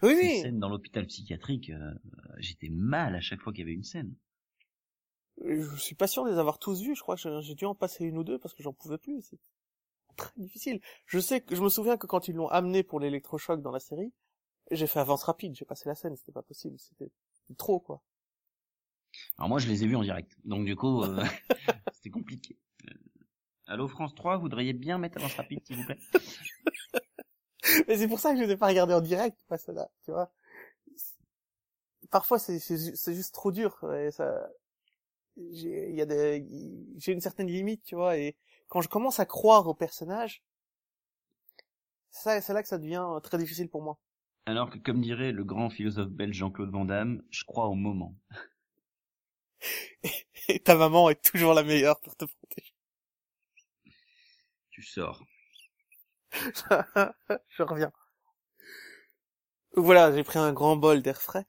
Oui, 0.03 0.15
Ces 0.19 0.21
oui. 0.21 0.39
scènes 0.41 0.59
dans 0.59 0.69
l'hôpital 0.69 1.05
psychiatrique, 1.07 1.69
euh, 1.69 1.93
j'étais 2.37 2.69
mal 2.69 3.15
à 3.15 3.21
chaque 3.21 3.41
fois 3.41 3.53
qu'il 3.53 3.61
y 3.61 3.63
avait 3.63 3.73
une 3.73 3.83
scène. 3.83 4.13
Je 5.45 5.75
suis 5.77 5.95
pas 5.95 6.07
sûr 6.07 6.25
de 6.25 6.31
les 6.31 6.37
avoir 6.37 6.59
tous 6.59 6.81
vus. 6.81 6.95
Je 6.95 7.01
crois 7.01 7.15
que 7.15 7.41
j'ai- 7.41 7.55
dû 7.55 7.65
en 7.65 7.75
passer 7.75 8.05
une 8.05 8.17
ou 8.17 8.23
deux 8.23 8.37
parce 8.39 8.53
que 8.53 8.63
j'en 8.63 8.73
pouvais 8.73 8.97
plus. 8.97 9.21
C'est 9.21 9.39
très 10.17 10.31
difficile. 10.37 10.81
Je 11.05 11.19
sais 11.19 11.41
que, 11.41 11.55
je 11.55 11.61
me 11.61 11.69
souviens 11.69 11.97
que 11.97 12.07
quand 12.07 12.27
ils 12.27 12.35
l'ont 12.35 12.49
amené 12.49 12.83
pour 12.83 12.99
l'électrochoc 12.99 13.61
dans 13.61 13.71
la 13.71 13.79
série, 13.79 14.11
j'ai 14.71 14.87
fait 14.87 14.99
avance 14.99 15.23
rapide. 15.23 15.55
J'ai 15.55 15.65
passé 15.65 15.87
la 15.87 15.95
scène. 15.95 16.15
C'était 16.15 16.31
pas 16.33 16.41
possible. 16.43 16.77
C'était 16.79 17.09
trop, 17.57 17.79
quoi. 17.79 18.01
Alors 19.37 19.49
moi, 19.49 19.59
je 19.59 19.67
les 19.67 19.83
ai 19.83 19.87
vus 19.87 19.95
en 19.95 20.03
direct, 20.03 20.37
donc 20.43 20.65
du 20.65 20.75
coup, 20.75 21.03
euh, 21.03 21.23
c'était 21.93 22.11
compliqué. 22.11 22.57
Euh, 22.87 22.93
Allô 23.65 23.87
France 23.87 24.13
3, 24.13 24.35
vous 24.35 24.43
voudriez 24.43 24.73
bien 24.73 24.97
mettre 24.97 25.17
avance 25.17 25.33
rapide, 25.35 25.65
s'il 25.65 25.77
vous 25.77 25.85
plaît 25.85 25.97
Mais 27.87 27.97
c'est 27.97 28.07
pour 28.07 28.19
ça 28.19 28.31
que 28.33 28.39
je 28.39 28.43
les 28.43 28.51
ai 28.51 28.57
pas 28.57 28.67
regardés 28.67 28.93
en 28.93 29.01
direct, 29.01 29.37
pas 29.47 29.57
cela, 29.57 29.89
tu 30.03 30.11
vois. 30.11 30.31
Parfois, 32.09 32.39
c'est 32.39 32.59
juste 32.59 33.33
trop 33.33 33.51
dur, 33.51 33.79
et 33.93 34.11
ça, 34.11 34.49
j'ai, 35.51 35.89
il 35.89 35.95
y 35.95 36.01
a 36.01 36.05
des, 36.05 36.45
j'ai 36.97 37.11
une 37.11 37.21
certaine 37.21 37.47
limite, 37.47 37.83
tu 37.83 37.95
vois, 37.95 38.17
et 38.17 38.35
quand 38.67 38.81
je 38.81 38.89
commence 38.89 39.19
à 39.19 39.25
croire 39.25 39.67
au 39.67 39.73
personnage, 39.73 40.43
ça, 42.11 42.41
c'est 42.41 42.53
là 42.53 42.61
que 42.61 42.69
ça 42.69 42.77
devient 42.77 43.05
très 43.23 43.37
difficile 43.37 43.69
pour 43.69 43.81
moi. 43.81 43.99
Alors 44.45 44.69
que, 44.69 44.77
comme 44.77 45.01
dirait 45.01 45.31
le 45.31 45.43
grand 45.43 45.69
philosophe 45.69 46.09
belge 46.09 46.35
Jean-Claude 46.35 46.71
Van 46.71 46.85
Damme, 46.85 47.23
je 47.29 47.43
crois 47.45 47.67
au 47.67 47.75
moment. 47.75 48.15
Et 50.47 50.59
ta 50.59 50.75
maman 50.75 51.09
est 51.09 51.21
toujours 51.21 51.53
la 51.53 51.63
meilleure 51.63 51.99
pour 51.99 52.15
te 52.15 52.25
protéger. 52.25 52.73
Tu 54.71 54.81
sors. 54.81 55.23
je 56.31 57.63
reviens. 57.63 57.91
Voilà, 59.75 60.11
j'ai 60.13 60.23
pris 60.23 60.39
un 60.39 60.51
grand 60.51 60.77
bol 60.77 61.01
d'air 61.01 61.21
frais. 61.21 61.45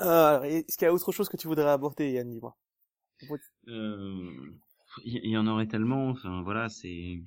Alors, 0.00 0.44
est-ce 0.44 0.76
qu'il 0.76 0.86
y 0.86 0.88
a 0.88 0.92
autre 0.92 1.12
chose 1.12 1.28
que 1.28 1.36
tu 1.36 1.46
voudrais 1.46 1.68
aborder, 1.70 2.10
Yann, 2.10 2.28
dis-moi? 2.28 2.56
Euh, 3.68 4.32
Il 5.04 5.30
y, 5.30 5.36
en 5.36 5.46
aurait 5.46 5.68
tellement. 5.68 6.08
Enfin 6.08 6.42
voilà, 6.42 6.68
c'est 6.68 7.20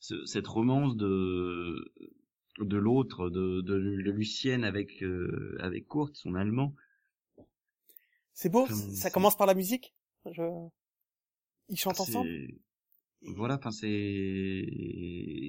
ce- 0.00 0.24
cette 0.26 0.46
romance 0.46 0.96
de 0.96 1.92
de 2.58 2.76
l'autre, 2.78 3.28
de, 3.28 3.60
de, 3.60 3.78
de 3.78 4.10
Lucienne 4.10 4.64
avec 4.64 5.02
euh, 5.02 5.56
avec 5.60 5.86
Kurt, 5.88 6.16
son 6.16 6.34
allemand. 6.34 6.74
C'est 8.34 8.48
beau, 8.50 8.66
ça 8.66 9.10
commence 9.10 9.36
par 9.36 9.46
la 9.46 9.54
musique? 9.54 9.94
Je... 10.30 10.42
Ils 11.68 11.78
chantent 11.78 12.00
ensemble? 12.00 12.28
Voilà, 13.22 13.56
enfin 13.56 13.70
c'est 13.70 14.66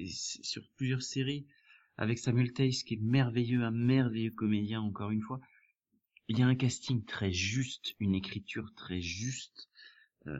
sur 0.08 0.62
plusieurs 0.76 1.02
séries 1.02 1.46
avec 1.96 2.18
Samuel 2.18 2.52
Tace 2.52 2.82
qui 2.82 2.94
est 2.94 3.02
merveilleux, 3.02 3.62
un 3.62 3.70
merveilleux 3.70 4.30
comédien 4.30 4.80
encore 4.80 5.10
une 5.10 5.22
fois. 5.22 5.40
Il 6.28 6.38
y 6.38 6.42
a 6.42 6.46
un 6.46 6.54
casting 6.54 7.04
très 7.04 7.32
juste, 7.32 7.94
une 8.00 8.14
écriture 8.14 8.72
très 8.76 9.00
juste. 9.00 9.68
Euh, 10.26 10.38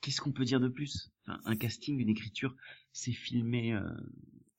Qu'est-ce 0.00 0.20
qu'on 0.20 0.30
peut 0.32 0.44
dire 0.44 0.60
de 0.60 0.68
plus? 0.68 1.10
Enfin, 1.26 1.40
Un 1.44 1.56
casting, 1.56 1.98
une 1.98 2.08
écriture, 2.08 2.54
c'est 2.92 3.12
filmé. 3.12 3.72
euh, 3.72 3.90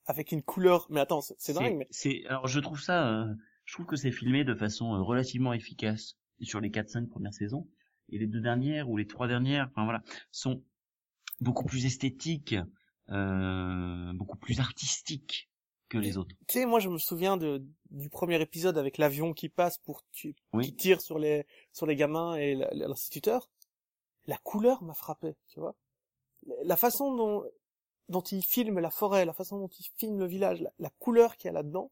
Avec 0.06 0.34
une 0.34 0.44
couleur. 0.44 0.88
Mais 0.90 1.00
attends, 1.00 1.22
c'est 1.22 1.54
dingue, 1.54 1.78
mais 1.78 1.88
c'est 1.90 2.26
alors 2.26 2.48
je 2.48 2.60
trouve 2.60 2.82
ça 2.82 3.08
euh, 3.08 3.34
je 3.64 3.74
trouve 3.74 3.86
que 3.86 3.96
c'est 3.96 4.12
filmé 4.12 4.44
de 4.44 4.54
façon 4.56 4.94
euh, 4.94 5.02
relativement 5.02 5.54
efficace 5.54 6.18
sur 6.42 6.60
les 6.60 6.70
4 6.72 6.90
5 6.90 7.10
premières 7.10 7.34
saisons 7.34 7.70
et 8.10 8.18
les 8.18 8.28
deux 8.28 8.42
dernières 8.42 8.90
ou 8.90 8.98
les 8.98 9.08
trois 9.08 9.28
dernières 9.28 9.68
enfin 9.70 9.86
voilà 9.86 10.04
sont 10.32 10.64
beaucoup 11.40 11.66
plus 11.66 11.86
esthétiques 11.86 12.56
euh, 13.10 14.12
beaucoup 14.14 14.38
plus 14.38 14.60
artistiques 14.60 15.50
que 15.92 15.98
les 15.98 16.18
autres. 16.18 16.36
tu 16.48 16.60
sais, 16.60 16.66
moi 16.66 16.80
je 16.80 16.90
me 16.90 16.98
souviens 16.98 17.38
de, 17.38 17.64
du 17.90 18.10
premier 18.10 18.42
épisode 18.42 18.78
avec 18.78 18.98
l'avion 18.98 19.34
qui 19.34 19.50
passe 19.50 19.78
pour 19.78 20.04
tu, 20.12 20.36
Oui. 20.54 20.66
qui 20.66 20.74
tire 20.76 21.02
sur 21.02 21.20
les 21.20 21.46
sur 21.74 21.86
les 21.86 21.96
gamins 21.96 22.36
et 22.36 22.56
l'instituteur. 22.72 23.50
La 24.28 24.38
couleur 24.38 24.84
m'a 24.84 24.94
frappé, 24.94 25.36
tu 25.50 25.60
vois. 25.60 25.76
La 26.64 26.76
façon 26.76 27.14
dont 27.16 27.44
dont 28.10 28.22
il 28.22 28.44
filme 28.44 28.80
la 28.80 28.90
forêt, 28.92 29.26
la 29.26 29.34
façon 29.34 29.58
dont 29.60 29.70
il 29.80 29.86
filme 29.98 30.20
le 30.20 30.26
village, 30.26 30.62
la, 30.62 30.72
la 30.80 30.90
couleur 31.00 31.38
qu'il 31.38 31.48
y 31.48 31.50
a 31.50 31.54
là-dedans, 31.54 31.92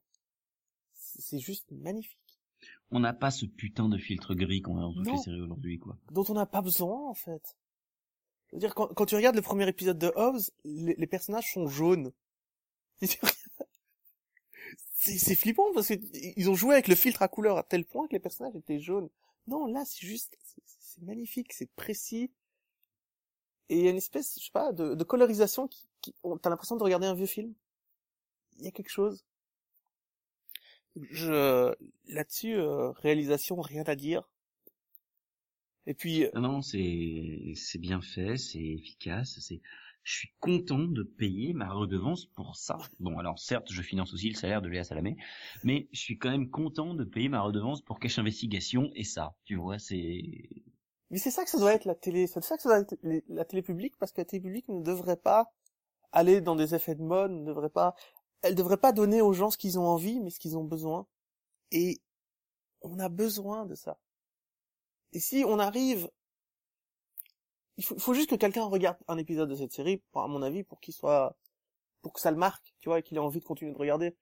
c'est 0.94 1.22
c'est 1.22 1.40
juste 1.40 1.70
magnifique. 1.72 2.18
On 2.92 3.00
n'a 3.00 3.14
pas 3.14 3.32
ce 3.32 3.46
putain 3.46 3.88
de 3.90 3.98
filtre 3.98 4.34
gris 4.36 4.62
qu'on 4.62 4.78
a 4.78 4.82
dans 4.82 4.94
toutes 4.94 5.06
Non. 5.06 5.14
les 5.14 5.20
séries 5.22 5.42
aujourd'hui 5.42 5.80
quoi. 5.80 5.98
dont 6.12 6.26
on 6.30 6.34
n'a 6.34 6.46
pas 6.46 6.62
besoin 6.62 7.08
en 7.10 7.14
fait. 7.14 7.56
Je 8.50 8.56
veux 8.56 8.60
dire, 8.62 8.74
quand, 8.74 8.88
quand 8.88 9.06
tu 9.06 9.16
regardes 9.16 9.36
le 9.36 9.44
premier 9.44 9.68
épisode 9.68 10.00
de 10.00 10.12
Hobbs, 10.16 10.42
les, 10.64 10.96
les 10.96 11.08
personnages 11.08 11.54
sont 11.54 11.68
jaunes. 11.68 12.12
C'est 14.96 15.36
flippant 15.36 15.72
parce 15.74 15.88
qu'ils 15.88 16.50
ont 16.50 16.56
joué 16.56 16.74
avec 16.74 16.88
le 16.88 16.96
filtre 16.96 17.22
à 17.22 17.28
couleur 17.28 17.58
à 17.58 17.64
tel 17.64 17.86
point 17.86 18.08
que 18.08 18.14
les 18.14 18.20
personnages 18.20 18.56
étaient 18.56 18.80
jaunes. 18.80 19.10
Non, 19.48 19.66
là 19.68 19.84
c'est 19.86 20.06
juste, 20.06 20.38
c'est- 20.44 21.02
magnifique, 21.02 21.54
c'est 21.54 21.70
précis. 21.76 22.30
Et 23.70 23.78
il 23.80 23.86
y 23.86 23.88
a 23.88 23.92
une 23.92 23.96
espèce, 23.98 24.38
je 24.38 24.46
sais 24.46 24.52
pas, 24.52 24.74
de, 24.74 24.96
de 24.96 25.04
colorisation 25.06 25.68
qui, 25.70 25.88
qui 26.02 26.14
t'as 26.42 26.50
l'impression 26.50 26.76
de 26.76 26.84
regarder 26.84 27.08
un 27.08 27.14
vieux 27.14 27.26
film. 27.26 27.54
Il 28.60 28.66
y 28.66 28.68
a 28.68 28.72
quelque 28.72 28.92
chose. 28.92 29.26
Je, 31.10 31.74
là-dessus, 32.08 32.54
euh, 32.56 32.92
réalisation, 32.92 33.60
rien 33.60 33.84
à 33.88 33.96
dire. 33.96 34.30
Et 35.86 35.94
puis, 35.94 36.24
euh, 36.26 36.32
non, 36.36 36.62
c'est 36.62 37.54
c'est 37.56 37.80
bien 37.80 38.02
fait, 38.02 38.38
c'est 38.38 38.60
efficace, 38.64 39.40
c'est 39.40 39.62
je 40.10 40.16
suis 40.16 40.34
content 40.40 40.80
de 40.80 41.04
payer 41.04 41.54
ma 41.54 41.72
redevance 41.72 42.26
pour 42.26 42.56
ça. 42.56 42.80
Bon, 43.00 43.20
alors 43.20 43.38
certes, 43.38 43.72
je 43.72 43.80
finance 43.84 44.12
aussi 44.12 44.28
le 44.28 44.36
salaire 44.36 44.60
de 44.60 44.68
Léa 44.68 44.84
Salamé, 44.84 45.18
mais 45.64 45.88
je 45.92 46.00
suis 46.00 46.18
quand 46.18 46.32
même 46.32 46.50
content 46.50 46.96
de 46.96 47.04
payer 47.04 47.30
ma 47.30 47.42
redevance 47.42 47.84
pour 47.84 48.00
Cache 48.00 48.18
Investigation 48.18 48.90
et 48.96 49.04
ça, 49.04 49.36
tu 49.44 49.56
vois, 49.56 49.78
c'est 49.78 50.24
Mais 51.12 51.20
c'est 51.20 51.30
ça 51.30 51.44
que 51.44 51.52
ça 51.52 51.60
doit 51.60 51.76
être 51.76 51.86
la 51.86 51.94
télé, 51.94 52.26
c'est 52.26 52.44
ça 52.44 52.58
que 52.58 52.64
ça 52.64 52.70
doit 52.70 52.80
être 52.80 52.98
la 53.04 53.46
télé 53.46 53.62
publique, 53.62 53.98
parce 54.00 54.12
que 54.12 54.22
la 54.22 54.26
télé 54.26 54.42
publique 54.42 54.68
ne 54.68 54.82
devrait 54.82 55.16
pas 55.16 55.54
aller 56.12 56.42
dans 56.42 56.56
des 56.56 56.74
effets 56.74 56.96
de 56.96 57.04
mode, 57.04 57.30
ne 57.30 57.46
devrait 57.46 57.70
pas, 57.70 57.94
elle 58.42 58.56
devrait 58.56 58.78
pas 58.78 58.94
donner 58.94 59.22
aux 59.22 59.34
gens 59.34 59.52
ce 59.52 59.60
qu'ils 59.60 59.78
ont 59.78 59.86
envie, 59.86 60.20
mais 60.22 60.32
ce 60.32 60.40
qu'ils 60.40 60.58
ont 60.58 60.64
besoin. 60.64 61.06
Et 61.72 62.02
on 62.82 62.98
a 62.98 63.10
besoin 63.10 63.68
de 63.68 63.76
ça. 63.76 64.00
Et 65.14 65.20
si 65.20 65.44
on 65.48 65.60
arrive, 65.60 66.10
il 67.80 67.86
faut, 67.86 68.14
juste 68.14 68.30
que 68.30 68.36
quelqu'un 68.36 68.66
regarde 68.66 68.98
un 69.08 69.18
épisode 69.18 69.50
de 69.50 69.56
cette 69.56 69.72
série, 69.72 70.02
à 70.14 70.28
mon 70.28 70.42
avis, 70.42 70.64
pour 70.64 70.82
qu'il 70.82 70.94
soit, 70.94 71.38
pour 72.02 72.12
que 72.12 72.20
ça 72.20 72.30
le 72.30 72.36
marque, 72.36 72.76
tu 72.82 72.90
vois, 72.90 73.00
et 73.00 73.04
qu'il 73.04 73.16
ait 73.16 73.22
envie 73.22 73.40
de 73.40 73.46
continuer 73.46 73.72
de 73.72 73.78
regarder. 73.78 74.18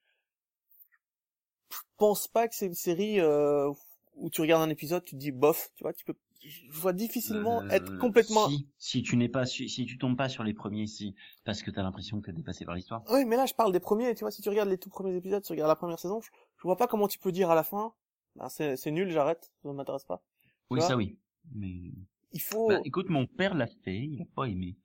Je 1.72 1.78
pense 1.98 2.28
pas 2.28 2.48
que 2.48 2.54
c'est 2.54 2.68
une 2.68 2.76
série 2.76 3.20
euh, 3.20 3.72
où 4.14 4.30
tu 4.30 4.42
regardes 4.42 4.62
un 4.62 4.70
épisode, 4.70 5.04
tu 5.04 5.16
te 5.16 5.20
dis 5.20 5.32
bof, 5.32 5.72
tu 5.76 5.84
vois, 5.84 5.94
tu 5.94 6.06
peux, 6.06 6.14
je 6.40 6.70
vois 6.70 6.94
difficilement 6.94 7.62
Euh, 7.64 7.70
être 7.70 7.98
complètement. 7.98 8.48
Si, 8.48 8.68
si 8.78 9.02
tu 9.02 9.18
n'es 9.18 9.28
pas, 9.28 9.48
si, 9.48 9.68
si 9.70 9.88
tu 9.88 9.98
tombes 9.98 10.16
pas 10.16 10.30
sur 10.30 10.44
les 10.44 10.54
premiers, 10.54 10.86
si, 10.86 11.16
parce 11.44 11.64
que 11.64 11.72
t'as 11.72 11.82
l'impression 11.82 12.22
que 12.22 12.28
t'es 12.28 12.34
dépassé 12.34 12.64
par 12.64 12.76
l'histoire. 12.76 13.04
Oui, 13.10 13.26
mais 13.26 13.38
là 13.38 13.48
je 13.48 13.56
parle 13.56 13.74
des 13.74 13.80
premiers, 13.80 14.14
tu 14.14 14.24
vois, 14.24 14.30
si 14.30 14.44
tu 14.44 14.50
regardes 14.50 14.70
les 14.70 14.78
tout 14.78 14.92
premiers 14.92 15.16
épisodes, 15.16 15.44
tu 15.44 15.52
regardes 15.52 15.70
la 15.70 15.76
première 15.76 15.98
saison, 15.98 16.22
je, 16.22 16.30
je 16.58 16.62
vois 16.62 16.78
pas 16.78 16.86
comment 16.86 17.08
tu 17.08 17.18
peux 17.18 17.32
dire 17.32 17.50
à 17.50 17.56
la 17.56 17.64
fin, 17.64 17.92
bah, 18.36 18.50
c'est 18.50 18.92
nul, 18.92 19.10
j'arrête, 19.10 19.52
ça 19.64 19.74
m'intéresse 19.74 20.06
pas. 20.06 20.22
Oui, 20.70 20.80
ça 20.80 20.96
oui. 20.96 21.18
Mais 21.56 21.92
Il 22.32 22.42
faut. 22.42 22.70
bah, 22.70 22.80
écoute, 22.84 23.10
mon 23.10 23.26
père 23.26 23.56
l'a 23.56 23.68
fait, 23.68 23.98
il 23.98 24.22
a 24.22 24.26
pas 24.36 24.46
aimé. 24.46 24.76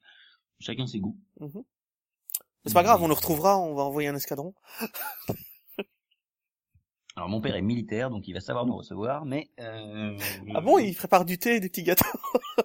Chacun 0.60 0.86
ses 0.86 1.00
goûts. 1.00 1.18
Mais 1.40 1.48
c'est 2.66 2.74
pas 2.74 2.84
grave, 2.84 3.02
on 3.02 3.08
le 3.08 3.14
retrouvera, 3.14 3.58
on 3.58 3.74
va 3.74 3.82
envoyer 3.82 4.08
un 4.08 4.14
escadron. 4.14 4.54
Alors 7.16 7.28
mon 7.28 7.40
père 7.40 7.56
est 7.56 7.62
militaire, 7.62 8.10
donc 8.10 8.26
il 8.26 8.32
va 8.32 8.40
savoir 8.40 8.64
nous 8.64 8.76
recevoir, 8.76 9.26
mais... 9.26 9.50
Euh... 9.60 10.16
Ah 10.54 10.62
bon, 10.62 10.78
il 10.78 10.94
prépare 10.94 11.26
du 11.26 11.38
thé 11.38 11.56
et 11.56 11.60
des 11.60 11.68
petits 11.68 11.82
gâteaux. 11.82 12.06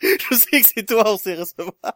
Je 0.00 0.34
sais 0.34 0.60
que 0.60 0.66
c'est 0.66 0.86
toi, 0.86 1.14
on 1.14 1.16
sait 1.16 1.36
recevoir. 1.36 1.94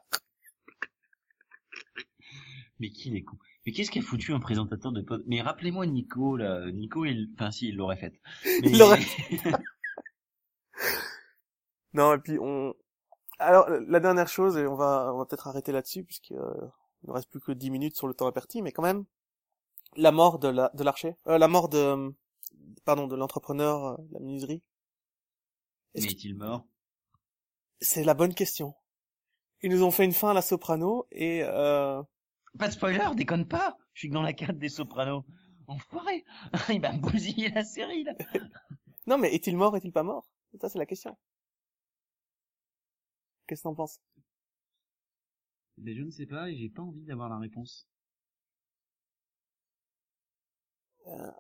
Mais 2.79 2.91
qui 2.91 3.15
est 3.15 3.23
con 3.23 3.37
Mais 3.67 3.73
qu'est-ce 3.73 3.91
qu'a 3.91 4.01
foutu 4.01 4.33
un 4.33 4.41
présentateur 4.41 4.93
de 4.93 5.03
pod 5.03 5.25
Mais 5.27 5.43
rappelez-moi 5.43 5.87
Nico, 5.87 6.37
là. 6.37 6.71
Nico, 6.71 7.05
il... 7.05 7.31
enfin 7.35 7.51
si, 7.51 7.69
il 7.69 7.77
l'aurait 7.77 7.97
fait. 7.97 8.21
Mais... 8.45 8.61
Il 8.71 8.79
l'aurait 8.79 9.03
Non, 11.95 12.13
et 12.13 12.19
puis 12.19 12.39
on... 12.41 12.75
Alors, 13.39 13.69
la 13.69 14.01
dernière 14.01 14.29
chose, 14.29 14.57
et 14.57 14.67
on 14.67 14.75
va, 14.75 15.11
on 15.13 15.19
va 15.19 15.27
peut-être 15.27 15.49
arrêter 15.49 15.73
là-dessus, 15.73 16.05
puisqu'il 16.05 16.37
euh, 16.37 16.53
ne 17.05 17.13
reste 17.13 17.31
plus 17.31 17.41
que 17.41 17.53
10 17.53 17.71
minutes 17.71 17.97
sur 17.97 18.07
le 18.07 18.15
temps 18.15 18.27
imparti, 18.27 18.63
mais 18.63 18.73
quand 18.73 18.83
même, 18.83 19.05
la 19.97 20.13
mort 20.13 20.39
de 20.39 20.49
la, 20.49 20.71
de 20.75 20.85
l'archer, 20.85 21.17
euh, 21.27 21.39
la 21.39 21.49
mort 21.49 21.69
de, 21.69 22.15
pardon, 22.85 23.07
de 23.07 23.17
l'entrepreneur, 23.17 23.85
euh, 23.85 23.97
de 23.97 24.15
la 24.15 24.21
menuiserie. 24.21 24.63
Mais 25.95 26.03
est-il 26.05 26.37
mort? 26.37 26.65
C'est 27.81 28.05
la 28.05 28.15
bonne 28.15 28.35
question. 28.35 28.75
Ils 29.63 29.71
nous 29.71 29.83
ont 29.83 29.91
fait 29.91 30.05
une 30.05 30.13
fin 30.13 30.31
à 30.31 30.35
la 30.35 30.43
soprano, 30.43 31.07
et 31.11 31.43
euh... 31.43 32.03
Pas 32.59 32.69
de 32.69 32.73
spoiler, 32.73 33.07
déconne 33.17 33.47
pas 33.47 33.77
Je 33.95 34.01
suis 34.01 34.09
que 34.09 34.15
dans 34.15 34.23
la 34.23 34.33
carte 34.33 34.59
des 34.59 34.69
sopranos. 34.69 35.25
Enfoiré 35.67 36.25
Il 36.69 36.81
m'a 36.81 36.93
bousillé 36.93 37.49
la 37.51 37.65
série, 37.65 38.05
là 38.05 38.13
Non, 39.07 39.19
mais 39.19 39.35
est-il 39.35 39.57
mort, 39.57 39.77
est-il 39.77 39.93
pas 39.93 40.03
mort? 40.03 40.29
Ça, 40.61 40.69
c'est 40.69 40.79
la 40.79 40.87
question. 40.87 41.17
Qu'est-ce 43.47 43.63
que 43.63 43.69
t'en 43.69 43.75
penses? 43.75 44.01
Mais 45.79 45.95
je 45.95 46.03
ne 46.03 46.11
sais 46.11 46.27
pas 46.27 46.51
et 46.51 46.57
j'ai 46.57 46.69
pas 46.69 46.83
envie 46.83 47.05
d'avoir 47.05 47.29
la 47.29 47.39
réponse. 47.39 47.87
euh... 51.07 51.31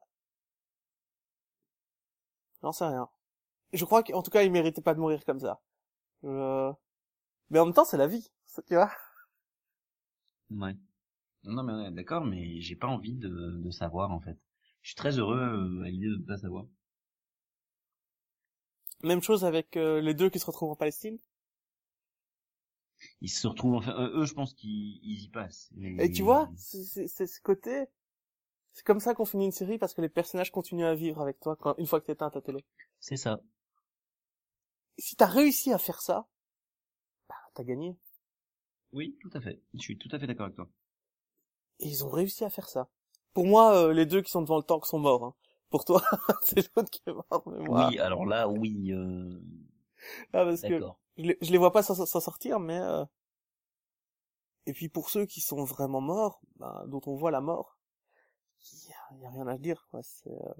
J'en 2.62 2.72
sais 2.72 2.86
rien. 2.86 3.08
Je 3.74 3.84
crois 3.84 4.02
qu'en 4.04 4.22
tout 4.22 4.30
cas, 4.32 4.42
il 4.44 4.52
méritait 4.52 4.82
pas 4.82 4.94
de 4.94 5.00
mourir 5.00 5.24
comme 5.24 5.40
ça. 5.40 5.60
Euh... 6.24 6.72
Mais 7.50 7.60
en 7.60 7.66
même 7.66 7.74
temps, 7.74 7.84
c'est 7.86 7.96
la 7.98 8.08
vie, 8.08 8.30
tu 8.68 8.74
vois 8.74 8.90
Ouais. 10.50 10.74
Non, 11.44 11.62
mais 11.64 11.72
on 11.74 11.86
est 11.86 11.92
d'accord, 11.92 12.24
mais 12.26 12.60
j'ai 12.60 12.76
pas 12.76 12.88
envie 12.88 13.14
de, 13.14 13.28
de 13.62 13.70
savoir, 13.70 14.12
en 14.12 14.20
fait. 14.20 14.38
Je 14.82 14.90
suis 14.90 14.96
très 14.96 15.18
heureux 15.18 15.38
euh, 15.40 15.84
à 15.84 15.90
l'idée 15.90 16.08
de 16.08 16.16
ne 16.16 16.24
pas 16.26 16.38
savoir. 16.38 16.66
Même 19.04 19.22
chose 19.22 19.44
avec 19.44 19.76
euh, 19.76 20.00
les 20.00 20.14
deux 20.14 20.30
qui 20.30 20.40
se 20.40 20.46
retrouvent 20.46 20.72
en 20.72 20.74
Palestine. 20.74 21.20
Ils 23.20 23.28
se 23.28 23.46
retrouvent, 23.46 23.76
enfin, 23.76 23.94
euh, 23.98 24.20
eux, 24.20 24.24
je 24.24 24.34
pense 24.34 24.54
qu'ils 24.54 25.22
y 25.22 25.28
passent. 25.28 25.70
Et 25.98 26.10
tu 26.10 26.22
vois, 26.22 26.50
c'est 26.56 27.08
ce 27.08 27.40
côté, 27.40 27.86
c'est 28.72 28.84
comme 28.84 29.00
ça 29.00 29.14
qu'on 29.14 29.24
finit 29.24 29.46
une 29.46 29.52
série 29.52 29.78
parce 29.78 29.94
que 29.94 30.00
les 30.00 30.08
personnages 30.08 30.50
continuent 30.50 30.84
à 30.84 30.94
vivre 30.94 31.20
avec 31.20 31.40
toi 31.40 31.56
quand, 31.56 31.74
une 31.78 31.86
fois 31.86 32.00
que 32.00 32.06
t'éteins 32.06 32.30
ta 32.30 32.40
télé. 32.40 32.64
C'est 33.00 33.16
ça. 33.16 33.40
Si 34.98 35.16
t'as 35.16 35.26
réussi 35.26 35.72
à 35.72 35.78
faire 35.78 36.00
ça, 36.00 36.26
bah, 37.28 37.36
t'as 37.54 37.64
gagné. 37.64 37.96
Oui, 38.92 39.16
tout 39.20 39.30
à 39.34 39.40
fait. 39.40 39.60
Je 39.74 39.80
suis 39.80 39.98
tout 39.98 40.08
à 40.12 40.18
fait 40.18 40.26
d'accord 40.26 40.46
avec 40.46 40.56
toi. 40.56 40.68
Et 41.80 41.88
ils 41.88 42.04
ont 42.04 42.10
réussi 42.10 42.44
à 42.44 42.50
faire 42.50 42.68
ça. 42.68 42.88
Pour 43.32 43.46
moi, 43.46 43.76
euh, 43.76 43.92
les 43.92 44.06
deux 44.06 44.22
qui 44.22 44.30
sont 44.30 44.42
devant 44.42 44.56
le 44.56 44.62
tank 44.62 44.86
sont 44.86 44.98
morts. 44.98 45.24
Hein. 45.24 45.34
Pour 45.70 45.84
toi, 45.84 46.02
c'est 46.42 46.74
l'autre 46.76 46.90
qui 46.90 47.02
est 47.06 47.12
mort, 47.12 47.42
mais 47.46 47.58
moi... 47.64 47.88
Oui, 47.88 47.98
alors 47.98 48.26
là, 48.26 48.48
oui. 48.48 48.92
Euh... 48.92 49.40
Ah, 50.32 50.44
parce 50.44 50.62
que 50.62 50.80
je 51.16 51.22
les, 51.22 51.38
je 51.40 51.50
les 51.50 51.58
vois 51.58 51.72
pas 51.72 51.82
s'en 51.82 52.20
sortir, 52.20 52.60
mais... 52.60 52.78
Euh... 52.78 53.04
Et 54.66 54.72
puis 54.72 54.88
pour 54.88 55.10
ceux 55.10 55.26
qui 55.26 55.40
sont 55.40 55.64
vraiment 55.64 56.00
morts, 56.00 56.40
bah, 56.56 56.84
dont 56.88 57.02
on 57.06 57.16
voit 57.16 57.30
la 57.30 57.40
mort, 57.40 57.78
il 58.62 59.18
y, 59.18 59.22
y, 59.22 59.26
a 59.26 59.30
rien 59.30 59.46
à 59.46 59.58
dire, 59.58 59.86
quoi. 59.90 60.02
C'est 60.02 60.30
euh... 60.30 60.54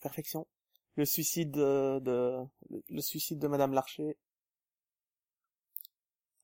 perfection. 0.00 0.46
Le 0.94 1.04
suicide 1.04 1.50
de, 1.50 2.00
de, 2.00 2.44
le 2.88 3.00
suicide 3.00 3.38
de 3.38 3.48
Madame 3.48 3.72
Larcher. 3.72 4.16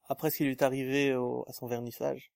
Après 0.09 0.31
ce 0.31 0.39
qui 0.39 0.45
lui 0.45 0.53
est 0.53 0.62
arrivé 0.62 1.14
au, 1.14 1.45
à 1.49 1.53
son 1.53 1.66
vernissage. 1.66 2.33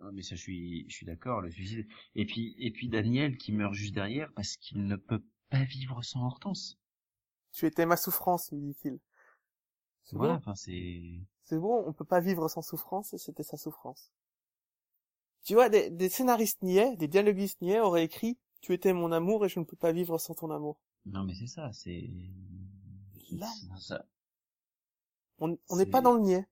Non, 0.00 0.10
mais 0.12 0.22
ça, 0.22 0.34
je 0.34 0.42
suis, 0.42 0.86
je 0.88 0.96
suis 0.96 1.06
d'accord, 1.06 1.40
le 1.40 1.50
suicide. 1.50 1.86
Et 2.14 2.26
puis, 2.26 2.56
et 2.58 2.70
puis 2.70 2.88
Daniel 2.88 3.36
qui 3.36 3.52
meurt 3.52 3.74
juste 3.74 3.94
derrière 3.94 4.32
parce 4.34 4.56
qu'il 4.56 4.86
ne 4.86 4.96
peut 4.96 5.22
pas 5.50 5.62
vivre 5.64 6.02
sans 6.02 6.24
Hortense. 6.24 6.78
Tu 7.52 7.66
étais 7.66 7.86
ma 7.86 7.96
souffrance, 7.96 8.50
lui 8.50 8.60
dit-il. 8.60 8.98
Voilà, 10.12 10.34
enfin, 10.34 10.54
c'est... 10.54 11.02
C'est 11.42 11.58
bon, 11.58 11.84
on 11.86 11.92
peut 11.92 12.04
pas 12.04 12.20
vivre 12.20 12.48
sans 12.48 12.62
souffrance 12.62 13.12
et 13.14 13.18
c'était 13.18 13.42
sa 13.42 13.56
souffrance. 13.56 14.10
Tu 15.44 15.54
vois, 15.54 15.68
des, 15.68 15.90
des 15.90 16.08
scénaristes 16.08 16.62
niais, 16.62 16.96
des 16.96 17.08
dialoguistes 17.08 17.60
niais 17.60 17.80
auraient 17.80 18.04
écrit 18.04 18.38
Tu 18.60 18.72
étais 18.72 18.92
mon 18.92 19.12
amour 19.12 19.44
et 19.44 19.48
je 19.48 19.60
ne 19.60 19.64
peux 19.64 19.76
pas 19.76 19.92
vivre 19.92 20.18
sans 20.18 20.34
ton 20.34 20.50
amour. 20.50 20.78
Non, 21.06 21.24
mais 21.24 21.34
c'est 21.34 21.46
ça, 21.46 21.70
c'est... 21.72 22.08
Là, 23.30 23.50
ça... 23.78 24.06
on 25.38 25.56
n'est 25.76 25.86
pas 25.86 26.00
dans 26.00 26.14
le 26.14 26.20
niais. 26.20 26.46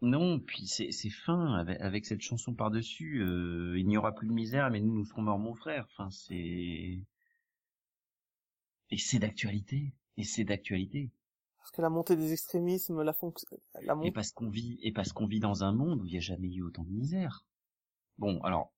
Non, 0.00 0.38
puis 0.38 0.68
c'est 0.68 0.92
c'est 0.92 1.10
fin 1.10 1.54
avec, 1.54 1.80
avec 1.80 2.06
cette 2.06 2.20
chanson 2.20 2.54
par 2.54 2.70
dessus. 2.70 3.20
Euh, 3.20 3.76
il 3.78 3.86
n'y 3.88 3.96
aura 3.96 4.14
plus 4.14 4.28
de 4.28 4.32
misère, 4.32 4.70
mais 4.70 4.80
nous 4.80 4.94
nous 4.94 5.04
serons 5.04 5.22
morts, 5.22 5.38
mon 5.38 5.54
frère. 5.54 5.86
Enfin, 5.90 6.08
c'est 6.10 7.00
et 8.90 8.96
c'est 8.96 9.18
d'actualité. 9.18 9.92
Et 10.16 10.24
c'est 10.24 10.44
d'actualité. 10.44 11.10
Parce 11.68 11.76
que 11.76 11.82
la 11.82 11.90
montée 11.90 12.16
des 12.16 12.32
extrémismes, 12.32 13.02
la 13.02 13.12
fonction, 13.12 13.46
la 13.82 13.94
montée... 13.94 14.08
Et 14.08 14.10
parce 14.10 14.32
qu'on 14.32 14.48
vit 14.48 14.78
et 14.82 14.90
parce 14.90 15.12
qu'on 15.12 15.26
vit 15.26 15.38
dans 15.38 15.64
un 15.64 15.72
monde 15.72 16.00
où 16.00 16.06
il 16.06 16.12
n'y 16.12 16.16
a 16.16 16.20
jamais 16.20 16.48
eu 16.48 16.62
autant 16.62 16.82
de 16.82 16.88
misère. 16.88 17.44
Bon, 18.16 18.40
alors 18.40 18.72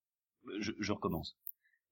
je, 0.58 0.72
je 0.76 0.92
recommence. 0.92 1.38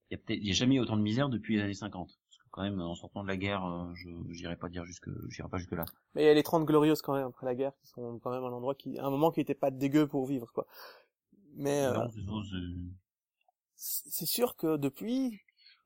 Il 0.09 0.15
y 0.15 0.15
a 0.15 0.17
peut-être 0.17 0.39
il 0.41 0.47
y 0.47 0.51
a 0.51 0.53
jamais 0.53 0.75
eu 0.75 0.81
autant 0.81 0.97
de 0.97 1.01
misère 1.01 1.29
depuis 1.29 1.55
les 1.55 1.61
années 1.61 1.73
50 1.73 2.19
quand 2.51 2.63
même 2.63 2.81
en 2.81 2.95
sortant 2.95 3.23
de 3.23 3.29
la 3.29 3.37
guerre 3.37 3.63
euh, 3.63 3.93
je 3.93 4.09
j'irai 4.31 4.57
pas 4.57 4.69
dire 4.69 4.83
jusque 4.83 5.07
j'irai 5.29 5.47
pas 5.47 5.59
jusque 5.59 5.73
là 5.73 5.85
mais 6.15 6.23
il 6.23 6.25
y 6.25 6.29
a 6.29 6.33
les 6.33 6.41
30 6.41 6.65
glorieuses 6.65 7.03
quand 7.03 7.13
même 7.13 7.27
après 7.27 7.45
la 7.45 7.53
guerre 7.53 7.73
qui 7.79 7.87
sont 7.89 8.17
quand 8.17 8.31
même 8.31 8.43
un 8.43 8.51
endroit 8.51 8.73
qui 8.73 8.97
un 8.97 9.11
moment 9.11 9.29
qui 9.29 9.39
était 9.39 9.53
pas 9.53 9.69
dégueu 9.69 10.07
pour 10.07 10.25
vivre 10.25 10.51
quoi 10.51 10.65
mais 11.53 11.85
euh, 11.85 12.07
c'est 13.75 14.25
sûr 14.25 14.55
que 14.55 14.77
depuis 14.77 15.39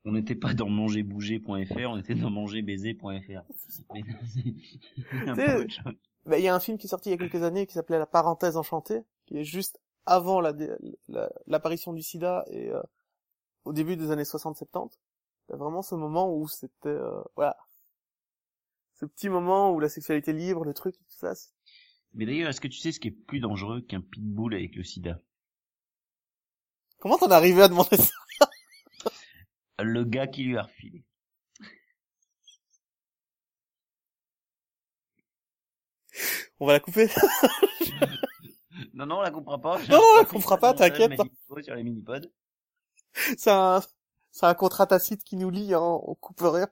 on 0.06 0.12
n'était 0.12 0.36
pas 0.36 0.54
dans 0.54 0.70
mangerbouger.fr 0.70 1.90
on 1.90 1.98
était 1.98 2.16
dans 2.16 2.30
mangerbaiser.fr 2.30 3.06
bah, 6.26 6.38
il 6.38 6.44
y 6.44 6.48
a 6.48 6.56
un 6.56 6.60
film 6.60 6.78
qui 6.78 6.88
est 6.88 6.90
sorti 6.90 7.10
il 7.10 7.12
y 7.12 7.16
a 7.16 7.18
quelques 7.18 7.44
années 7.44 7.66
qui 7.66 7.74
s'appelait 7.74 8.00
La 8.00 8.06
parenthèse 8.06 8.58
enchantée 8.58 9.04
qui 9.26 9.38
est 9.38 9.44
juste 9.44 9.80
avant 10.06 10.42
l'apparition 10.42 11.92
la, 11.92 11.96
du 11.96 12.04
sida 12.04 12.44
et 12.48 12.70
euh, 12.70 12.82
au 13.66 13.74
début 13.74 13.96
des 13.96 14.12
années 14.12 14.24
60-70 14.24 14.98
T'as 15.48 15.58
vraiment 15.58 15.82
ce 15.82 15.96
moment 15.96 16.34
où 16.34 16.48
c'était, 16.48 16.90
euh, 16.90 17.22
voilà. 17.36 17.58
Ce 19.00 19.06
petit 19.06 19.30
moment 19.30 19.72
où 19.72 19.80
la 19.80 19.90
sexualité 19.90 20.32
libre, 20.32 20.64
le 20.64 20.74
truc, 20.74 20.96
tout 20.96 21.18
ça. 21.18 21.34
Mais 22.14 22.26
d'ailleurs, 22.26 22.50
est-ce 22.50 22.62
que 22.62 22.68
tu 22.68 22.78
sais 22.78 22.92
ce 22.92 23.00
qui 23.00 23.10
est 23.10 23.12
plus 23.12 23.40
dangereux 23.40 23.82
qu'un 23.82 24.02
pitbull 24.02 24.54
avec 24.54 24.76
le 24.76 24.84
sida? 24.84 25.20
Comment 27.00 27.18
t'en 27.18 27.28
es 27.28 27.34
arrivé 27.34 27.64
à 27.64 27.68
demander 27.68 27.98
ça? 27.98 28.14
Le 29.80 30.04
gars 30.04 30.28
qui 30.28 30.44
lui 30.44 30.58
a 30.58 30.64
refilé. 30.64 31.04
On 36.60 36.68
va 36.68 36.74
la 36.74 36.80
couper 36.80 37.08
Non, 38.94 39.06
non, 39.06 39.18
on 39.18 39.22
la 39.22 39.32
coupera 39.32 39.60
pas. 39.60 39.80
Non, 39.90 40.00
on 40.00 40.20
la 40.20 40.26
coupera 40.26 40.58
pas, 40.58 40.74
t'inquiète. 40.74 41.20
Sur 41.62 41.76
les 41.76 41.84
mini-pods. 41.84 42.30
C'est 43.14 43.52
un, 43.52 43.82
c'est 44.32 44.46
un 44.46 44.54
contrat 44.54 44.88
tacite 44.88 45.24
qui 45.24 45.36
nous 45.36 45.50
lie, 45.50 45.74
hein, 45.74 45.82
on 45.82 46.16
coupe 46.16 46.42
rien. 46.42 46.68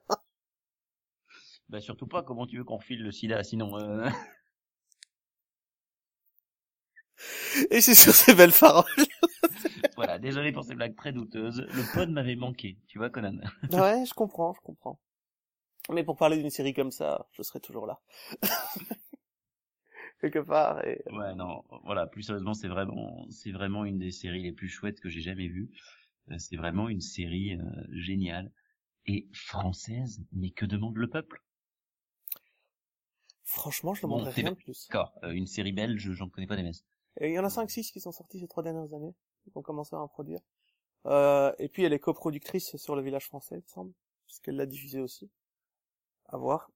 Bah 1.68 1.80
surtout 1.80 2.06
pas, 2.06 2.22
comment 2.22 2.46
tu 2.46 2.58
veux 2.58 2.64
qu'on 2.64 2.76
refile 2.76 3.02
le 3.02 3.12
sida, 3.12 3.42
sinon... 3.42 3.78
Euh... 3.78 4.08
Et 7.70 7.80
c'est 7.80 7.94
sur 7.94 8.12
ces 8.12 8.34
belles 8.34 8.52
paroles. 8.52 8.84
voilà, 9.96 10.18
désolé 10.18 10.52
pour 10.52 10.64
ces 10.64 10.74
blagues 10.74 10.96
très 10.96 11.12
douteuses. 11.12 11.60
Le 11.60 11.94
pod 11.94 12.10
m'avait 12.10 12.36
manqué, 12.36 12.78
tu 12.88 12.98
vois 12.98 13.10
Conan. 13.10 13.38
ouais, 13.72 14.04
je 14.06 14.14
comprends, 14.14 14.54
je 14.54 14.60
comprends. 14.60 14.98
Mais 15.90 16.04
pour 16.04 16.16
parler 16.16 16.36
d'une 16.36 16.50
série 16.50 16.74
comme 16.74 16.92
ça, 16.92 17.26
je 17.32 17.42
serai 17.42 17.60
toujours 17.60 17.86
là. 17.86 18.00
Quelque 20.20 20.38
part. 20.38 20.86
Et... 20.86 21.02
Ouais, 21.10 21.34
non, 21.34 21.64
voilà, 21.84 22.06
plus 22.06 22.22
sérieusement, 22.22 22.54
c'est 22.54 22.68
vraiment, 22.68 23.26
c'est 23.30 23.50
vraiment 23.50 23.84
une 23.84 23.98
des 23.98 24.12
séries 24.12 24.44
les 24.44 24.52
plus 24.52 24.68
chouettes 24.68 25.00
que 25.00 25.08
j'ai 25.08 25.20
jamais 25.20 25.48
vues. 25.48 25.70
C'est 26.38 26.56
vraiment 26.56 26.88
une 26.88 27.00
série 27.00 27.54
euh, 27.54 27.64
géniale 27.90 28.52
et 29.06 29.28
française, 29.32 30.24
mais 30.32 30.50
que 30.50 30.64
demande 30.64 30.96
le 30.96 31.08
peuple? 31.08 31.42
Franchement, 33.44 33.92
je 33.92 34.02
demanderais 34.02 34.30
bon, 34.30 34.36
rien 34.36 34.50
de 34.52 34.56
plus. 34.56 34.86
D'accord, 34.88 35.12
euh, 35.24 35.32
une 35.32 35.46
série 35.46 35.72
belge, 35.72 36.12
j'en 36.12 36.28
connais 36.28 36.46
pas 36.46 36.56
des 36.56 36.62
messes. 36.62 36.84
Et 37.20 37.28
il 37.28 37.34
y 37.34 37.38
en 37.38 37.44
a 37.44 37.50
5-6 37.50 37.90
qui 37.92 38.00
sont 38.00 38.12
sortis 38.12 38.40
ces 38.40 38.48
trois 38.48 38.62
dernières 38.62 38.92
années, 38.94 39.14
qui 39.44 39.50
ont 39.54 39.62
commencé 39.62 39.94
à 39.94 40.00
en 40.00 40.08
produire. 40.08 40.40
Euh, 41.06 41.52
et 41.58 41.68
puis 41.68 41.82
elle 41.84 41.92
est 41.92 41.98
coproductrice 41.98 42.76
sur 42.76 42.96
le 42.96 43.02
village 43.02 43.26
français, 43.26 43.56
il 43.56 43.62
me 43.62 43.68
semble, 43.68 43.92
puisqu'elle 44.26 44.56
l'a 44.56 44.66
diffusé 44.66 45.00
aussi. 45.00 45.30
À 46.28 46.36
voir. 46.38 46.70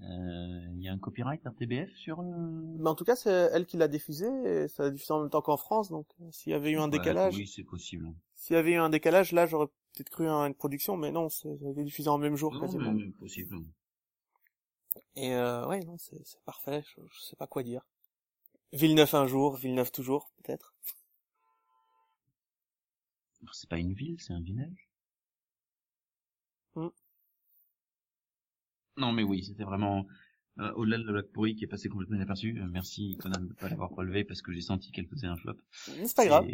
Euh, 0.00 0.66
Il 0.74 0.82
y 0.82 0.88
a 0.88 0.92
un 0.92 0.98
copyright 0.98 1.40
RTBF 1.46 1.94
sur 1.96 2.20
euh, 2.20 2.24
le... 2.24 2.78
Mais 2.82 2.88
en 2.90 2.94
tout 2.94 3.04
cas, 3.04 3.14
c'est 3.16 3.30
elle 3.52 3.66
qui 3.66 3.76
l'a 3.76 3.88
diffusé, 3.88 4.26
et 4.26 4.68
ça 4.68 4.84
a 4.84 4.90
diffusé 4.90 5.12
en 5.12 5.20
même 5.20 5.30
temps 5.30 5.42
qu'en 5.42 5.56
France, 5.56 5.90
donc 5.90 6.06
euh, 6.20 6.30
s'il 6.32 6.50
y 6.52 6.54
avait 6.54 6.70
eu 6.70 6.78
un 6.78 6.84
Ouais, 6.84 6.90
décalage, 6.90 7.36
Oui, 7.36 7.46
c'est 7.46 7.62
possible. 7.64 8.12
s'il 8.34 8.56
y 8.56 8.58
avait 8.58 8.72
eu 8.72 8.76
un 8.78 8.90
décalage, 8.90 9.32
là, 9.32 9.46
j'aurais 9.46 9.68
peut-être 9.94 10.10
cru 10.10 10.28
à 10.28 10.32
une 10.46 10.54
production, 10.54 10.96
mais 10.96 11.12
non, 11.12 11.28
c'est- 11.28 11.56
ça 11.58 11.66
a 11.66 11.70
été 11.70 11.84
diffusé 11.84 12.08
en 12.08 12.18
même 12.18 12.36
jour, 12.36 12.52
Non, 12.52 12.60
quasiment. 12.60 12.92
mais 12.92 13.10
possible. 13.12 13.56
Et 15.16 15.34
euh, 15.34 15.66
ouais, 15.68 15.80
non, 15.84 15.96
c'est 15.98 16.20
c'est 16.24 16.42
parfait, 16.44 16.82
je, 16.86 17.00
je 17.10 17.20
sais 17.20 17.36
pas 17.36 17.46
quoi 17.46 17.62
dire. 17.62 17.86
Villeneuve 18.72 19.14
un 19.14 19.26
jour, 19.26 19.56
Villeneuve 19.56 19.92
toujours, 19.92 20.30
peut-être. 20.42 20.74
C'est 23.52 23.68
pas 23.68 23.78
une 23.78 23.92
ville, 23.92 24.20
c'est 24.20 24.32
un 24.32 24.40
village? 24.40 24.88
Hmm. 26.74 26.88
Non, 28.96 29.12
mais 29.12 29.22
oui, 29.24 29.44
c'était 29.44 29.64
vraiment 29.64 30.06
euh, 30.58 30.72
au-delà 30.74 30.98
de 30.98 31.12
la 31.12 31.22
pourrie 31.22 31.54
qui 31.54 31.64
est 31.64 31.68
passé 31.68 31.88
complètement 31.88 32.16
inaperçu. 32.16 32.58
Euh, 32.60 32.66
merci 32.70 33.16
Conan 33.18 33.40
de 33.40 33.54
pas 33.54 33.68
l'avoir 33.68 33.90
relevé 33.90 34.24
parce 34.24 34.42
que 34.42 34.52
j'ai 34.52 34.60
senti 34.60 34.90
qu'elle 34.90 35.06
faisait 35.06 35.26
un 35.26 35.36
flop. 35.36 35.56
Mais 35.88 36.06
C'est 36.06 36.16
pas 36.16 36.26
grave. 36.26 36.46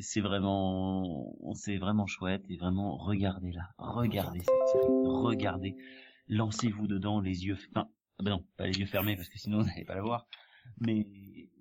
C'est 0.00 0.20
vraiment, 0.20 1.34
c'est 1.54 1.78
vraiment 1.78 2.06
chouette 2.06 2.44
et 2.48 2.56
vraiment 2.56 2.96
regardez 2.96 3.52
là, 3.52 3.70
regardez 3.78 4.40
cette 4.40 4.68
série, 4.72 4.86
regardez, 5.06 5.76
lancez-vous 6.28 6.86
dedans 6.86 7.20
les 7.20 7.46
yeux, 7.46 7.58
enfin, 7.72 7.88
ah 8.18 8.22
ben 8.22 8.30
non, 8.30 8.44
pas 8.56 8.66
les 8.66 8.78
yeux 8.78 8.86
fermés 8.86 9.16
parce 9.16 9.28
que 9.28 9.38
sinon 9.38 9.62
vous 9.62 9.66
n'allez 9.66 9.84
pas 9.84 9.94
la 9.94 10.02
voir, 10.02 10.26
mais, 10.80 11.06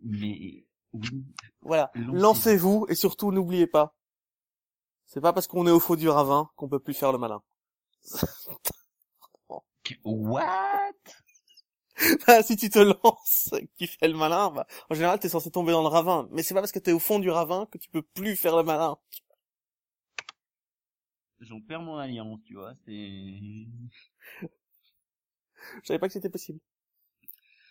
mais 0.04 0.66
oui, 0.94 1.26
Voilà, 1.62 1.92
Lancez-vous. 1.96 2.86
et 2.90 2.96
surtout, 2.96 3.32
n'oubliez 3.32 3.68
pas, 3.68 3.96
c'est 5.06 5.22
pas 5.22 5.34
parce 5.34 5.48
qu'on 5.48 5.68
est 5.68 5.72
au 5.72 5.80
faux 5.80 5.96
du 5.96 6.10
ravin 6.10 6.50
qu'on 6.56 6.68
peut 6.68 6.80
plus 6.80 6.94
faire 6.94 7.12
le 7.12 7.18
malin. 7.18 7.42
what? 10.04 10.94
Bah, 12.28 12.44
si 12.44 12.56
tu 12.56 12.70
te 12.70 12.78
lances, 12.78 13.52
tu 13.80 13.88
fais 13.88 14.08
le 14.08 14.14
malin, 14.14 14.52
bah, 14.52 14.68
en 14.90 14.94
général, 14.94 15.20
t'es 15.20 15.30
censé 15.30 15.50
tomber 15.50 15.72
dans 15.72 15.82
le 15.82 15.88
ravin. 15.88 16.28
Mais 16.32 16.44
c'est 16.44 16.54
pas 16.54 16.60
parce 16.62 16.72
que 16.72 16.78
t'es 16.78 16.92
au 16.92 17.00
fond 17.00 17.18
du 17.18 17.32
ravin 17.32 17.66
que 17.72 17.80
tu 17.80 17.90
peux 17.90 18.04
plus 18.04 18.36
faire 18.36 18.56
le 18.56 18.62
malin. 18.62 18.98
J'en 21.40 21.60
perds 21.62 21.82
mon 21.82 21.98
alliance, 21.98 22.40
tu 22.46 22.56
vois, 22.56 22.74
c'est... 22.86 22.92
Je 25.82 25.88
savais 25.88 26.00
pas 26.00 26.08
que 26.08 26.14
c'était 26.14 26.30
possible. 26.30 26.60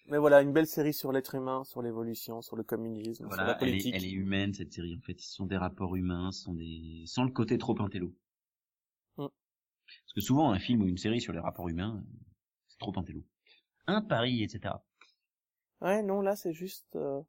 Mais 0.08 0.18
voilà, 0.18 0.40
une 0.42 0.52
belle 0.52 0.66
série 0.66 0.94
sur 0.94 1.10
l'être 1.10 1.34
humain, 1.34 1.64
sur 1.64 1.82
l'évolution, 1.82 2.40
sur 2.40 2.56
le 2.56 2.62
communisme, 2.62 3.28
sur 3.28 3.28
la 3.28 3.36
Voilà, 3.36 3.58
elle 3.60 3.68
est, 3.68 3.72
politique. 3.72 3.94
elle 3.94 4.04
est 4.04 4.10
humaine 4.10 4.54
cette 4.54 4.72
série 4.72 4.94
en 4.96 5.00
fait. 5.00 5.20
Ce 5.20 5.32
sont 5.34 5.46
des 5.46 5.56
rapports 5.56 5.96
humains, 5.96 6.30
ce 6.32 6.42
sont 6.44 6.54
des 6.54 7.02
sans 7.06 7.24
le 7.24 7.32
côté 7.32 7.58
trop 7.58 7.80
intello. 7.80 8.14
Mm. 9.16 9.26
Parce 9.26 10.12
que 10.14 10.20
souvent 10.20 10.50
un 10.52 10.58
film 10.58 10.82
ou 10.82 10.86
une 10.86 10.98
série 10.98 11.20
sur 11.20 11.32
les 11.32 11.40
rapports 11.40 11.68
humains, 11.68 12.04
c'est 12.68 12.78
trop 12.78 12.92
intello. 12.96 13.24
Un 13.88 14.00
pari, 14.02 14.42
etc. 14.42 14.74
Ouais, 15.80 16.02
non, 16.02 16.20
là, 16.20 16.36
c'est 16.36 16.52
juste, 16.52 16.96
euh, 16.96 17.20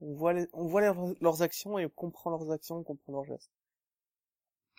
on 0.00 0.14
voit 0.14 0.32
les, 0.32 0.46
on 0.52 0.66
voit 0.66 0.80
leurs, 0.80 1.14
leurs 1.20 1.42
actions 1.42 1.78
et 1.78 1.86
on 1.86 1.90
comprend 1.90 2.30
leurs 2.30 2.50
actions, 2.50 2.76
on 2.76 2.84
comprend 2.84 3.12
leurs 3.12 3.24
gestes. 3.24 3.52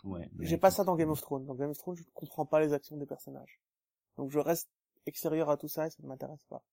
Ouais. 0.04 0.30
J'ai 0.40 0.58
pas 0.58 0.72
ça 0.72 0.84
dans 0.84 0.96
Game 0.96 1.10
of 1.10 1.22
Thrones. 1.22 1.46
Dans 1.46 1.56
Game 1.56 1.70
of 1.70 1.78
Thrones, 1.78 1.96
je 1.96 2.04
ne 2.04 2.12
comprends 2.14 2.46
pas 2.46 2.60
les 2.60 2.74
actions 2.74 2.98
des 2.98 3.06
personnages. 3.06 3.60
Donc 4.18 4.32
je 4.32 4.40
reste 4.40 4.70
extérieur 5.06 5.50
à 5.50 5.58
tout 5.58 5.68
ça 5.68 5.88
et 5.88 5.90
ça 5.90 6.02
ne 6.04 6.08
m'intéresse 6.08 6.44
pas. 6.50 6.64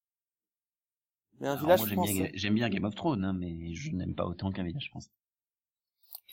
Mais 1.39 1.49
un 1.49 1.55
Alors, 1.55 1.77
village 1.77 1.77
moi, 1.77 1.87
j'aime 1.87 2.01
bien, 2.01 2.13
français. 2.17 2.33
j'aime 2.35 2.55
bien 2.55 2.69
Game 2.69 2.83
of 2.85 2.97
Thrones, 2.97 3.25
hein, 3.25 3.33
mais 3.33 3.73
je 3.75 3.93
n'aime 3.95 4.17
pas 4.17 4.27
autant 4.27 4.51
qu'un 4.51 4.65
village 4.65 4.89
français. 4.91 5.11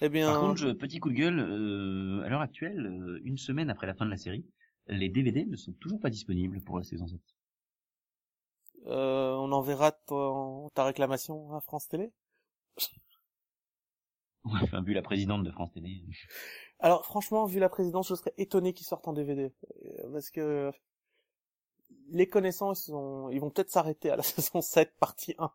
Eh 0.02 0.10
bien, 0.10 0.26
Par 0.26 0.38
contre, 0.38 0.74
petit 0.74 1.00
coup 1.00 1.10
de 1.10 1.16
gueule, 1.16 1.39
euh, 1.39 2.22
à 2.24 2.30
l'heure 2.30 2.41
actuelle, 2.41 2.86
euh, 2.86 3.20
une 3.24 3.39
semaine 3.39 3.72
après 3.72 3.88
la 3.88 3.95
fin 3.95 4.06
de 4.06 4.12
la 4.12 4.18
série, 4.18 4.45
les 4.88 5.10
DVD 5.10 5.43
ne 5.45 5.56
sont 5.56 5.74
toujours 5.74 6.00
pas 6.00 6.12
disponibles 6.12 6.62
pour 6.62 6.78
la 6.78 6.84
saison 6.84 7.08
7. 7.08 7.20
euh, 8.88 9.34
on 9.36 9.52
enverra 9.52 9.91
ton- 9.91 10.70
ta 10.74 10.84
réclamation 10.86 11.54
à 11.56 11.62
France 11.62 11.88
Télé? 11.88 12.12
Ouais, 14.45 14.60
Enfin, 14.64 14.82
vu 14.82 14.93
la 14.93 15.02
présidente 15.04 15.43
de 15.43 15.52
France 15.52 15.72
Télé. 15.74 16.02
Alors 16.80 17.06
franchement, 17.06 17.45
vu 17.45 17.60
la 17.60 17.70
présidence, 17.70 18.08
je 18.10 18.16
serais 18.16 18.34
étonné 18.38 18.74
qu'ils 18.74 18.86
sortent 18.88 19.08
en 19.08 19.14
DVD. 19.14 19.54
Parce 20.12 20.30
que 20.32 20.72
les 22.10 22.28
connaissants, 22.28 22.74
ils, 22.74 22.78
sont... 22.78 23.30
ils 23.30 23.39
vont 23.39 23.49
peut-être 23.49 23.70
s'arrêter 23.70 24.10
à 24.10 24.16
la 24.16 24.24
saison 24.24 24.62
7, 24.62 24.93
partie 24.99 25.36
1. 25.38 25.51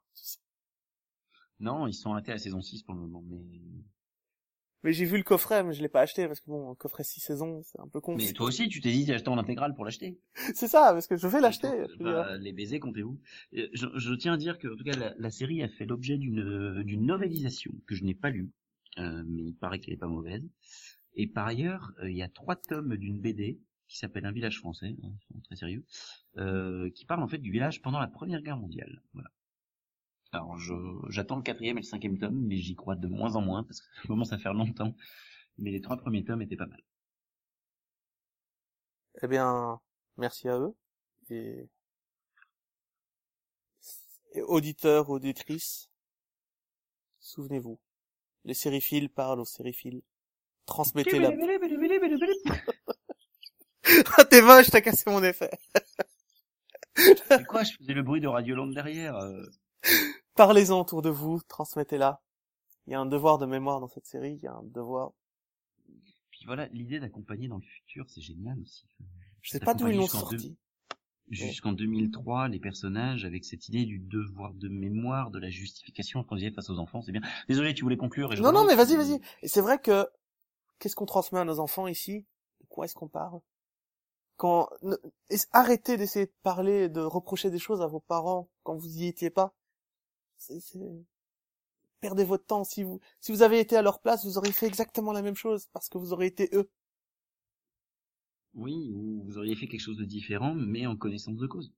Non, 1.61 1.87
ils 1.87 1.95
sont 1.95 2.13
arrêtés 2.13 2.33
à 2.33 2.35
la 2.35 2.41
saison 2.41 2.61
6 2.61 2.83
pour 2.83 2.95
le 2.95 3.01
moment, 3.01 3.23
mais... 3.29 3.61
Mais 4.85 4.93
j'ai 4.93 5.05
vu 5.05 5.17
le 5.17 5.23
coffret, 5.23 5.63
mais 5.63 5.75
je 5.75 5.81
l'ai 5.81 5.89
pas 5.89 6.01
acheté 6.01 6.27
parce 6.27 6.41
que 6.41 6.51
bon, 6.51 6.73
un 6.73 6.75
coffret 6.75 7.05
6 7.05 7.21
saisons, 7.21 7.63
c'est 7.63 7.79
un 7.79 7.87
peu 7.87 8.01
con. 8.01 8.17
Mais 8.17 8.33
toi 8.33 8.47
aussi, 8.47 8.69
tu 8.69 8.81
t'es 8.81 8.91
dit 8.91 9.05
d'acheter 9.05 9.29
en 9.29 9.39
intégrale 9.39 9.77
pour 9.77 9.85
l'acheter. 9.85 10.19
C'est 10.57 10.67
ça, 10.67 10.91
parce 10.93 11.07
que 11.07 11.17
je 11.17 11.29
vais 11.29 11.41
l'acheter. 11.41 11.69
Bah, 12.01 12.37
les 12.39 12.53
baisers, 12.53 12.81
comptez-vous. 12.81 13.21
Euh, 13.55 13.69
Je, 13.75 13.87
je 13.95 14.15
tiens 14.15 14.33
à 14.33 14.37
dire 14.37 14.59
que, 14.59 14.67
en 14.67 14.77
tout 14.77 14.83
cas, 14.83 14.97
la, 14.97 15.15
la 15.17 15.31
série 15.31 15.63
a 15.63 15.69
fait 15.69 15.87
l'objet 15.87 16.19
d'une 16.19 16.83
d'une 16.83 17.07
novélisation 17.07 17.71
que 17.87 17.95
je 17.95 18.03
n'ai 18.03 18.15
pas 18.15 18.31
lue, 18.31 18.51
euh, 18.99 19.23
mais 19.29 19.45
il 19.45 19.55
paraît 19.55 19.79
qu'elle 19.79 19.95
est 19.95 19.99
pas 19.99 20.09
mauvaise. 20.09 20.43
Et 21.15 21.29
par 21.29 21.47
ailleurs, 21.47 21.93
euh, 22.01 22.11
il 22.11 22.17
y 22.17 22.23
a 22.23 22.29
trois 22.29 22.57
tomes 22.57 22.97
d'une 22.97 23.21
BD 23.21 23.61
qui 23.93 23.99
s'appelle 23.99 24.25
Un 24.25 24.33
village 24.33 24.59
français, 24.59 24.97
hein, 25.03 25.13
très 25.45 25.57
sérieux, 25.57 25.85
euh, 26.39 26.91
qui 26.95 27.05
parle 27.05 27.23
en 27.23 27.29
fait 27.29 27.37
du 27.37 27.53
village 27.53 27.83
pendant 27.83 28.01
la 28.01 28.07
Première 28.09 28.41
Guerre 28.41 28.57
mondiale. 28.57 29.03
Voilà. 29.13 29.31
Alors, 30.33 30.59
je 30.59 30.73
j'attends 31.11 31.37
le 31.37 31.43
quatrième 31.43 31.77
et 31.77 31.83
le 31.83 31.87
cinquième 31.87 32.19
tome, 32.19 32.41
mais 32.47 32.57
j'y 32.57 32.75
crois 32.75 32.97
de 32.97 33.07
moins 33.07 33.37
en 33.37 33.43
moins 33.43 33.65
parce 33.65 33.83
que 33.83 33.95
ça 33.95 34.09
commence 34.09 34.33
à 34.33 34.39
faire 34.39 34.55
longtemps. 34.55 34.97
Mais 35.59 35.71
les 35.71 35.83
trois 35.83 35.99
premiers 35.99 36.25
tomes 36.25 36.41
étaient 36.41 36.57
pas 36.57 36.67
mal. 36.67 36.83
Eh 39.23 39.27
bien, 39.27 39.79
merci 40.17 40.49
à 40.49 40.59
eux. 40.59 40.75
Et, 41.29 41.69
et 44.33 44.41
auditeurs, 44.41 45.11
auditrices, 45.11 45.91
souvenez-vous, 47.21 47.79
les 48.45 48.55
sériphiles 48.55 49.11
parlent 49.11 49.41
aux 49.41 49.45
sériphiles. 49.45 50.01
Transmettez 50.65 51.19
la... 51.19 51.31
Ah, 54.17 54.25
t'es 54.25 54.43
moche, 54.43 54.71
t'as 54.71 54.81
cassé 54.81 55.11
mon 55.11 55.23
effet. 55.23 55.51
C'est 56.97 57.47
quoi 57.47 57.63
Je 57.65 57.73
faisais 57.73 57.95
le 57.95 58.03
bruit 58.03 58.21
de 58.21 58.29
Radioland 58.29 58.69
derrière. 58.69 59.17
euh. 59.17 59.45
Parlez-en 60.35 60.81
autour 60.81 61.03
de 61.03 61.11
vous, 61.11 61.41
transmettez-la. 61.49 62.23
Il 62.87 62.93
y 62.93 62.95
a 62.95 63.01
un 63.01 63.07
devoir 63.07 63.39
de 63.39 63.47
mémoire 63.47 63.81
dans 63.81 63.89
cette 63.89 64.07
série, 64.07 64.35
il 64.35 64.45
y 64.45 64.47
a 64.47 64.53
un 64.55 64.63
devoir... 64.63 65.13
Puis 66.31 66.45
voilà, 66.47 66.67
l'idée 66.69 66.99
d'accompagner 67.01 67.49
dans 67.49 67.57
le 67.59 67.63
futur, 67.63 68.07
c'est 68.09 68.21
génial 68.21 68.59
aussi. 68.61 68.87
Je 69.43 69.51
sais 69.51 69.61
pas 69.61 69.75
d'où 69.75 69.89
ils 69.89 69.97
l'ont 69.97 70.07
sorti. 70.07 70.57
Jusqu'en 71.31 71.73
2003, 71.73 72.49
les 72.49 72.59
personnages 72.59 73.25
avec 73.25 73.45
cette 73.45 73.69
idée 73.69 73.85
du 73.87 73.99
devoir 73.99 74.53
de 74.55 74.69
mémoire, 74.69 75.31
de 75.31 75.39
la 75.39 75.51
justification 75.51 76.25
qu'on 76.25 76.37
disait 76.37 76.51
face 76.51 76.69
aux 76.69 76.79
enfants, 76.79 77.01
c'est 77.03 77.13
bien. 77.13 77.23
Désolé, 77.49 77.75
tu 77.75 77.85
voulais 77.85 77.97
conclure. 77.97 78.33
Et 78.33 78.37
je 78.37 78.43
Non, 78.43 78.53
non, 78.53 78.65
mais 78.65 78.75
vas-y, 78.75 78.97
vas-y. 78.97 79.21
Et 79.43 79.49
c'est 79.49 79.61
vrai 79.61 79.79
que, 79.79 80.07
qu'est-ce 80.79 80.97
qu'on 80.97 81.07
transmet 81.07 81.41
à 81.41 81.45
nos 81.45 81.61
enfants 81.61 81.87
ici? 81.87 82.27
De 82.61 82.67
quoi 82.69 82.85
est-ce 82.85 82.95
qu'on 82.95 83.09
parle? 83.09 83.41
Quand, 84.37 84.69
arrêtez 85.53 85.97
d'essayer 85.97 86.27
de 86.27 86.33
parler, 86.43 86.89
de 86.89 87.01
reprocher 87.01 87.51
des 87.51 87.59
choses 87.59 87.81
à 87.83 87.87
vos 87.87 88.01
parents 88.01 88.49
quand 88.65 88.77
vous 88.77 88.99
y 88.99 89.07
étiez 89.07 89.31
pas. 89.31 89.55
Perdez 92.01 92.25
votre 92.25 92.45
temps. 92.45 92.65
Si 92.65 92.83
vous, 92.83 93.01
si 93.21 93.33
vous 93.33 93.43
avez 93.43 93.61
été 93.61 93.77
à 93.77 93.83
leur 93.83 94.01
place, 94.01 94.25
vous 94.27 94.37
auriez 94.37 94.53
fait 94.53 94.67
exactement 94.67 95.13
la 95.13 95.23
même 95.23 95.37
chose 95.37 95.69
parce 95.73 95.89
que 95.89 95.99
vous 95.99 96.13
aurez 96.13 96.27
été 96.27 96.51
eux. 96.53 96.69
Oui, 98.55 98.91
ou 98.95 99.23
vous 99.25 99.37
auriez 99.39 99.55
fait 99.57 99.69
quelque 99.69 99.81
chose 99.81 99.99
de 99.99 100.05
différent, 100.07 100.55
mais 100.55 100.87
en 100.87 100.97
connaissance 100.97 101.37
de 101.37 101.47
cause. 101.47 101.73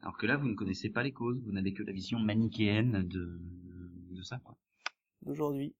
Alors 0.00 0.16
que 0.16 0.26
là, 0.26 0.36
vous 0.38 0.48
ne 0.48 0.54
connaissez 0.54 0.88
pas 0.88 1.02
les 1.02 1.12
causes, 1.12 1.42
vous 1.44 1.52
n'avez 1.52 1.74
que 1.74 1.82
la 1.82 1.92
vision 1.92 2.18
manichéenne 2.18 3.06
de, 3.06 3.38
de 4.10 4.22
ça, 4.22 4.38
quoi. 4.38 4.56
d'aujourd'hui. 5.22 5.74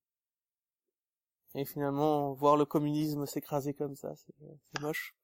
Et 1.57 1.65
finalement, 1.65 2.35
voir 2.35 2.57
le 2.57 2.65
communisme 2.67 3.27
s'écraser 3.27 3.75
comme 3.75 3.97
ça, 3.97 4.15
c'est 4.15 4.81
moche. 4.81 5.16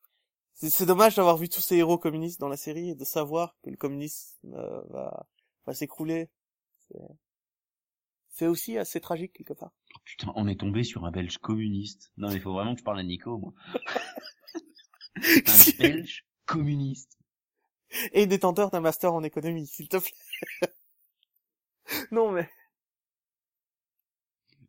C'est 0.54 0.86
dommage 0.86 1.16
d'avoir 1.16 1.36
vu 1.36 1.48
tous 1.48 1.60
ces 1.60 1.76
héros 1.76 1.98
communistes 1.98 2.40
dans 2.40 2.48
la 2.48 2.56
série 2.56 2.90
et 2.90 2.94
de 2.94 3.04
savoir 3.04 3.56
que 3.62 3.70
le 3.70 3.76
communisme 3.76 4.54
euh, 4.54 4.80
va, 4.90 5.26
va 5.66 5.74
s'écrouler. 5.74 6.30
C'est- 6.88 6.98
C'est 8.30 8.46
aussi 8.48 8.78
assez 8.78 9.00
tragique 9.00 9.32
quelque 9.32 9.52
part. 9.52 9.70
Oh, 9.94 9.98
putain, 10.04 10.32
on 10.34 10.48
est 10.48 10.58
tombé 10.58 10.82
sur 10.82 11.04
un 11.04 11.10
belge 11.12 11.38
communiste. 11.38 12.12
Non, 12.16 12.28
mais 12.28 12.34
il 12.34 12.40
faut 12.40 12.52
vraiment 12.52 12.74
que 12.74 12.80
je 12.80 12.84
parle 12.84 12.98
à 12.98 13.04
Nico, 13.04 13.38
moi. 13.38 13.52
un 15.16 15.78
belge 15.78 16.24
communiste. 16.46 17.18
Et 18.12 18.26
détenteur 18.26 18.70
d'un 18.70 18.80
master 18.80 19.12
en 19.14 19.22
économie, 19.22 19.66
s'il 19.66 19.88
te 19.88 19.98
plaît. 19.98 20.12
non 22.10 22.30
mais, 22.32 22.48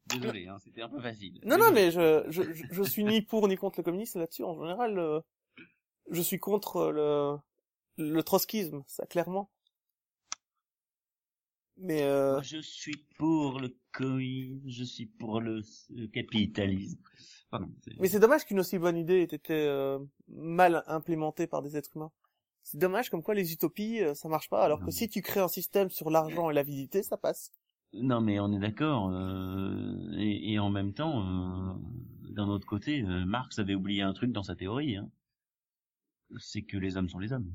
Désolé, 0.06 0.48
hein, 0.48 0.58
c'était 0.60 0.82
un 0.82 0.90
peu 0.90 1.02
facile. 1.02 1.40
non 1.46 1.58
non 1.58 1.72
mais 1.72 1.90
je, 1.92 2.26
je, 2.30 2.42
je, 2.54 2.64
je 2.70 2.84
suis 2.84 3.04
ni 3.04 3.22
pour 3.22 3.48
ni 3.48 3.56
contre 3.56 3.80
le 3.80 3.84
communisme 3.84 4.20
là-dessus. 4.20 4.44
En 4.44 4.54
général, 4.60 4.98
euh, 5.00 5.20
je 6.12 6.22
suis 6.22 6.40
contre 6.40 6.92
le, 6.92 7.38
le 7.98 8.24
trotskisme, 8.24 8.84
ça 8.88 9.06
clairement. 9.06 9.50
Mais 11.78 12.04
euh, 12.04 12.40
je 12.44 12.60
suis 12.60 13.04
pour 13.18 13.60
le 13.60 13.76
communisme, 13.92 14.62
je 14.70 14.84
suis 14.84 15.08
pour 15.08 15.42
le 15.42 15.62
euh, 15.98 16.08
capitalisme. 16.14 17.00
Pardon. 17.50 17.68
Mais 18.00 18.08
c'est 18.10 18.20
dommage 18.20 18.46
qu'une 18.46 18.60
aussi 18.60 18.78
bonne 18.78 18.98
idée 18.98 19.22
ait 19.22 19.36
été 19.36 19.54
euh, 19.54 19.98
mal 20.28 20.84
implémentée 20.88 21.48
par 21.48 21.62
des 21.64 21.76
êtres 21.76 21.96
humains. 21.96 22.12
C'est 22.62 22.78
dommage 22.78 23.10
comme 23.10 23.24
quoi 23.24 23.34
les 23.34 23.52
utopies, 23.54 24.02
euh, 24.02 24.14
ça 24.14 24.30
marche 24.30 24.50
pas, 24.50 24.64
alors 24.64 24.80
Non. 24.80 24.86
que 24.86 24.92
si 24.92 25.10
tu 25.10 25.22
crées 25.22 25.40
un 25.40 25.48
système 25.48 25.90
sur 25.90 26.10
l'argent 26.12 26.50
et 26.50 26.54
l'avidité, 26.54 27.02
ça 27.04 27.18
passe. 27.18 27.52
Non, 27.94 28.22
mais 28.22 28.40
on 28.40 28.52
est 28.54 28.60
d'accord. 28.60 29.10
euh, 29.10 29.96
et, 30.18 30.54
et 30.54 30.60
en 30.60 30.70
même 30.70 30.94
temps, 30.94 31.22
euh, 31.22 31.74
d'un 32.30 32.48
autre 32.50 32.66
côté, 32.68 33.02
euh, 33.02 33.26
Marx 33.26 33.58
avait 33.60 33.76
oublié 33.76 34.02
un 34.04 34.14
truc 34.14 34.32
dans 34.32 34.44
sa 34.44 34.56
théorie. 34.56 34.96
Hein. 34.96 35.10
C'est 36.40 36.64
que 36.64 36.78
les 36.78 36.98
hommes 36.98 37.10
sont 37.10 37.20
les 37.20 37.34
hommes. 37.34 37.54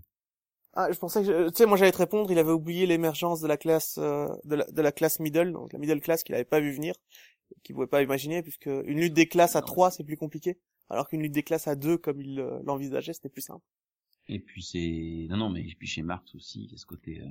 Ah, 0.74 0.92
je 0.92 0.98
pensais 0.98 1.24
que, 1.24 1.48
tu 1.48 1.56
sais, 1.56 1.66
moi 1.66 1.76
j'allais 1.76 1.92
te 1.92 1.98
répondre, 1.98 2.30
il 2.30 2.38
avait 2.38 2.52
oublié 2.52 2.86
l'émergence 2.86 3.40
de 3.40 3.48
la 3.48 3.56
classe, 3.56 3.98
euh, 3.98 4.28
de, 4.44 4.56
la, 4.56 4.64
de 4.70 4.82
la 4.82 4.92
classe 4.92 5.18
middle, 5.18 5.52
donc 5.52 5.72
la 5.72 5.78
middle 5.78 6.00
class 6.00 6.22
qu'il 6.22 6.34
avait 6.34 6.44
pas 6.44 6.60
vu 6.60 6.72
venir, 6.72 6.94
qu'il 7.64 7.74
pouvait 7.74 7.86
pas 7.86 8.02
imaginer, 8.02 8.42
puisque 8.42 8.66
une 8.66 9.00
lutte 9.00 9.14
des 9.14 9.26
classes 9.26 9.56
à 9.56 9.62
trois 9.62 9.90
c'est 9.90 10.04
plus 10.04 10.16
compliqué, 10.16 10.58
alors 10.90 11.08
qu'une 11.08 11.22
lutte 11.22 11.32
des 11.32 11.42
classes 11.42 11.66
à 11.68 11.74
deux, 11.74 11.96
comme 11.96 12.20
il 12.20 12.38
euh, 12.38 12.60
l'envisageait, 12.64 13.12
c'était 13.12 13.30
plus 13.30 13.42
simple. 13.42 13.64
Et 14.28 14.38
puis 14.38 14.62
c'est 14.62 15.26
non 15.30 15.38
non 15.38 15.48
mais 15.48 15.66
puis 15.78 15.88
chez 15.88 16.02
Marx 16.02 16.34
aussi 16.34 16.64
il 16.64 16.70
y 16.70 16.74
a 16.74 16.78
ce 16.78 16.86
côté 16.86 17.22
euh, 17.22 17.30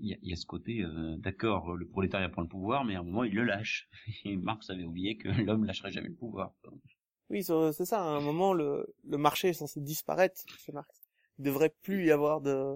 il 0.00 0.08
y, 0.08 0.12
a, 0.12 0.16
il 0.22 0.28
y 0.28 0.32
a 0.32 0.36
ce 0.36 0.44
côté 0.44 0.84
d'accord 1.18 1.76
le 1.76 1.86
prolétariat 1.86 2.28
prend 2.28 2.42
le 2.42 2.48
pouvoir 2.48 2.84
mais 2.84 2.96
à 2.96 2.98
un 2.98 3.04
moment 3.04 3.22
il 3.22 3.32
le 3.32 3.44
lâche 3.44 3.88
et 4.24 4.36
Marx 4.36 4.70
avait 4.70 4.84
oublié 4.84 5.16
que 5.16 5.28
l'homme 5.28 5.64
lâcherait 5.64 5.92
jamais 5.92 6.08
le 6.08 6.16
pouvoir. 6.16 6.52
Oui, 7.30 7.44
c'est 7.44 7.84
ça, 7.84 8.00
à 8.00 8.04
un 8.06 8.20
moment, 8.20 8.52
le, 8.54 8.94
le 9.04 9.18
marché 9.18 9.48
est 9.48 9.52
censé 9.54 9.80
disparaître, 9.80 10.40
chez 10.58 10.72
Marx. 10.72 10.88
Il 11.38 11.44
devrait 11.44 11.74
plus 11.82 12.06
y 12.06 12.10
avoir 12.10 12.40
de... 12.40 12.74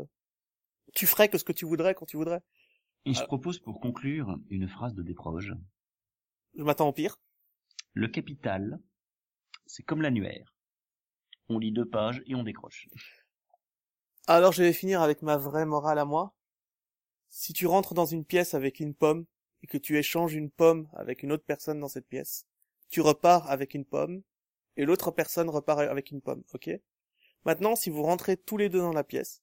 Tu 0.95 1.07
ferais 1.07 1.29
que 1.29 1.39
ce 1.39 1.45
que 1.45 1.53
tu 1.53 1.65
voudrais 1.65 1.95
quand 1.95 2.05
tu 2.07 2.17
voudrais. 2.19 2.43
Et 3.07 3.13
je 3.15 3.19
Alors- 3.19 3.29
propose 3.29 3.59
pour 3.59 3.81
conclure 3.81 4.39
une 4.51 4.69
phrase 4.69 4.95
de 4.95 5.03
Desproges. 5.03 5.55
Je 6.55 6.63
m'attends 6.63 6.89
au 6.89 6.93
pire. 6.93 7.17
Le 7.95 8.09
capital 8.09 8.79
c'est 9.67 9.83
comme 9.83 10.03
l'annuaire. 10.03 10.55
On 11.49 11.59
lit 11.59 11.73
deux 11.73 11.89
pages 11.89 12.23
et 12.27 12.35
on 12.35 12.43
décroche. 12.43 12.89
Alors 14.27 14.53
je 14.53 14.63
vais 14.63 14.73
finir 14.75 15.01
avec 15.01 15.23
ma 15.23 15.37
vraie 15.39 15.65
morale 15.65 15.99
à 15.99 16.05
moi. 16.05 16.35
Si 17.31 17.55
tu 17.55 17.67
rentres 17.67 17.95
dans 17.95 18.05
une 18.05 18.25
pièce 18.27 18.53
avec 18.53 18.81
une 18.81 18.95
pomme 18.95 19.25
et 19.63 19.67
que 19.67 19.79
tu 19.79 19.97
échanges 19.97 20.35
une 20.35 20.51
pomme 20.51 20.89
avec 20.93 21.23
une 21.23 21.33
autre 21.33 21.45
personne 21.47 21.81
dans 21.81 21.89
cette 21.89 22.07
pièce, 22.07 22.47
tu 22.91 23.01
repars 23.01 23.51
avec 23.51 23.73
une 23.73 23.87
pomme 23.87 24.23
et 24.77 24.85
l'autre 24.85 25.11
personne 25.11 25.49
repart 25.51 25.81
avec 25.81 26.11
une 26.11 26.21
pomme, 26.21 26.43
ok? 26.55 26.71
Maintenant, 27.45 27.75
si 27.77 27.91
vous 27.91 28.03
rentrez 28.03 28.37
tous 28.37 28.57
les 28.57 28.69
deux 28.69 28.79
dans 28.81 28.93
la 28.93 29.05
pièce, 29.05 29.43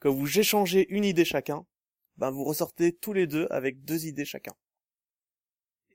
que 0.00 0.08
vous 0.08 0.38
échangez 0.38 0.86
une 0.90 1.04
idée 1.04 1.24
chacun, 1.24 1.66
ben 2.16 2.30
vous 2.30 2.44
ressortez 2.44 2.92
tous 2.96 3.12
les 3.12 3.26
deux 3.26 3.46
avec 3.50 3.84
deux 3.84 4.06
idées 4.06 4.24
chacun. 4.24 4.54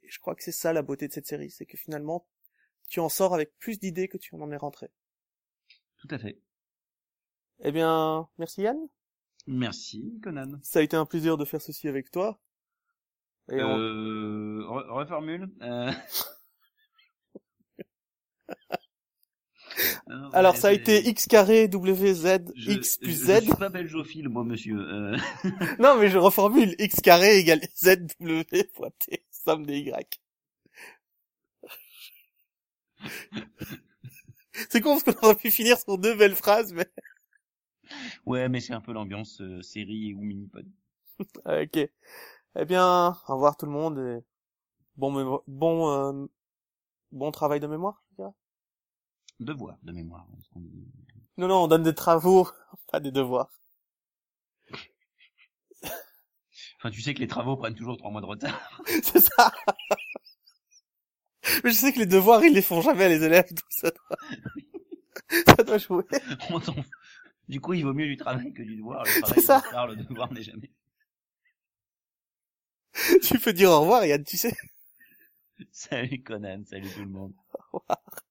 Et 0.04 0.10
je 0.10 0.20
crois 0.20 0.36
que 0.36 0.44
c'est 0.44 0.52
ça 0.52 0.74
la 0.74 0.82
beauté 0.82 1.08
de 1.08 1.14
cette 1.14 1.28
série, 1.28 1.50
c'est 1.52 1.66
que 1.66 1.78
finalement, 1.78 2.28
tu 2.90 3.00
en 3.00 3.10
sors 3.10 3.34
avec 3.34 3.58
plus 3.60 3.80
d'idées 3.80 4.08
que 4.08 4.18
tu 4.18 4.36
en 4.36 4.52
es 4.52 4.58
rentré. 4.58 4.92
Tout 5.98 6.08
à 6.12 6.18
fait. 6.20 6.38
Eh 7.60 7.72
bien, 7.72 8.28
merci 8.38 8.62
Yann. 8.62 8.78
Merci 9.48 10.20
Conan. 10.22 10.60
Ça 10.62 10.80
a 10.80 10.82
été 10.82 10.96
un 10.98 11.06
plaisir 11.06 11.38
de 11.38 11.46
faire 11.46 11.62
ceci 11.62 11.88
avec 11.88 12.12
toi. 12.12 12.40
Et 13.50 13.62
on- 13.62 13.78
Euh, 13.78 14.62
re- 14.68 14.90
reformule. 14.90 15.50
Euh... 15.62 15.92
Non, 20.10 20.30
Alors 20.34 20.54
ouais, 20.54 20.60
ça 20.60 20.68
a 20.70 20.72
été 20.72 21.08
x 21.08 21.28
carré 21.28 21.68
w 21.68 22.14
z 22.14 22.40
Je- 22.56 22.72
x 22.72 22.98
plus 22.98 23.14
z. 23.14 23.28
Je 23.28 23.40
suis 23.42 23.54
pas 23.54 23.70
moi, 24.30 24.44
monsieur. 24.44 24.78
Euh, 24.80 25.18
Non 25.80 25.96
mais 25.98 26.10
je 26.10 26.18
reformule 26.18 26.76
x 26.80 27.00
carré 27.02 27.38
égale 27.38 27.62
z 27.76 27.98
w 28.20 28.70
fois 28.74 28.90
t 29.00 29.24
somme 29.32 29.66
des 29.66 29.80
y. 29.80 30.20
C'est 34.70 34.82
con 34.82 35.00
parce 35.00 35.04
qu'on 35.04 35.26
aurait 35.28 35.36
pu 35.36 35.52
finir 35.52 35.78
sur 35.80 35.98
deux 35.98 36.16
belles 36.16 36.36
phrases, 36.36 36.74
mais 36.74 36.88
Ouais, 38.26 38.50
mais 38.50 38.60
c'est 38.60 38.74
un 38.74 38.82
peu 38.82 38.94
l'ambiance 38.94 39.42
euh, 39.42 39.62
série 39.62 40.14
ou 40.14 40.22
mini-pod. 40.22 40.66
Ah, 41.46 41.62
ok. 41.62 41.78
Eh 42.56 42.66
bien, 42.66 43.10
au 43.28 43.34
revoir 43.34 43.58
tout 43.58 43.66
le 43.66 43.72
monde 43.72 44.00
et 44.00 44.24
bon 44.98 45.42
bon 45.48 45.92
euh, 45.92 46.28
bon 47.12 47.32
travail 47.32 47.60
de 47.62 47.68
mémoire. 47.68 48.03
Je 49.44 49.54
dirais. 49.54 49.56
Devoir 49.56 49.78
de 49.84 49.92
mémoire. 49.92 50.28
Non 51.38 51.48
non, 51.48 51.64
on 51.64 51.68
donne 51.68 51.84
des 51.84 51.96
travaux, 51.96 52.48
pas 52.92 53.00
des 53.00 53.12
devoirs. 53.12 53.50
Enfin, 56.80 56.92
tu 56.92 57.02
sais 57.02 57.14
que 57.14 57.20
les 57.20 57.28
travaux 57.28 57.56
prennent 57.56 57.76
toujours 57.76 57.98
trois 57.98 58.12
mois 58.12 58.22
de 58.22 58.26
retard. 58.26 58.82
C'est 59.04 59.22
ça. 59.22 59.52
Mais 61.64 61.72
je 61.72 61.76
sais 61.76 61.94
que 61.94 62.00
les 62.00 62.06
devoirs 62.06 62.44
ils 62.44 62.54
les 62.54 62.62
font 62.62 62.82
jamais 62.82 63.10
les 63.10 63.24
élèves, 63.24 63.50
donc 63.50 63.66
ça 63.70 63.90
doit 63.92 64.18
ça 65.58 65.64
doit 65.64 65.78
jouer. 65.78 66.04
Du 67.50 67.60
coup, 67.60 67.74
il 67.74 67.84
vaut 67.84 67.94
mieux 67.94 68.08
du 68.08 68.18
travail 68.18 68.54
que 68.54 68.64
du 68.64 68.78
devoir. 68.78 69.04
Le 69.04 69.22
travail 69.22 69.44
ça. 69.44 69.60
retard, 69.60 69.88
le 69.88 69.96
devoir 69.96 70.32
n'est 70.32 70.44
jamais. 70.44 70.72
tu 73.22 73.40
peux 73.40 73.54
dire 73.54 73.72
au 73.72 73.82
revoir 73.82 74.06
Yann, 74.06 74.24
tu 74.24 74.38
sais. 74.38 74.56
Salut 75.72 76.22
Conan, 76.24 76.64
salut 76.66 76.90
tout 76.90 77.02
le 77.02 77.10
monde. 77.10 77.34
Au 77.72 77.80
revoir. 77.80 78.23